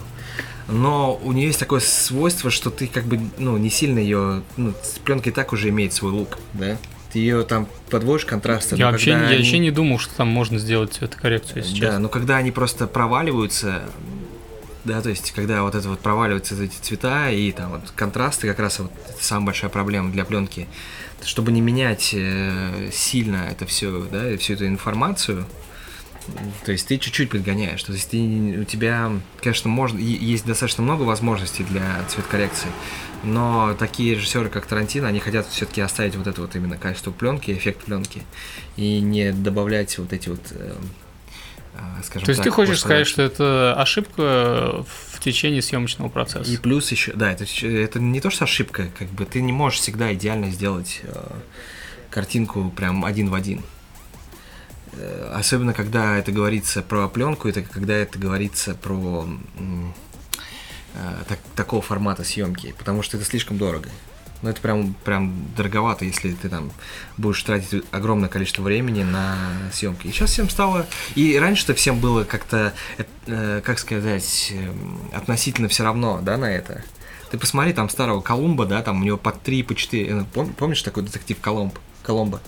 Но 0.69 1.19
у 1.23 1.31
нее 1.31 1.47
есть 1.47 1.59
такое 1.59 1.79
свойство, 1.79 2.51
что 2.51 2.69
ты 2.69 2.87
как 2.87 3.05
бы, 3.05 3.19
ну, 3.37 3.57
не 3.57 3.69
сильно 3.69 3.99
ее, 3.99 4.43
ну, 4.55 4.73
пленка 5.03 5.29
и 5.29 5.33
так 5.33 5.51
уже 5.51 5.69
имеет 5.69 5.93
свой 5.93 6.11
лук, 6.11 6.37
да. 6.53 6.77
Ты 7.11 7.19
ее 7.19 7.41
там 7.41 7.67
подводишь 7.89 8.25
контрасты. 8.25 8.75
Я 8.75 8.91
вообще, 8.91 9.09
я 9.09 9.17
они- 9.17 9.37
вообще 9.37 9.57
не 9.57 9.71
думал, 9.71 9.97
что 9.97 10.13
там 10.15 10.27
можно 10.27 10.59
сделать 10.59 10.93
цветокоррекцию, 10.93 11.63
если 11.63 11.81
Да, 11.81 11.97
но 11.97 12.07
когда 12.07 12.37
они 12.37 12.51
просто 12.51 12.85
проваливаются, 12.85 13.81
да, 14.89 15.01
то 15.01 15.09
есть 15.09 15.31
когда 15.31 15.61
вот 15.63 15.75
это 15.75 15.87
вот 15.87 15.99
проваливаются 15.99 16.61
эти 16.61 16.75
цвета 16.81 17.29
и 17.29 17.51
там 17.51 17.71
вот 17.71 17.91
контрасты, 17.95 18.47
как 18.47 18.59
раз 18.59 18.79
вот 18.79 18.91
самая 19.19 19.47
большая 19.47 19.69
проблема 19.69 20.11
для 20.11 20.25
пленки. 20.25 20.67
Чтобы 21.23 21.51
не 21.51 21.61
менять 21.61 22.11
э, 22.13 22.89
сильно 22.91 23.47
это 23.51 23.65
все, 23.65 24.07
да, 24.11 24.35
всю 24.37 24.53
эту 24.53 24.67
информацию, 24.67 25.45
то 26.65 26.71
есть 26.71 26.87
ты 26.87 26.97
чуть-чуть 26.97 27.29
подгоняешь. 27.29 27.83
То 27.83 27.93
есть 27.93 28.09
ты, 28.09 28.59
у 28.61 28.63
тебя, 28.63 29.11
конечно, 29.41 29.69
можно, 29.69 29.99
есть 29.99 30.45
достаточно 30.45 30.83
много 30.83 31.03
возможностей 31.03 31.63
для 31.63 32.03
цветкоррекции, 32.07 32.69
но 33.23 33.75
такие 33.77 34.15
режиссеры, 34.15 34.49
как 34.49 34.65
Тарантино, 34.65 35.07
они 35.07 35.19
хотят 35.19 35.47
все-таки 35.47 35.81
оставить 35.81 36.15
вот 36.15 36.27
это 36.27 36.41
вот 36.41 36.55
именно 36.55 36.77
качество 36.77 37.11
пленки, 37.11 37.51
эффект 37.51 37.85
пленки, 37.85 38.23
и 38.75 38.99
не 38.99 39.31
добавлять 39.33 39.97
вот 39.97 40.13
эти 40.13 40.29
вот, 40.29 40.41
э, 40.51 40.75
скажем 42.03 42.25
То 42.25 42.31
есть 42.31 42.39
так, 42.39 42.45
ты 42.45 42.51
хочешь 42.51 42.79
сказать, 42.79 43.07
что 43.07 43.21
это 43.21 43.75
ошибка 43.77 44.83
в 45.11 45.19
течение 45.19 45.61
съемочного 45.61 46.09
процесса? 46.09 46.49
И 46.49 46.57
плюс 46.57 46.91
еще, 46.91 47.13
да, 47.13 47.31
это, 47.31 47.45
это 47.65 47.99
не 47.99 48.21
то, 48.21 48.29
что 48.29 48.45
ошибка, 48.45 48.89
как 48.97 49.09
бы 49.09 49.25
ты 49.25 49.41
не 49.41 49.51
можешь 49.51 49.79
всегда 49.79 50.13
идеально 50.13 50.49
сделать 50.51 51.01
э, 51.03 51.31
картинку 52.09 52.69
прям 52.75 53.05
один 53.05 53.29
в 53.29 53.33
один. 53.33 53.63
Э, 54.93 55.33
Особенно, 55.35 55.73
когда 55.73 56.17
это 56.17 56.31
говорится 56.31 56.81
про 56.81 57.07
пленку, 57.07 57.47
это 57.47 57.61
когда 57.61 57.95
это 57.95 58.17
говорится 58.17 58.75
про 58.75 59.27
э, 60.95 61.23
так- 61.27 61.39
такого 61.55 61.81
формата 61.81 62.23
съемки, 62.23 62.73
потому 62.77 63.03
что 63.03 63.17
это 63.17 63.25
слишком 63.25 63.57
дорого. 63.57 63.89
Ну, 64.41 64.49
это 64.49 64.61
прям, 64.61 64.93
прям 65.03 65.33
дороговато, 65.57 66.05
если 66.05 66.31
ты 66.33 66.47
там 66.47 66.71
будешь 67.17 67.43
тратить 67.43 67.83
огромное 67.91 68.29
количество 68.29 68.61
времени 68.61 69.03
на 69.03 69.35
съемки. 69.73 70.07
И 70.07 70.11
сейчас 70.11 70.31
всем 70.31 70.49
стало... 70.49 70.85
И 71.15 71.37
раньше-то 71.37 71.73
всем 71.73 71.99
было 71.99 72.23
как-то, 72.23 72.73
э, 72.97 73.03
э, 73.27 73.61
как 73.63 73.79
сказать, 73.79 74.53
эм, 74.55 74.97
относительно 75.13 75.67
все 75.67 75.83
равно, 75.83 76.19
да, 76.21 76.37
на 76.37 76.45
это. 76.49 76.83
Ты 77.31 77.37
посмотри, 77.37 77.73
там 77.73 77.89
старого 77.89 78.21
Колумба, 78.21 78.65
да, 78.65 78.81
там 78.81 79.01
у 79.01 79.03
него 79.03 79.17
по 79.17 79.31
3, 79.33 79.63
по 79.63 79.75
4... 79.75 80.25
Помнишь 80.57 80.81
такой 80.83 81.03
детектив 81.03 81.37
Колумб? 81.41 81.77
Коломбо? 82.01 82.39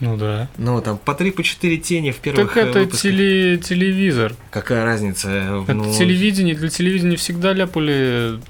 Ну 0.00 0.16
да. 0.16 0.48
Ну, 0.58 0.80
там 0.80 0.98
по 0.98 1.14
3, 1.14 1.30
по 1.32 1.42
4 1.42 1.76
тени 1.78 2.10
в 2.12 2.16
первых 2.16 2.54
Так 2.54 2.56
это 2.68 2.78
э, 2.78 2.82
выпусках. 2.82 3.12
теле- 3.12 3.58
телевизор. 3.58 4.34
Какая 4.50 4.84
разница? 4.84 5.28
э, 5.30 5.62
Это 5.64 5.74
ну, 5.74 5.92
телевидение, 5.96 6.54
для 6.54 6.68
телевидения 6.70 7.16
всегда 7.16 7.52
ляпали 7.52 8.40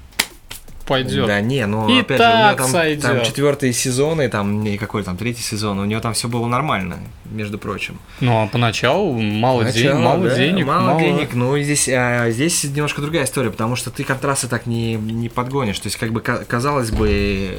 пойдет. 0.87 1.27
Да 1.27 1.41
не, 1.41 1.65
ну 1.67 1.87
И 1.89 1.99
опять 1.99 2.17
же, 2.19 2.23
у 2.23 2.27
так 2.27 2.57
там, 2.57 2.71
там 3.01 3.23
четвертые 3.23 3.73
сезоны, 3.73 4.29
там 4.29 4.61
не 4.63 4.77
какой 4.77 5.03
там 5.03 5.17
третий 5.17 5.43
сезон, 5.43 5.79
у 5.79 5.85
него 5.85 5.99
там 6.01 6.13
все 6.13 6.27
было 6.27 6.47
нормально, 6.47 6.97
между 7.25 7.59
прочим. 7.59 7.99
Ну 8.21 8.43
а 8.43 8.47
поначалу 8.47 9.19
мало, 9.19 9.63
ден- 9.65 9.73
Начало, 9.73 9.99
мало 9.99 10.29
да, 10.29 10.35
денег, 10.35 10.65
мало, 10.65 10.99
денег. 10.99 11.33
Ну 11.33 11.57
здесь, 11.59 11.89
а, 11.89 12.29
здесь 12.31 12.63
немножко 12.63 13.01
другая 13.01 13.25
история, 13.25 13.51
потому 13.51 13.75
что 13.75 13.91
ты 13.91 14.03
контрасты 14.03 14.47
так 14.47 14.65
не, 14.65 14.95
не 14.95 15.29
подгонишь. 15.29 15.79
То 15.79 15.87
есть, 15.87 15.97
как 15.97 16.11
бы 16.11 16.21
ка- 16.21 16.45
казалось 16.45 16.91
бы, 16.91 17.57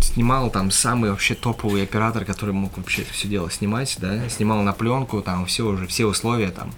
снимал 0.00 0.50
там 0.50 0.70
самый 0.70 1.10
вообще 1.10 1.34
топовый 1.34 1.82
оператор, 1.82 2.24
который 2.24 2.54
мог 2.54 2.76
вообще 2.76 3.02
это 3.02 3.12
все 3.12 3.28
дело 3.28 3.50
снимать, 3.50 3.96
да, 4.00 4.28
снимал 4.28 4.62
на 4.62 4.72
пленку, 4.72 5.20
там 5.22 5.46
все 5.46 5.64
уже, 5.64 5.86
все 5.86 6.06
условия 6.06 6.50
там. 6.50 6.72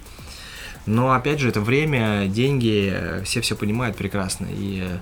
Но 0.87 1.13
опять 1.13 1.39
же, 1.41 1.49
это 1.49 1.61
время, 1.61 2.27
деньги, 2.27 2.91
э, 2.93 3.23
все 3.25 3.41
все 3.43 3.55
понимают 3.55 3.97
прекрасно. 3.97 4.47
И 4.51 4.83
э, 4.83 4.99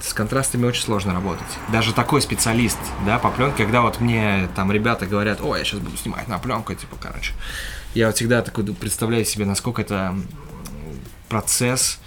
с 0.00 0.14
контрастами 0.14 0.64
очень 0.64 0.82
сложно 0.82 1.12
работать. 1.14 1.46
Даже 1.70 1.92
такой 1.92 2.20
специалист, 2.22 2.78
да, 3.06 3.18
по 3.18 3.30
пленке, 3.30 3.64
когда 3.64 3.82
вот 3.82 4.00
мне 4.00 4.48
там 4.54 4.72
ребята 4.72 5.06
говорят, 5.06 5.40
ой, 5.40 5.60
я 5.60 5.64
сейчас 5.64 5.80
буду 5.80 5.96
снимать 5.96 6.28
на 6.28 6.38
пленку, 6.38 6.74
типа, 6.74 6.96
короче. 7.00 7.32
Я 7.94 8.06
вот 8.08 8.16
всегда 8.16 8.42
такой 8.42 8.64
представляю 8.64 9.24
себе, 9.24 9.44
насколько 9.44 9.82
это 9.82 10.14
процесс 11.28 11.98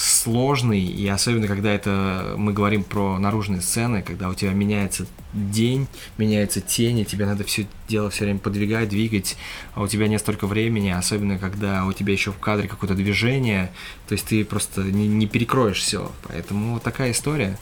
сложный, 0.00 0.80
и 0.80 1.06
особенно 1.08 1.46
когда 1.46 1.70
это 1.70 2.34
мы 2.38 2.54
говорим 2.54 2.84
про 2.84 3.18
наружные 3.18 3.60
сцены, 3.60 4.00
когда 4.00 4.30
у 4.30 4.34
тебя 4.34 4.52
меняется 4.52 5.06
день, 5.34 5.88
меняется 6.16 6.62
тень, 6.62 7.00
и 7.00 7.04
тебе 7.04 7.26
надо 7.26 7.44
все 7.44 7.66
дело 7.86 8.08
все 8.08 8.24
время 8.24 8.38
подвигать, 8.38 8.88
двигать, 8.88 9.36
а 9.74 9.82
у 9.82 9.88
тебя 9.88 10.08
нет 10.08 10.20
столько 10.20 10.46
времени, 10.46 10.88
особенно 10.88 11.38
когда 11.38 11.84
у 11.84 11.92
тебя 11.92 12.14
еще 12.14 12.32
в 12.32 12.38
кадре 12.38 12.66
какое-то 12.66 12.94
движение, 12.94 13.70
то 14.08 14.12
есть 14.12 14.24
ты 14.24 14.42
просто 14.42 14.82
не, 14.82 15.06
не 15.06 15.26
перекроешь 15.26 15.80
все. 15.80 16.10
Поэтому 16.28 16.74
вот 16.74 16.82
такая 16.82 17.10
история. 17.10 17.58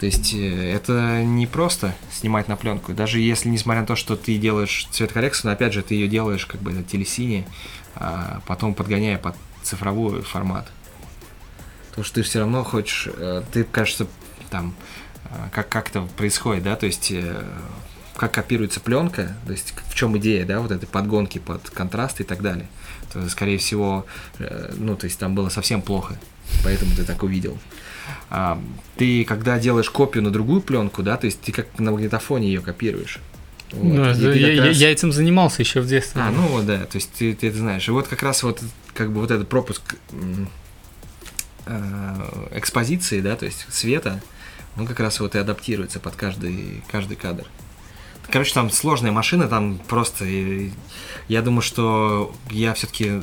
То 0.00 0.06
есть 0.06 0.32
э, 0.32 0.72
это 0.72 1.22
не 1.24 1.46
просто 1.46 1.94
снимать 2.10 2.48
на 2.48 2.56
пленку. 2.56 2.94
Даже 2.94 3.20
если, 3.20 3.50
несмотря 3.50 3.82
на 3.82 3.86
то, 3.86 3.96
что 3.96 4.16
ты 4.16 4.38
делаешь 4.38 4.88
цветокоррекцию, 4.92 5.50
но 5.50 5.52
опять 5.52 5.74
же 5.74 5.82
ты 5.82 5.94
ее 5.94 6.08
делаешь 6.08 6.46
как 6.46 6.62
бы 6.62 6.72
на 6.72 6.82
телесине, 6.82 7.46
а 7.96 8.40
потом 8.46 8.72
подгоняя 8.72 9.18
под 9.18 9.34
цифровой 9.62 10.22
формат. 10.22 10.70
Потому 11.98 12.06
что 12.06 12.14
ты 12.14 12.22
все 12.22 12.38
равно 12.38 12.62
хочешь, 12.62 13.08
э, 13.12 13.42
ты, 13.50 13.64
кажется, 13.64 14.06
там, 14.50 14.76
э, 15.24 15.28
как, 15.52 15.68
как 15.68 15.88
это 15.90 16.02
происходит, 16.16 16.62
да, 16.62 16.76
то 16.76 16.86
есть 16.86 17.10
э, 17.10 17.42
как 18.14 18.30
копируется 18.32 18.78
пленка, 18.78 19.36
то 19.44 19.50
есть 19.50 19.74
в 19.88 19.94
чем 19.96 20.16
идея, 20.18 20.46
да, 20.46 20.60
вот 20.60 20.70
этой 20.70 20.86
подгонки 20.86 21.38
под 21.38 21.68
контраст 21.70 22.20
и 22.20 22.24
так 22.24 22.40
далее. 22.40 22.68
То, 23.12 23.28
скорее 23.28 23.58
всего, 23.58 24.06
ну, 24.76 24.94
то 24.94 25.06
есть 25.06 25.18
там 25.18 25.34
было 25.34 25.48
совсем 25.48 25.82
плохо, 25.82 26.16
поэтому 26.62 26.94
ты 26.94 27.02
так 27.02 27.20
увидел. 27.24 27.58
А, 28.30 28.62
ты, 28.96 29.24
когда 29.24 29.58
делаешь 29.58 29.90
копию 29.90 30.22
на 30.22 30.30
другую 30.30 30.60
пленку, 30.60 31.02
да, 31.02 31.16
то 31.16 31.24
есть 31.26 31.40
ты 31.40 31.50
как 31.50 31.66
на 31.80 31.90
магнитофоне 31.90 32.46
ее 32.46 32.60
копируешь. 32.60 33.18
Вот. 33.72 33.82
Ну, 33.92 34.10
И 34.12 34.14
ты 34.14 34.38
я, 34.38 34.52
я- 34.52 34.64
раз- 34.66 34.76
я 34.76 34.92
этим 34.92 35.10
занимался 35.10 35.62
еще 35.62 35.80
в 35.80 35.88
детстве. 35.88 36.22
а, 36.22 36.30
ну 36.30 36.42
вот, 36.46 36.64
да, 36.64 36.78
то 36.84 36.96
есть 36.96 37.10
ты, 37.18 37.34
ты 37.34 37.48
это 37.48 37.58
знаешь. 37.58 37.88
И 37.88 37.90
вот 37.90 38.06
как 38.06 38.22
раз 38.22 38.44
вот 38.44 38.62
как 38.94 39.10
бы 39.12 39.20
вот 39.20 39.32
этот 39.32 39.48
пропуск 39.48 39.96
экспозиции, 42.52 43.20
да, 43.20 43.36
то 43.36 43.44
есть 43.44 43.66
света, 43.70 44.22
он 44.76 44.86
как 44.86 45.00
раз 45.00 45.20
вот 45.20 45.34
и 45.34 45.38
адаптируется 45.38 46.00
под 46.00 46.14
каждый, 46.16 46.82
каждый 46.90 47.16
кадр. 47.16 47.46
Короче, 48.30 48.52
там 48.52 48.70
сложная 48.70 49.10
машина, 49.10 49.48
там 49.48 49.78
просто... 49.88 50.26
Я 51.28 51.42
думаю, 51.42 51.62
что 51.62 52.34
я 52.50 52.74
все-таки 52.74 53.20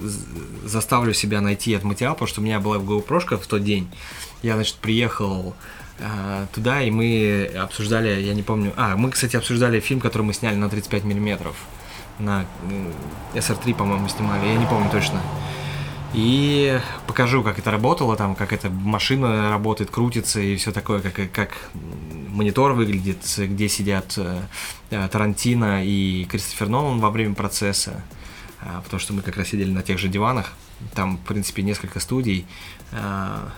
заставлю 0.64 1.14
себя 1.14 1.42
найти 1.42 1.72
этот 1.72 1.86
материал, 1.86 2.14
потому 2.14 2.28
что 2.28 2.42
у 2.42 2.44
меня 2.44 2.60
была 2.60 2.78
GoPro 2.78 3.38
в 3.38 3.46
тот 3.46 3.64
день. 3.64 3.88
Я, 4.42 4.56
значит, 4.56 4.76
приехал 4.76 5.56
э, 6.00 6.48
туда, 6.54 6.82
и 6.82 6.90
мы 6.90 7.52
обсуждали, 7.56 8.20
я 8.20 8.34
не 8.34 8.42
помню... 8.42 8.74
А, 8.78 8.96
мы, 8.98 9.12
кстати, 9.12 9.36
обсуждали 9.36 9.80
фильм, 9.80 10.02
который 10.02 10.24
мы 10.24 10.34
сняли 10.34 10.56
на 10.56 10.70
35 10.70 11.04
миллиметров. 11.04 11.56
На 12.18 12.46
м, 12.64 12.92
SR3, 13.36 13.76
по-моему, 13.76 14.10
снимали, 14.10 14.48
я 14.48 14.56
не 14.56 14.66
помню 14.66 14.90
точно. 14.90 15.22
И 16.16 16.80
покажу, 17.08 17.44
как 17.44 17.60
это 17.60 17.72
работало, 17.72 18.16
там, 18.16 18.36
как 18.36 18.54
эта 18.54 18.70
машина 18.70 19.50
работает, 19.50 19.92
крутится 19.92 20.40
и 20.40 20.56
все 20.56 20.72
такое, 20.72 21.02
как, 21.02 21.30
как 21.34 21.52
монитор 22.30 22.72
выглядит, 22.72 23.18
где 23.38 23.68
сидят 23.68 24.14
э, 24.18 24.42
э, 24.92 25.10
Тарантино 25.12 25.84
и 25.84 26.24
Кристофер 26.26 26.70
Нолан 26.70 27.00
во 27.00 27.10
время 27.10 27.36
процесса, 27.36 28.02
А, 28.62 28.82
потому 28.82 29.00
что 29.00 29.14
мы 29.14 29.22
как 29.22 29.36
раз 29.36 29.50
сидели 29.50 29.70
на 29.70 29.84
тех 29.84 30.00
же 30.00 30.08
диванах. 30.08 30.54
Там, 30.94 31.18
в 31.18 31.22
принципе, 31.22 31.64
несколько 31.64 32.00
студий, 32.00 32.46
а, 32.94 33.52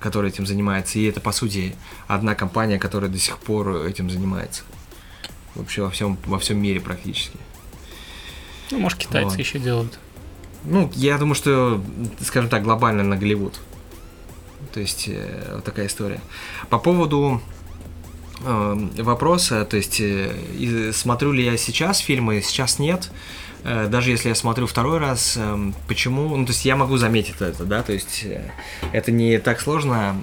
которые 0.00 0.32
этим 0.32 0.46
занимаются, 0.46 0.98
и 0.98 1.04
это, 1.04 1.20
по 1.20 1.32
сути, 1.32 1.76
одна 2.06 2.34
компания, 2.34 2.78
которая 2.78 3.10
до 3.10 3.18
сих 3.18 3.38
пор 3.38 3.84
этим 3.84 4.08
занимается. 4.08 4.62
Вообще 5.54 5.82
во 5.82 5.90
всем, 5.90 6.16
во 6.24 6.38
всем 6.38 6.56
мире 6.58 6.80
практически. 6.80 7.36
Ну, 8.70 8.78
может, 8.80 8.98
китайцы 8.98 9.30
Вот. 9.30 9.38
еще 9.38 9.58
делают. 9.58 9.98
Ну, 10.64 10.90
я 10.94 11.18
думаю, 11.18 11.34
что, 11.34 11.82
скажем 12.20 12.50
так, 12.50 12.62
глобально 12.62 13.02
на 13.02 13.16
Голливуд. 13.16 13.60
То 14.72 14.80
есть, 14.80 15.04
э, 15.08 15.52
вот 15.54 15.64
такая 15.64 15.86
история. 15.86 16.20
По 16.68 16.78
поводу 16.78 17.40
э, 18.44 18.88
вопроса, 18.98 19.64
то 19.64 19.76
есть, 19.76 20.00
э, 20.00 20.92
смотрю 20.92 21.32
ли 21.32 21.44
я 21.44 21.56
сейчас 21.56 21.98
фильмы, 21.98 22.42
сейчас 22.42 22.78
нет. 22.78 23.10
Э, 23.64 23.86
Даже 23.88 24.10
если 24.10 24.28
я 24.28 24.34
смотрю 24.34 24.66
второй 24.66 24.98
раз, 24.98 25.36
эм, 25.36 25.74
почему? 25.86 26.36
Ну, 26.36 26.44
то 26.44 26.52
есть 26.52 26.64
я 26.64 26.76
могу 26.76 26.96
заметить 26.96 27.36
это, 27.40 27.64
да, 27.64 27.82
то 27.82 27.92
есть 27.92 28.22
э, 28.24 28.50
это 28.92 29.10
не 29.10 29.38
так 29.38 29.60
сложно. 29.60 30.16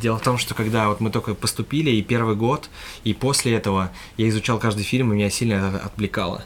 Дело 0.00 0.18
в 0.18 0.22
том, 0.22 0.38
что 0.38 0.54
когда 0.54 0.88
вот 0.88 1.00
мы 1.00 1.10
только 1.10 1.34
поступили, 1.34 1.90
и 1.90 2.00
первый 2.02 2.34
год, 2.34 2.70
и 3.04 3.12
после 3.12 3.54
этого 3.54 3.90
я 4.16 4.28
изучал 4.30 4.58
каждый 4.58 4.82
фильм, 4.84 5.12
и 5.12 5.16
меня 5.16 5.28
сильно 5.28 5.76
отвлекало. 5.84 6.42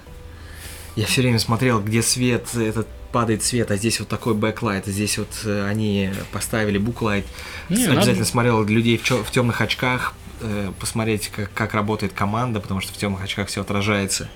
Я 0.97 1.07
все 1.07 1.23
время 1.23 1.39
смотрел, 1.39 1.81
где 1.83 2.03
свет, 2.03 2.55
этот 2.55 2.87
падает 3.11 3.43
свет, 3.43 3.71
а 3.71 3.77
здесь 3.77 3.99
вот 4.01 4.09
такой 4.09 4.35
backlight, 4.35 4.87
здесь 4.87 5.19
вот 5.19 5.29
э, 5.45 5.67
они 5.69 6.11
поставили 6.33 6.79
book 6.79 6.97
light. 6.97 7.25
Не, 7.69 7.85
Обязательно 7.85 8.13
надо- 8.15 8.25
смотрел 8.25 8.65
людей 8.65 8.97
в, 8.99 9.05
чё- 9.05 9.23
в 9.23 9.31
темных 9.31 9.61
очках, 9.61 10.15
э, 10.41 10.73
посмотреть, 10.81 11.29
как, 11.29 11.53
как 11.53 11.75
работает 11.75 12.13
команда, 12.13 12.61
потому 12.61 12.81
что 12.81 12.93
в 12.93 12.97
темных 12.97 13.23
очках 13.23 13.49
все 13.49 13.61
отражается. 13.61 14.29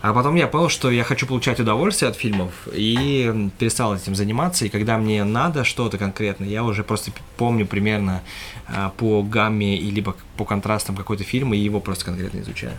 А 0.00 0.12
потом 0.12 0.34
я 0.34 0.46
понял, 0.48 0.68
что 0.68 0.90
я 0.90 1.02
хочу 1.02 1.26
получать 1.26 1.58
удовольствие 1.60 2.10
от 2.10 2.16
фильмов 2.16 2.52
и 2.72 3.50
перестал 3.58 3.96
этим 3.96 4.14
заниматься. 4.14 4.66
И 4.66 4.68
когда 4.68 4.98
мне 4.98 5.24
надо 5.24 5.64
что-то 5.64 5.96
конкретно, 5.96 6.44
я 6.44 6.62
уже 6.62 6.84
просто 6.84 7.10
помню 7.38 7.66
примерно 7.66 8.20
а, 8.68 8.90
по 8.90 9.22
гамме 9.22 9.78
и 9.78 9.90
либо 9.90 10.14
по 10.36 10.44
контрастам 10.44 10.94
какой-то 10.94 11.24
фильм 11.24 11.54
и 11.54 11.56
его 11.56 11.80
просто 11.80 12.04
конкретно 12.04 12.40
изучаю. 12.40 12.74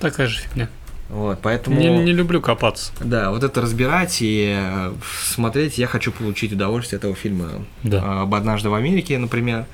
Такая 0.00 0.26
же 0.26 0.40
фигня. 0.40 0.68
Вот, 1.08 1.38
поэтому... 1.40 1.78
Не, 1.78 1.88
не 1.88 2.12
люблю 2.12 2.40
копаться. 2.40 2.92
Да, 3.00 3.30
вот 3.30 3.44
это 3.44 3.60
разбирать 3.60 4.18
и 4.20 4.56
э, 4.58 4.92
смотреть, 5.24 5.78
я 5.78 5.86
хочу 5.86 6.10
получить 6.10 6.52
удовольствие 6.52 6.98
этого 6.98 7.14
фильма. 7.14 7.64
Да. 7.84 8.02
А, 8.04 8.22
Об 8.22 8.34
однажды 8.34 8.70
в 8.70 8.74
Америке, 8.74 9.16
например. 9.18 9.66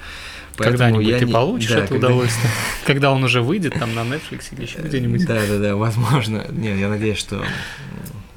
Когда-нибудь 0.56 1.06
я 1.06 1.18
ты 1.18 1.24
не- 1.24 1.32
получишь 1.32 1.70
да, 1.70 1.78
это 1.78 1.88
когда- 1.94 2.08
удовольствие. 2.08 2.50
Когда 2.86 3.12
он 3.12 3.24
уже 3.24 3.40
выйдет 3.40 3.72
там 3.78 3.94
на 3.94 4.00
Netflix 4.00 4.48
или 4.52 4.62
еще 4.62 4.78
где-нибудь. 4.80 5.24
Да, 5.24 5.40
да, 5.48 5.58
да, 5.58 5.76
возможно. 5.76 6.44
Нет, 6.50 6.78
я 6.78 6.88
надеюсь, 6.88 7.18
что... 7.18 7.42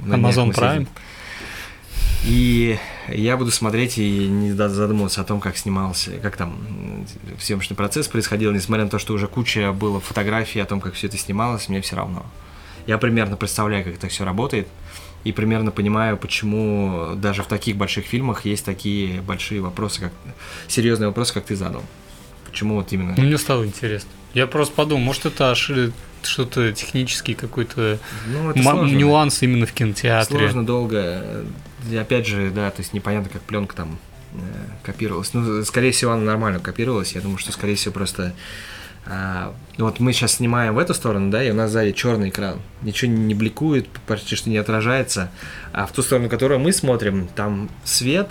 Amazon. 0.06 0.54
Prime. 0.54 0.88
И 2.26 2.80
я 3.10 3.38
буду 3.38 3.52
смотреть 3.52 3.98
и 3.98 4.28
не 4.28 4.52
задумываться 4.54 5.22
о 5.22 5.24
том, 5.26 5.39
как 5.39 5.58
снимался, 5.58 6.12
как 6.22 6.38
там 6.38 6.58
съемочный 7.39 7.76
процесс 7.76 8.08
происходил, 8.08 8.52
несмотря 8.52 8.86
на 8.86 8.89
то, 8.89 8.98
что 9.00 9.14
уже 9.14 9.28
куча 9.28 9.72
было 9.74 10.00
фотографий 10.00 10.60
о 10.60 10.66
том, 10.66 10.80
как 10.82 10.93
все 10.93 11.08
это 11.08 11.18
снималось, 11.18 11.70
мне 11.70 11.82
все 11.82 11.96
равно. 11.98 12.26
Я 12.88 12.98
примерно 12.98 13.36
представляю, 13.38 13.84
как 13.84 13.96
это 13.96 14.08
все 14.08 14.26
работает, 14.26 14.68
и 15.24 15.32
примерно 15.32 15.72
понимаю, 15.72 16.18
почему 16.18 17.16
даже 17.16 17.42
в 17.44 17.48
таких 17.48 17.76
больших 17.78 18.06
фильмах 18.06 18.46
есть 18.46 18.64
такие 18.66 19.22
большие 19.22 19.62
вопросы, 19.62 20.02
как 20.02 20.12
серьезные 20.68 21.08
вопросы, 21.08 21.34
как 21.34 21.46
ты 21.46 21.56
задал. 21.56 21.84
Почему 22.46 22.76
вот 22.76 22.94
именно? 22.94 23.16
Ну, 23.18 23.24
мне 23.24 23.38
стало 23.38 23.66
интересно. 23.66 24.10
Я 24.34 24.48
просто 24.48 24.74
подумал, 24.76 25.04
может, 25.04 25.26
это 25.26 25.52
ошиб- 25.52 25.94
что-то 26.22 26.72
технический 26.74 27.34
какой-то 27.34 28.00
Ну, 28.28 28.54
сложно. 28.62 28.96
нюанс 28.96 29.42
именно 29.44 29.66
в 29.66 29.74
кинотеатре. 29.74 30.38
Сложно, 30.40 30.66
долго. 30.66 31.44
И 31.90 31.96
опять 31.96 32.28
же, 32.28 32.52
да, 32.52 32.70
то 32.72 32.82
есть 32.82 32.94
непонятно, 32.94 33.30
как 33.30 33.42
пленка 33.44 33.76
там 33.76 33.98
э, 34.34 34.38
копировалась. 34.84 35.34
Ну, 35.34 35.64
скорее 35.64 35.92
всего, 35.92 36.12
она 36.14 36.24
нормально 36.24 36.60
копировалась. 36.60 37.14
Я 37.14 37.22
думаю, 37.22 37.38
что, 37.38 37.52
скорее 37.52 37.76
всего, 37.76 37.94
просто... 37.94 38.34
а, 39.08 39.53
вот 39.78 39.99
мы 39.99 40.14
сейчас 40.14 40.34
снимаем 40.34 40.76
в 40.76 40.80
эту 40.80 40.93
сторону, 40.93 41.30
да, 41.30 41.43
и 41.43 41.51
у 41.51 41.53
нас 41.53 41.72
сзади 41.72 41.91
черный 41.91 42.30
экран. 42.30 42.60
Ничего 42.82 43.12
не 43.12 43.34
бликует, 43.34 43.88
почти 44.08 44.36
что 44.36 44.49
не 44.49 44.58
отражается. 44.58 45.32
А 45.74 45.86
в 45.86 45.91
ту 45.91 46.01
сторону, 46.01 46.30
которую 46.30 46.60
мы 46.60 46.72
смотрим, 46.72 47.28
там 47.36 47.70
свет, 47.84 48.30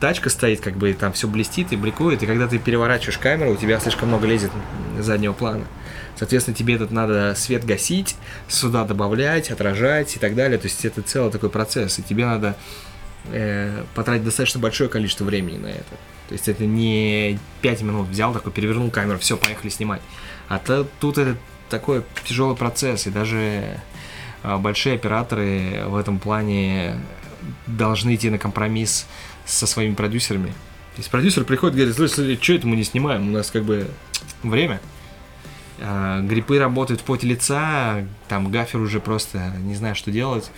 тачка 0.00 0.30
стоит, 0.30 0.60
как 0.60 0.76
бы, 0.76 0.90
и 0.90 0.94
там 0.94 1.12
все 1.12 1.28
блестит 1.28 1.72
и 1.72 1.76
бликует. 1.76 2.22
И 2.22 2.26
когда 2.26 2.46
ты 2.48 2.58
переворачиваешь 2.58 3.18
камеру, 3.18 3.52
у 3.52 3.56
тебя 3.56 3.78
слишком 3.80 4.08
много 4.08 4.26
лезет 4.26 4.50
заднего 4.98 5.34
плана. 5.34 5.64
Соответственно, 6.16 6.56
тебе 6.56 6.74
этот 6.74 6.90
надо 6.90 7.34
свет 7.36 7.64
гасить, 7.64 8.16
сюда 8.48 8.84
добавлять, 8.84 9.50
отражать 9.50 10.16
и 10.16 10.18
так 10.18 10.34
далее. 10.34 10.58
То 10.58 10.68
есть 10.68 10.84
это 10.84 11.02
целый 11.02 11.30
такой 11.30 11.50
процесс, 11.50 11.98
и 11.98 12.02
тебе 12.02 12.24
надо 12.24 12.56
э, 13.26 13.82
потратить 13.94 14.24
достаточно 14.24 14.60
большое 14.60 14.88
количество 14.88 15.24
времени 15.24 15.58
на 15.58 15.68
это. 15.68 15.96
То 16.28 16.32
есть 16.32 16.48
это 16.48 16.64
не 16.64 17.38
5 17.60 17.82
минут 17.82 18.08
взял, 18.08 18.32
такой 18.32 18.52
перевернул 18.52 18.90
камеру, 18.90 19.18
все, 19.18 19.36
поехали 19.36 19.68
снимать. 19.68 20.00
А 20.48 20.58
то, 20.58 20.86
тут 21.00 21.18
это 21.18 21.36
такой 21.68 22.02
тяжелый 22.24 22.56
процесс, 22.56 23.06
и 23.06 23.10
даже 23.10 23.80
э, 24.42 24.56
большие 24.56 24.94
операторы 24.94 25.84
в 25.86 25.96
этом 25.96 26.18
плане 26.18 26.98
должны 27.66 28.14
идти 28.14 28.30
на 28.30 28.38
компромисс 28.38 29.06
со 29.44 29.66
своими 29.66 29.94
продюсерами. 29.94 30.48
То 30.48 30.98
есть 30.98 31.10
продюсер 31.10 31.44
приходит 31.44 31.74
и 31.74 31.78
говорит, 31.78 31.96
слушай, 31.96 32.38
что 32.40 32.52
это 32.52 32.66
мы 32.66 32.76
не 32.76 32.84
снимаем, 32.84 33.28
у 33.28 33.32
нас 33.32 33.50
как 33.50 33.64
бы 33.64 33.88
время. 34.42 34.80
А, 35.80 36.20
Гриппы 36.20 36.58
работают 36.58 37.00
в 37.00 37.04
поте 37.04 37.26
лица, 37.26 38.06
там 38.28 38.50
гафер 38.50 38.80
уже 38.80 39.00
просто 39.00 39.52
не 39.58 39.74
знает, 39.74 39.96
что 39.96 40.10
делать. 40.10 40.50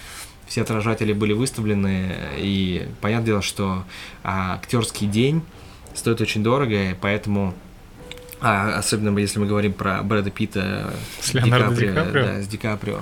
Все 0.46 0.62
отражатели 0.62 1.12
были 1.12 1.32
выставлены, 1.32 2.14
и 2.38 2.88
понятное 3.00 3.26
дело, 3.26 3.42
что 3.42 3.84
а, 4.22 4.54
актерский 4.54 5.06
день 5.06 5.42
стоит 5.94 6.20
очень 6.20 6.42
дорого, 6.42 6.90
и 6.90 6.94
поэтому, 6.94 7.54
а, 8.40 8.78
особенно 8.78 9.16
если 9.18 9.38
мы 9.40 9.46
говорим 9.46 9.72
про 9.72 10.02
Брэда 10.02 10.30
Питта 10.30 10.94
С 11.20 11.34
Леонардо 11.34 11.74
Ди 11.74 11.88
Каприо? 11.88 12.22
да, 12.22 12.42
с 12.42 12.46
Ди 12.46 12.56
Каприо. 12.56 13.00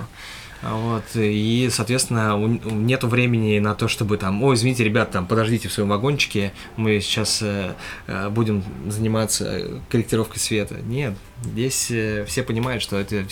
Вот, 0.61 1.03
и, 1.13 1.69
соответственно, 1.71 2.35
нету 2.37 3.07
времени 3.07 3.59
на 3.59 3.75
то, 3.75 3.87
чтобы 3.87 4.17
там, 4.17 4.41
ой, 4.41 4.55
извините, 4.55 4.83
ребят, 4.83 5.11
там, 5.11 5.27
подождите 5.27 5.67
в 5.67 5.73
своем 5.73 5.89
вагончике, 5.89 6.53
мы 6.75 6.99
сейчас 7.01 7.41
э, 7.43 7.73
э, 8.07 8.29
будем 8.29 8.63
заниматься 8.87 9.81
корректировкой 9.89 10.39
света. 10.39 10.77
Нет, 10.83 11.13
здесь 11.43 11.91
э, 11.91 12.25
все 12.25 12.41
понимают, 12.41 12.81
что 12.81 12.97
это 12.97 13.25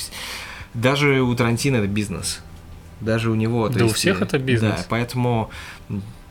даже 0.76 1.22
у 1.22 1.34
Тарантино 1.34 1.78
это 1.78 1.88
бизнес. 1.88 2.42
Даже 3.04 3.30
у 3.30 3.36
него. 3.36 3.70
Да 3.70 3.84
у 3.84 3.88
есть, 3.88 3.96
всех 3.96 4.22
э, 4.22 4.26
это 4.26 4.40
бизнес. 4.40 4.78
Да, 4.78 4.86
поэтому 4.90 5.50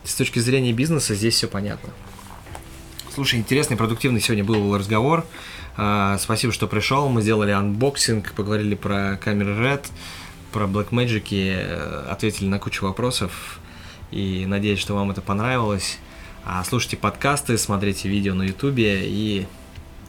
с 0.04 0.14
точки 0.14 0.38
зрения 0.38 0.72
бизнеса 0.72 1.14
здесь 1.14 1.34
все 1.34 1.48
понятно. 1.48 1.90
Слушай, 3.14 3.40
интересный, 3.40 3.76
продуктивный 3.76 4.20
сегодня 4.20 4.44
был 4.44 4.76
разговор. 4.76 5.26
А, 5.76 6.16
Спасибо, 6.18 6.52
что 6.52 6.66
пришел. 6.66 7.08
Мы 7.08 7.22
сделали 7.22 7.50
анбоксинг, 7.50 8.32
поговорили 8.32 8.74
про 8.74 9.18
камеры 9.22 9.52
Red, 9.52 9.86
про 10.50 10.64
Blackmagic, 10.64 11.28
э, 11.30 12.06
ответили 12.10 12.48
на 12.48 12.58
кучу 12.58 12.84
вопросов. 12.86 13.60
И 14.10 14.44
надеюсь, 14.46 14.78
что 14.78 14.94
вам 14.94 15.10
это 15.10 15.20
понравилось. 15.20 15.98
А 16.44 16.64
слушайте 16.64 16.96
подкасты, 16.96 17.56
смотрите 17.58 18.08
видео 18.08 18.34
на 18.34 18.44
Ютубе. 18.44 19.02
И 19.04 19.46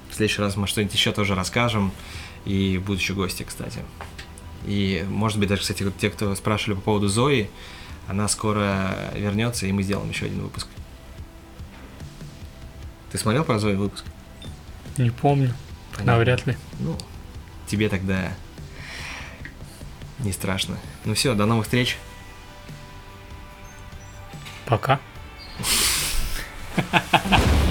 в 0.10 0.16
следующий 0.16 0.42
раз 0.42 0.56
мы 0.56 0.68
что-нибудь 0.68 0.94
еще 0.94 1.12
тоже 1.12 1.36
расскажем. 1.36 1.92
И 2.46 2.82
будут 2.86 3.02
еще 3.02 3.14
гости, 3.14 3.44
кстати. 3.44 3.80
И, 4.66 5.06
может 5.08 5.40
быть, 5.40 5.50
даже, 5.50 5.62
кстати, 5.62 5.90
те, 6.00 6.10
кто 6.10 6.34
спрашивали 6.36 6.76
по 6.76 6.82
поводу 6.82 7.08
Зои, 7.08 7.50
она 8.08 8.28
скоро 8.28 8.96
вернется, 9.16 9.66
и 9.66 9.72
мы 9.72 9.84
сделаем 9.84 10.10
еще 10.10 10.26
один 10.26 10.42
выпуск. 10.42 10.68
Ты 13.12 13.18
смотрел 13.18 13.44
про 13.44 13.60
Зою 13.60 13.78
выпуск? 13.78 14.06
Не 14.98 15.12
помню. 15.12 15.54
Понятно. 15.92 16.14
Навряд 16.14 16.46
ли. 16.48 16.58
Ну, 16.80 16.98
тебе 17.68 17.90
тогда 17.90 18.34
не 20.20 20.32
страшно. 20.32 20.78
Ну 21.06 21.14
все, 21.14 21.36
до 21.36 21.46
новых 21.46 21.66
встреч. 21.66 21.98
Пока. 24.66 25.00
Пока. 26.76 27.40